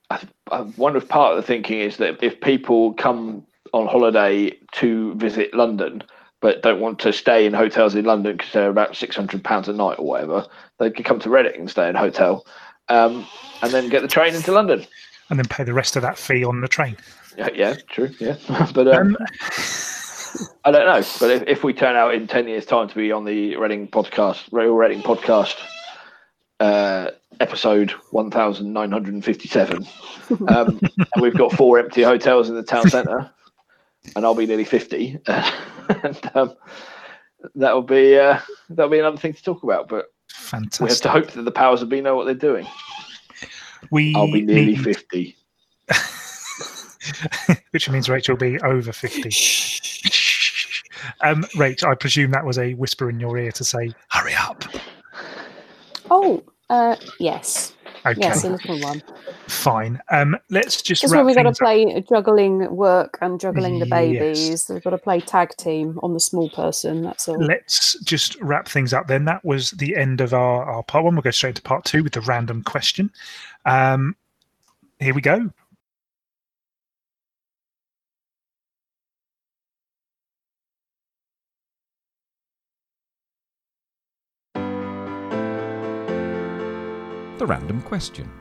I, 0.09 0.21
I 0.51 0.61
wonder 0.77 0.97
if 0.97 1.07
part 1.07 1.31
of 1.31 1.37
the 1.37 1.47
thinking 1.47 1.79
is 1.79 1.97
that 1.97 2.23
if 2.23 2.41
people 2.41 2.93
come 2.93 3.45
on 3.73 3.87
holiday 3.87 4.51
to 4.73 5.13
visit 5.15 5.53
London 5.53 6.03
but 6.41 6.61
don't 6.61 6.79
want 6.79 6.99
to 6.99 7.13
stay 7.13 7.45
in 7.45 7.53
hotels 7.53 7.95
in 7.95 8.05
London 8.05 8.37
because 8.37 8.51
they're 8.51 8.69
about 8.69 8.95
six 8.95 9.15
hundred 9.15 9.43
pounds 9.43 9.67
a 9.67 9.73
night 9.73 9.99
or 9.99 10.05
whatever, 10.05 10.45
they 10.79 10.91
could 10.91 11.05
come 11.05 11.19
to 11.19 11.29
Reading 11.29 11.61
and 11.61 11.69
stay 11.69 11.89
in 11.89 11.95
a 11.95 11.99
hotel, 11.99 12.45
um, 12.89 13.25
and 13.61 13.71
then 13.71 13.89
get 13.89 14.01
the 14.01 14.07
train 14.07 14.35
into 14.35 14.51
London. 14.51 14.85
and 15.29 15.39
then 15.39 15.47
pay 15.47 15.63
the 15.63 15.73
rest 15.73 15.95
of 15.95 16.01
that 16.03 16.17
fee 16.17 16.43
on 16.43 16.61
the 16.61 16.67
train. 16.67 16.95
Yeah, 17.37 17.49
yeah 17.53 17.75
true. 17.89 18.11
Yeah, 18.19 18.35
but 18.73 18.87
um, 18.87 19.17
Um, 19.17 20.47
I 20.65 20.71
don't 20.71 20.85
know. 20.85 21.07
But 21.19 21.31
if, 21.31 21.43
if 21.47 21.63
we 21.63 21.73
turn 21.73 21.95
out 21.95 22.13
in 22.13 22.27
ten 22.27 22.47
years' 22.47 22.65
time 22.65 22.87
to 22.89 22.95
be 22.95 23.11
on 23.11 23.23
the 23.25 23.55
Reading 23.55 23.87
podcast, 23.87 24.47
Real 24.51 24.73
Reading 24.75 25.01
podcast, 25.01 25.55
uh, 26.59 27.11
episode 27.39 27.91
one 28.11 28.31
thousand 28.31 28.71
nine 28.73 28.91
hundred 28.91 29.13
and 29.13 29.23
fifty-seven, 29.23 29.85
um, 30.47 30.79
and 30.97 31.21
we've 31.21 31.37
got 31.37 31.53
four 31.53 31.79
empty 31.79 32.01
hotels 32.03 32.49
in 32.49 32.55
the 32.55 32.63
town 32.63 32.89
centre, 32.89 33.29
and 34.15 34.25
I'll 34.25 34.35
be 34.35 34.45
nearly 34.45 34.65
fifty, 34.65 35.17
and 35.27 36.31
um, 36.35 36.53
that'll 37.55 37.81
be 37.81 38.17
uh, 38.17 38.39
that'll 38.69 38.91
be 38.91 38.99
another 38.99 39.17
thing 39.17 39.33
to 39.33 39.43
talk 39.43 39.63
about. 39.63 39.87
But 39.87 40.05
we 40.81 40.89
have 40.89 41.01
to 41.01 41.09
hope 41.09 41.31
that 41.31 41.41
the 41.43 41.51
powers 41.51 41.79
that 41.81 41.87
be 41.87 42.01
know 42.01 42.15
what 42.15 42.25
they're 42.25 42.33
doing. 42.35 42.67
We 43.91 44.15
I'll 44.15 44.31
be 44.31 44.41
nearly 44.41 44.75
need- 44.75 44.83
fifty. 44.83 45.35
which 47.71 47.89
means 47.89 48.09
Rachel 48.09 48.33
will 48.33 48.39
be 48.39 48.59
over 48.61 48.91
50. 48.91 49.29
um, 51.21 51.43
Rach, 51.55 51.83
I 51.83 51.93
presume 51.95 52.31
that 52.31 52.43
was 52.45 52.57
a 52.57 52.73
whisper 52.73 53.09
in 53.09 53.19
your 53.19 53.37
ear 53.37 53.51
to 53.51 53.63
say, 53.63 53.91
hurry 54.09 54.33
up. 54.33 54.63
Oh, 56.09 56.43
uh, 56.69 56.95
yes. 57.19 57.73
Okay, 58.05 58.19
Yes, 58.21 58.43
a 58.43 58.49
little 58.49 58.79
one. 58.81 59.01
Fine. 59.47 60.01
Um, 60.09 60.37
let's 60.49 60.81
just 60.81 61.01
Just 61.01 61.13
wrap 61.13 61.19
when 61.19 61.25
we've 61.27 61.35
got 61.35 61.43
to 61.43 61.49
things 61.49 61.59
up. 61.61 61.65
play 61.65 62.03
juggling 62.09 62.75
work 62.75 63.17
and 63.21 63.39
juggling 63.39 63.79
the 63.79 63.85
Yes. 63.85 64.49
babies, 64.49 64.65
we've 64.69 64.83
got 64.83 64.89
to 64.91 64.97
play 64.97 65.19
tag 65.21 65.51
team 65.57 65.99
on 66.03 66.13
the 66.13 66.19
small 66.19 66.49
person. 66.49 67.03
That's 67.03 67.27
all. 67.27 67.37
Let's 67.39 67.99
just 68.03 68.35
wrap 68.41 68.67
things 68.67 68.93
up 68.93 69.07
then. 69.07 69.25
That 69.25 69.43
was 69.45 69.71
the 69.71 69.95
end 69.95 70.21
of 70.21 70.33
our, 70.33 70.63
our 70.63 70.83
part 70.83 71.05
one. 71.05 71.15
We'll 71.15 71.21
go 71.21 71.31
straight 71.31 71.55
to 71.55 71.61
part 71.61 71.85
two 71.85 72.03
with 72.03 72.13
the 72.13 72.21
random 72.21 72.63
question. 72.63 73.11
Um, 73.65 74.15
here 74.99 75.13
we 75.13 75.21
go. 75.21 75.51
The 87.37 87.45
random 87.45 87.81
question. 87.81 88.31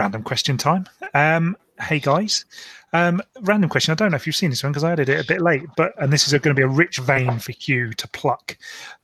Random 0.00 0.22
question 0.22 0.56
time. 0.56 0.86
Um, 1.12 1.58
hey 1.78 1.98
guys, 1.98 2.46
um, 2.94 3.20
random 3.42 3.68
question. 3.68 3.92
I 3.92 3.96
don't 3.96 4.12
know 4.12 4.16
if 4.16 4.26
you've 4.26 4.34
seen 4.34 4.48
this 4.48 4.62
one 4.62 4.72
because 4.72 4.82
I 4.82 4.92
added 4.92 5.10
it 5.10 5.22
a 5.22 5.28
bit 5.28 5.42
late, 5.42 5.64
but 5.76 5.92
and 5.98 6.10
this 6.10 6.26
is 6.26 6.32
going 6.32 6.40
to 6.40 6.54
be 6.54 6.62
a 6.62 6.66
rich 6.66 6.96
vein 7.00 7.38
for 7.38 7.52
Hugh 7.52 7.92
to 7.92 8.08
pluck. 8.08 8.56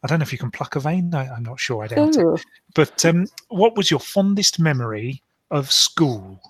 I 0.03 0.07
don't 0.07 0.21
know 0.21 0.23
if 0.23 0.33
you 0.33 0.39
can 0.39 0.51
pluck 0.51 0.75
a 0.75 0.81
vein. 0.81 1.15
I, 1.15 1.29
I'm 1.29 1.43
not 1.43 1.61
sure. 1.61 1.85
I 1.85 1.89
doubt 1.89 2.17
it. 2.17 2.45
But 2.75 3.05
um, 3.05 3.27
what 3.49 3.77
was 3.77 3.91
your 3.91 4.01
fondest 4.01 4.59
memory 4.59 5.23
of 5.51 5.71
school? 5.71 6.41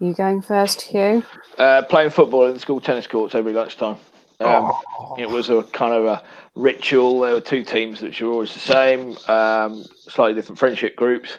You 0.00 0.12
going 0.12 0.42
first, 0.42 0.82
Hugh? 0.82 1.24
Uh, 1.56 1.80
playing 1.80 2.10
football 2.10 2.46
in 2.48 2.52
the 2.52 2.60
school 2.60 2.78
tennis 2.82 3.06
courts 3.06 3.34
every 3.34 3.54
lunchtime. 3.54 3.96
Um, 4.44 4.72
Oh, 4.98 5.16
It 5.18 5.28
was 5.28 5.50
a 5.50 5.62
kind 5.64 5.92
of 5.94 6.04
a 6.04 6.22
ritual. 6.54 7.20
There 7.20 7.34
were 7.34 7.40
two 7.40 7.64
teams 7.64 8.00
which 8.02 8.20
were 8.20 8.30
always 8.30 8.52
the 8.54 8.60
same, 8.60 9.16
um, 9.28 9.84
slightly 10.08 10.34
different 10.34 10.58
friendship 10.58 10.96
groups. 10.96 11.38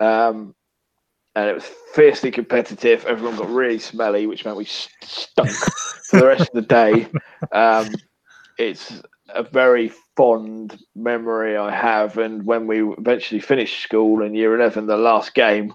Um, 0.00 0.54
and 1.36 1.48
it 1.50 1.54
was 1.54 1.68
fiercely 1.94 2.30
competitive. 2.30 3.04
Everyone 3.06 3.36
got 3.36 3.50
really 3.50 3.78
smelly, 3.78 4.26
which 4.26 4.44
meant 4.44 4.56
we 4.56 4.64
stunk 4.66 5.50
for 6.10 6.20
the 6.20 6.26
rest 6.26 6.42
of 6.42 6.52
the 6.54 6.62
day. 6.62 7.08
Um, 7.52 7.88
it's 8.58 9.02
a 9.30 9.42
very 9.42 9.90
fond 10.16 10.78
memory 10.94 11.56
I 11.56 11.74
have. 11.74 12.18
And 12.18 12.46
when 12.46 12.66
we 12.66 12.82
eventually 12.82 13.40
finished 13.40 13.82
school 13.82 14.22
in 14.22 14.34
year 14.34 14.54
11, 14.54 14.86
the 14.86 14.96
last 14.96 15.34
game 15.34 15.74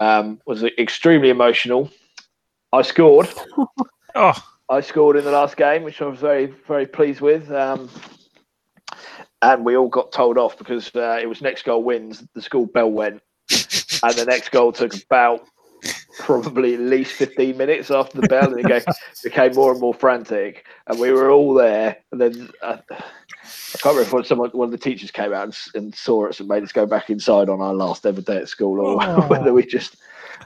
um, 0.00 0.40
was 0.46 0.62
extremely 0.64 1.28
emotional. 1.28 1.90
I 2.72 2.82
scored. 2.82 3.28
oh, 4.14 4.42
I 4.70 4.80
scored 4.80 5.16
in 5.16 5.24
the 5.24 5.30
last 5.30 5.56
game, 5.56 5.82
which 5.82 6.02
I 6.02 6.06
was 6.06 6.18
very, 6.18 6.46
very 6.66 6.86
pleased 6.86 7.20
with. 7.20 7.50
Um, 7.50 7.88
and 9.40 9.64
we 9.64 9.76
all 9.76 9.88
got 9.88 10.12
told 10.12 10.36
off 10.36 10.58
because 10.58 10.94
uh, 10.94 11.18
it 11.20 11.26
was 11.26 11.40
next 11.40 11.64
goal 11.64 11.82
wins. 11.82 12.22
The 12.34 12.42
school 12.42 12.66
bell 12.66 12.90
went, 12.90 13.22
and 13.50 14.14
the 14.14 14.26
next 14.28 14.50
goal 14.50 14.72
took 14.72 14.92
about 15.04 15.46
probably 16.18 16.74
at 16.74 16.80
least 16.80 17.12
15 17.12 17.56
minutes 17.56 17.90
after 17.90 18.20
the 18.20 18.28
bell, 18.28 18.52
and 18.52 18.68
it 18.68 18.84
became 19.24 19.54
more 19.54 19.72
and 19.72 19.80
more 19.80 19.94
frantic. 19.94 20.66
And 20.86 20.98
we 20.98 21.12
were 21.12 21.30
all 21.30 21.54
there. 21.54 21.96
And 22.12 22.20
then 22.20 22.50
uh, 22.60 22.78
I 22.90 23.78
can't 23.78 23.96
remember 23.96 24.20
if 24.20 24.26
someone, 24.26 24.50
one 24.50 24.66
of 24.66 24.72
the 24.72 24.78
teachers 24.78 25.10
came 25.10 25.32
out 25.32 25.44
and, 25.44 25.56
and 25.74 25.94
saw 25.94 26.28
us 26.28 26.40
and 26.40 26.48
made 26.48 26.62
us 26.62 26.72
go 26.72 26.84
back 26.84 27.08
inside 27.08 27.48
on 27.48 27.62
our 27.62 27.74
last 27.74 28.04
ever 28.04 28.20
day 28.20 28.38
at 28.38 28.48
school, 28.48 28.80
or 28.80 29.22
whether 29.28 29.54
we 29.54 29.64
just 29.64 29.96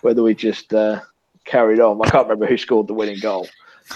whether 0.02 0.22
we 0.22 0.34
just 0.34 0.72
uh, 0.72 1.00
carried 1.44 1.80
on. 1.80 2.00
I 2.04 2.10
can't 2.10 2.28
remember 2.28 2.46
who 2.46 2.58
scored 2.58 2.86
the 2.86 2.94
winning 2.94 3.18
goal 3.18 3.48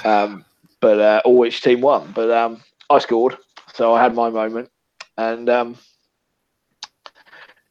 um, 0.05 0.45
but 0.81 1.01
uh, 1.01 1.23
or 1.25 1.37
which 1.37 1.63
team 1.63 1.81
won. 1.81 2.13
But 2.15 2.31
um, 2.31 2.63
I 2.91 2.99
scored, 2.99 3.37
so 3.75 3.95
I 3.95 4.03
had 4.03 4.15
my 4.15 4.31
moment, 4.31 4.71
and 5.17 5.49
um, 5.49 5.77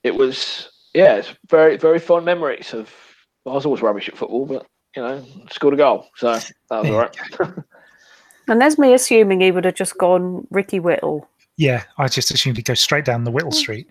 it 0.04 0.16
was 0.16 0.70
yeah, 0.94 1.16
it's 1.16 1.34
very 1.50 1.78
very 1.78 2.00
fond 2.00 2.26
memories 2.26 2.74
of. 2.74 2.90
I 3.48 3.52
was 3.52 3.66
always 3.66 3.84
rubbish 3.84 4.10
at 4.10 4.18
football, 4.18 4.48
but 4.48 4.66
you 4.96 5.04
know, 5.04 5.24
scored 5.52 5.76
a 5.76 5.78
goal, 5.78 6.08
so 6.16 6.34
that 6.34 6.52
was 6.70 6.90
all 6.90 6.98
right. 6.98 7.18
And 8.48 8.62
there's 8.62 8.78
me 8.78 8.94
assuming 8.94 9.42
he 9.42 9.52
would 9.52 9.66
have 9.66 9.74
just 9.74 9.98
gone 9.98 10.46
Ricky 10.52 10.80
Whittle. 10.80 11.28
yeah. 11.58 11.84
I 11.98 12.08
just 12.08 12.30
assumed 12.30 12.58
he'd 12.58 12.66
go 12.66 12.76
straight 12.76 13.04
down 13.04 13.24
the 13.24 13.32
Whittle 13.32 13.52
Street. 13.64 13.88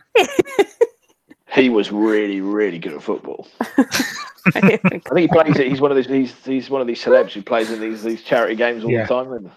He 1.54 1.68
was 1.68 1.90
really, 1.92 2.40
really 2.40 2.78
good 2.78 2.94
at 2.94 3.02
football. 3.02 3.46
I 3.60 4.60
think 4.60 5.08
he 5.16 5.28
plays 5.28 5.56
it. 5.58 5.68
He's 5.68 5.80
one 5.80 5.90
of 5.90 5.96
these. 5.96 6.06
He's, 6.06 6.44
he's 6.44 6.70
one 6.70 6.80
of 6.80 6.86
these 6.86 7.02
celebs 7.02 7.32
who 7.32 7.42
plays 7.42 7.70
in 7.70 7.80
these 7.80 8.02
these 8.02 8.22
charity 8.22 8.54
games 8.56 8.84
all 8.84 8.90
Yeah. 8.90 9.06
the 9.06 9.08
time, 9.24 9.50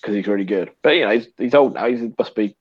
because 0.00 0.14
he's 0.14 0.26
really 0.26 0.44
good. 0.44 0.70
But 0.82 0.90
you 0.90 1.04
know, 1.04 1.10
he's, 1.10 1.28
he's 1.36 1.54
old 1.54 1.74
now. 1.74 1.86
He 1.86 2.12
must 2.18 2.34
be. 2.34 2.56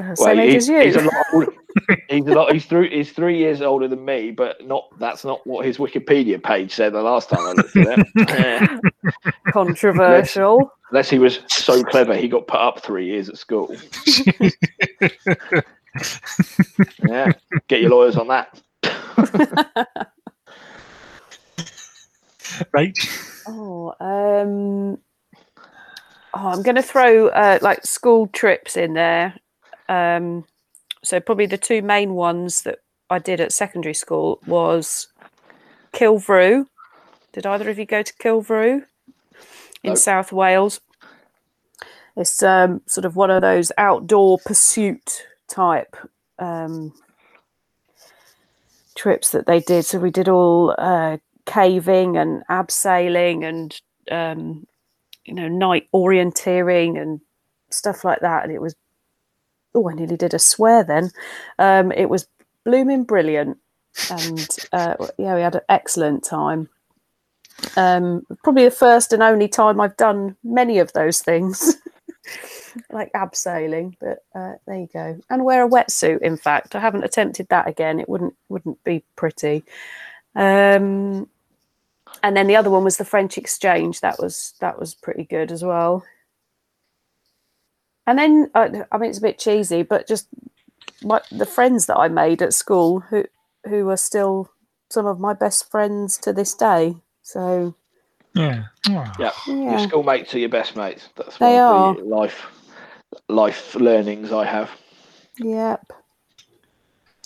Uh, 0.00 0.04
Well, 0.04 0.16
Same 0.16 0.38
age 0.40 0.52
he's, 0.54 0.62
as 0.64 0.68
you. 0.68 0.80
he's 0.80 0.96
a 0.96 1.00
lot 1.02 1.14
older. 1.34 1.52
he's 2.08 2.26
a 2.26 2.32
lot. 2.34 2.52
He's 2.52 2.64
three. 2.66 2.90
He's 2.90 3.12
three 3.12 3.38
years 3.38 3.60
older 3.60 3.88
than 3.88 4.04
me, 4.04 4.30
but 4.30 4.64
not. 4.66 4.88
That's 4.98 5.24
not 5.24 5.46
what 5.46 5.66
his 5.66 5.76
Wikipedia 5.78 6.42
page 6.42 6.72
said 6.72 6.92
the 6.94 7.02
last 7.02 7.28
time 7.28 7.40
I 7.40 7.52
looked 7.52 7.76
at 7.76 8.06
it. 8.14 9.24
Controversial. 9.52 10.70
Unless 10.90 11.10
he 11.10 11.18
was 11.18 11.40
so 11.48 11.82
clever, 11.82 12.14
he 12.16 12.28
got 12.28 12.46
put 12.46 12.60
up 12.60 12.80
three 12.82 13.06
years 13.06 13.28
at 13.28 13.36
school. 13.36 13.74
Yeah, 17.08 17.32
get 17.68 17.80
your 17.80 17.90
lawyers 17.90 18.16
on 18.16 18.28
that. 18.28 18.60
Right. 22.72 22.98
Oh, 23.46 23.94
um, 24.00 24.98
oh, 26.34 26.48
I'm 26.48 26.62
going 26.62 26.76
to 26.76 26.82
throw 26.82 27.28
uh, 27.28 27.58
like 27.60 27.84
school 27.84 28.28
trips 28.28 28.76
in 28.76 28.94
there. 28.94 29.34
Um, 29.88 30.44
so 31.02 31.20
probably 31.20 31.46
the 31.46 31.58
two 31.58 31.82
main 31.82 32.14
ones 32.14 32.62
that 32.62 32.78
I 33.10 33.18
did 33.18 33.40
at 33.40 33.52
secondary 33.52 33.94
school 33.94 34.40
was 34.46 35.08
Kilvrough. 35.92 36.66
Did 37.32 37.46
either 37.46 37.68
of 37.68 37.78
you 37.78 37.86
go 37.86 38.02
to 38.02 38.12
Kilvrough 38.14 38.84
in 39.82 39.90
No. 39.90 39.94
South 39.94 40.32
Wales? 40.32 40.80
It's 42.16 42.42
um, 42.42 42.80
sort 42.86 43.04
of 43.04 43.14
one 43.16 43.30
of 43.30 43.42
those 43.42 43.70
outdoor 43.76 44.38
pursuit 44.38 45.26
type 45.48 45.96
um, 46.38 46.92
trips 48.94 49.30
that 49.30 49.46
they 49.46 49.60
did. 49.60 49.84
So 49.84 49.98
we 49.98 50.10
did 50.10 50.28
all 50.28 50.74
uh, 50.78 51.18
caving 51.46 52.16
and 52.16 52.42
abseiling 52.48 53.44
and 53.44 53.80
um, 54.10 54.66
you 55.24 55.34
know 55.34 55.48
night 55.48 55.88
orienteering 55.94 57.00
and 57.00 57.20
stuff 57.70 58.04
like 58.04 58.20
that. 58.20 58.44
And 58.44 58.52
it 58.52 58.60
was 58.60 58.74
oh, 59.74 59.90
I 59.90 59.94
nearly 59.94 60.16
did 60.16 60.34
a 60.34 60.38
swear 60.38 60.82
then. 60.82 61.10
Um, 61.58 61.92
it 61.92 62.08
was 62.08 62.26
blooming 62.64 63.04
brilliant, 63.04 63.58
and 64.10 64.48
uh, 64.72 64.94
yeah, 65.18 65.34
we 65.34 65.42
had 65.42 65.54
an 65.54 65.60
excellent 65.68 66.24
time. 66.24 66.68
Um, 67.76 68.26
probably 68.42 68.64
the 68.64 68.70
first 68.70 69.12
and 69.12 69.22
only 69.22 69.48
time 69.48 69.80
I've 69.80 69.96
done 69.96 70.36
many 70.44 70.78
of 70.78 70.92
those 70.92 71.20
things, 71.20 71.76
like 72.90 73.12
abseiling. 73.12 73.94
But 74.00 74.24
uh, 74.34 74.54
there 74.66 74.78
you 74.78 74.88
go, 74.92 75.18
and 75.30 75.44
wear 75.44 75.64
a 75.64 75.68
wetsuit. 75.68 76.22
In 76.22 76.36
fact, 76.36 76.74
I 76.74 76.80
haven't 76.80 77.04
attempted 77.04 77.48
that 77.48 77.68
again. 77.68 78.00
It 78.00 78.08
wouldn't 78.08 78.34
wouldn't 78.48 78.82
be 78.84 79.04
pretty. 79.16 79.64
Um, 80.34 81.28
and 82.22 82.36
then 82.36 82.46
the 82.46 82.56
other 82.56 82.70
one 82.70 82.84
was 82.84 82.96
the 82.96 83.04
French 83.04 83.38
exchange. 83.38 84.00
That 84.00 84.18
was 84.20 84.54
that 84.60 84.78
was 84.78 84.94
pretty 84.94 85.24
good 85.24 85.52
as 85.52 85.62
well. 85.62 86.04
And 88.06 88.18
then 88.18 88.50
uh, 88.54 88.68
I 88.92 88.98
mean 88.98 89.10
it's 89.10 89.18
a 89.18 89.22
bit 89.22 89.38
cheesy, 89.38 89.82
but 89.82 90.06
just 90.06 90.28
my, 91.02 91.20
the 91.30 91.46
friends 91.46 91.86
that 91.86 91.96
I 91.96 92.08
made 92.08 92.42
at 92.42 92.54
school 92.54 93.00
who 93.00 93.24
who 93.68 93.88
are 93.90 93.96
still 93.96 94.50
some 94.90 95.06
of 95.06 95.18
my 95.18 95.32
best 95.32 95.70
friends 95.70 96.16
to 96.18 96.32
this 96.32 96.54
day. 96.54 96.96
So 97.22 97.74
Yeah. 98.34 98.64
Oh, 98.88 99.12
Yeah, 99.18 99.32
your 99.46 99.78
schoolmates 99.80 100.34
are 100.34 100.38
your 100.38 100.48
best 100.48 100.76
mates. 100.76 101.08
That's 101.16 101.38
They 101.38 101.56
one 101.56 101.96
of 101.96 101.96
the 101.96 102.04
life 102.04 102.46
life 103.28 103.74
learnings 103.74 104.32
I 104.32 104.44
have. 104.44 104.70
yep. 105.38 105.92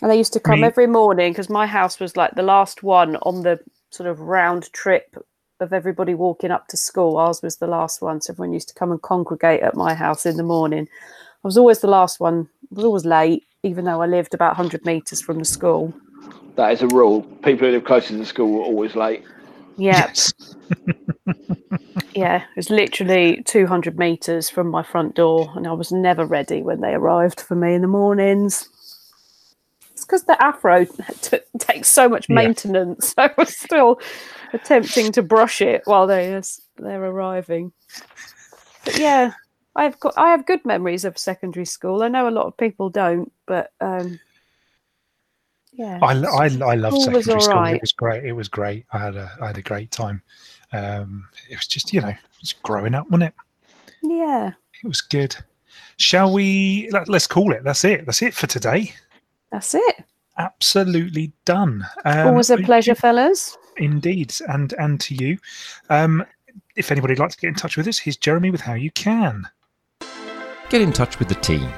And 0.03 0.11
they 0.11 0.17
used 0.17 0.33
to 0.33 0.41
come 0.41 0.61
Me- 0.61 0.67
every 0.67 0.87
morning 0.87 1.33
because 1.33 1.51
my 1.51 1.67
house 1.67 2.01
was 2.01 2.17
like 2.17 2.35
the 2.35 2.43
last 2.43 2.83
one 2.83 3.17
on 3.17 3.43
the 3.43 3.61
sort 3.91 4.09
of 4.09 4.21
round 4.21 4.73
trip 4.73 5.17
of 5.61 5.73
everybody 5.75 6.15
walking 6.15 6.51
up 6.51 6.69
to 6.69 6.77
school. 6.77 7.19
Ours 7.19 7.43
was 7.43 7.57
the 7.57 7.67
last 7.67 8.01
one, 8.01 8.21
so 8.21 8.33
everyone 8.33 8.55
used 8.55 8.69
to 8.69 8.75
come 8.75 8.91
and 8.91 9.03
congregate 9.03 9.61
at 9.61 9.77
my 9.77 9.93
house 9.95 10.25
in 10.25 10.37
the 10.37 10.43
morning. 10.43 10.89
I 11.45 11.49
was 11.49 11.59
always 11.59 11.81
the 11.81 11.87
last 11.87 12.19
one. 12.19 12.49
I 12.71 12.75
was 12.75 12.85
always 12.85 13.05
late, 13.05 13.45
even 13.63 13.85
though 13.85 14.01
I 14.01 14.07
lived 14.07 14.33
about 14.33 14.57
100 14.57 14.87
metres 14.87 15.21
from 15.21 15.39
the 15.39 15.45
school. 15.45 15.93
That 16.57 16.73
is 16.73 16.83
a 16.83 16.89
rule. 16.89 17.23
People 17.43 17.67
who 17.67 17.73
live 17.73 17.85
closer 17.85 18.09
to 18.09 18.17
the 18.17 18.27
school 18.27 18.53
were 18.53 18.65
always 18.65 18.97
late. 18.97 19.23
Yeah, 19.93 20.09
Yes. 20.09 20.33
yeah. 22.15 22.39
It 22.43 22.57
was 22.57 22.71
literally 22.71 23.43
200 23.45 23.99
metres 23.99 24.51
from 24.51 24.69
my 24.69 24.83
front 24.83 25.15
door, 25.17 25.53
and 25.57 25.67
I 25.67 25.73
was 25.73 25.93
never 25.93 26.27
ready 26.27 26.63
when 26.63 26.81
they 26.81 26.95
arrived 26.95 27.41
for 27.41 27.55
me 27.57 27.75
in 27.75 27.83
the 27.83 27.89
mornings. 27.89 28.69
It's 29.93 30.05
because 30.05 30.25
the 30.25 30.43
afro 30.43 30.87
t- 31.23 31.41
takes 31.59 31.89
so 31.89 32.09
much 32.09 32.29
Yeah. 32.29 32.37
maintenance. 32.37 33.15
I 33.19 33.31
was 33.39 33.57
still 33.57 34.01
attempting 34.53 35.13
to 35.13 35.23
brush 35.23 35.61
it 35.61 35.83
while 35.85 36.07
they 36.07 36.41
they're 36.79 37.05
arriving. 37.05 37.73
But 38.85 38.97
yeah, 38.97 39.33
I've 39.77 40.01
got 40.01 40.15
I 40.17 40.31
have 40.31 40.47
good 40.47 40.65
memories 40.65 41.05
of 41.05 41.19
secondary 41.19 41.67
school. 41.67 42.03
I 42.03 42.09
know 42.09 42.29
a 42.29 42.31
lot 42.31 42.47
of 42.47 42.57
people 42.57 42.91
don't, 42.91 43.33
but 43.47 43.73
um, 43.81 44.21
yeah, 45.81 45.99
I, 46.03 46.13
I, 46.13 46.45
I 46.45 46.75
love 46.75 46.93
School 46.93 47.15
was 47.15 47.25
secondary 47.25 47.41
school. 47.41 47.55
alright. 47.55 47.77
It 47.77 47.81
was 47.81 47.93
great. 47.93 48.25
It 48.25 48.33
was 48.33 48.49
great. 48.49 48.85
I 48.93 48.99
had 48.99 49.17
a 49.17 49.31
I 49.41 49.47
had 49.47 49.59
a 49.59 49.63
great 49.63 49.91
time. 49.91 50.23
Um, 50.73 51.27
it 51.49 51.57
was 51.57 51.67
just 51.67 51.93
you 51.93 52.01
know, 52.03 52.15
it's 52.41 52.53
growing 52.53 52.95
up, 52.95 53.07
wasn't 53.11 53.25
it? 53.25 53.35
yeah. 54.03 54.53
It 54.83 54.87
was 54.87 55.01
good. 55.01 55.35
Shall 55.97 56.33
we? 56.33 56.89
Let, 56.93 57.09
let's 57.09 57.27
call 57.27 57.53
it. 57.53 57.65
That's 57.65 57.85
it. 57.85 58.07
That's 58.07 58.23
it 58.23 58.35
for 58.35 58.47
today. 58.47 58.93
That's 59.53 59.75
it. 59.75 60.05
Absolutely 60.39 61.33
done. 61.45 61.87
Um, 62.05 62.29
Always 62.29 62.51
a 62.51 62.57
pleasure, 62.59 62.95
fellas. 62.95 63.57
Indeed, 63.77 64.35
and 64.49 64.73
and 64.75 65.01
to 65.01 65.15
you. 65.15 65.39
Um, 65.89 66.25
if 66.77 66.91
anybody'd 66.91 67.19
like 67.19 67.31
to 67.31 67.37
get 67.39 67.49
in 67.49 67.55
touch 67.55 67.77
with 67.77 67.89
us, 67.89 67.99
here's 67.99 68.17
Jeremy 68.17 68.51
with 68.51 68.61
how 68.61 68.75
you 68.75 68.91
can. 68.93 69.47
Get 70.71 70.81
in 70.83 70.93
touch 70.93 71.19
with 71.19 71.29
the 71.29 71.35
team. 71.37 71.69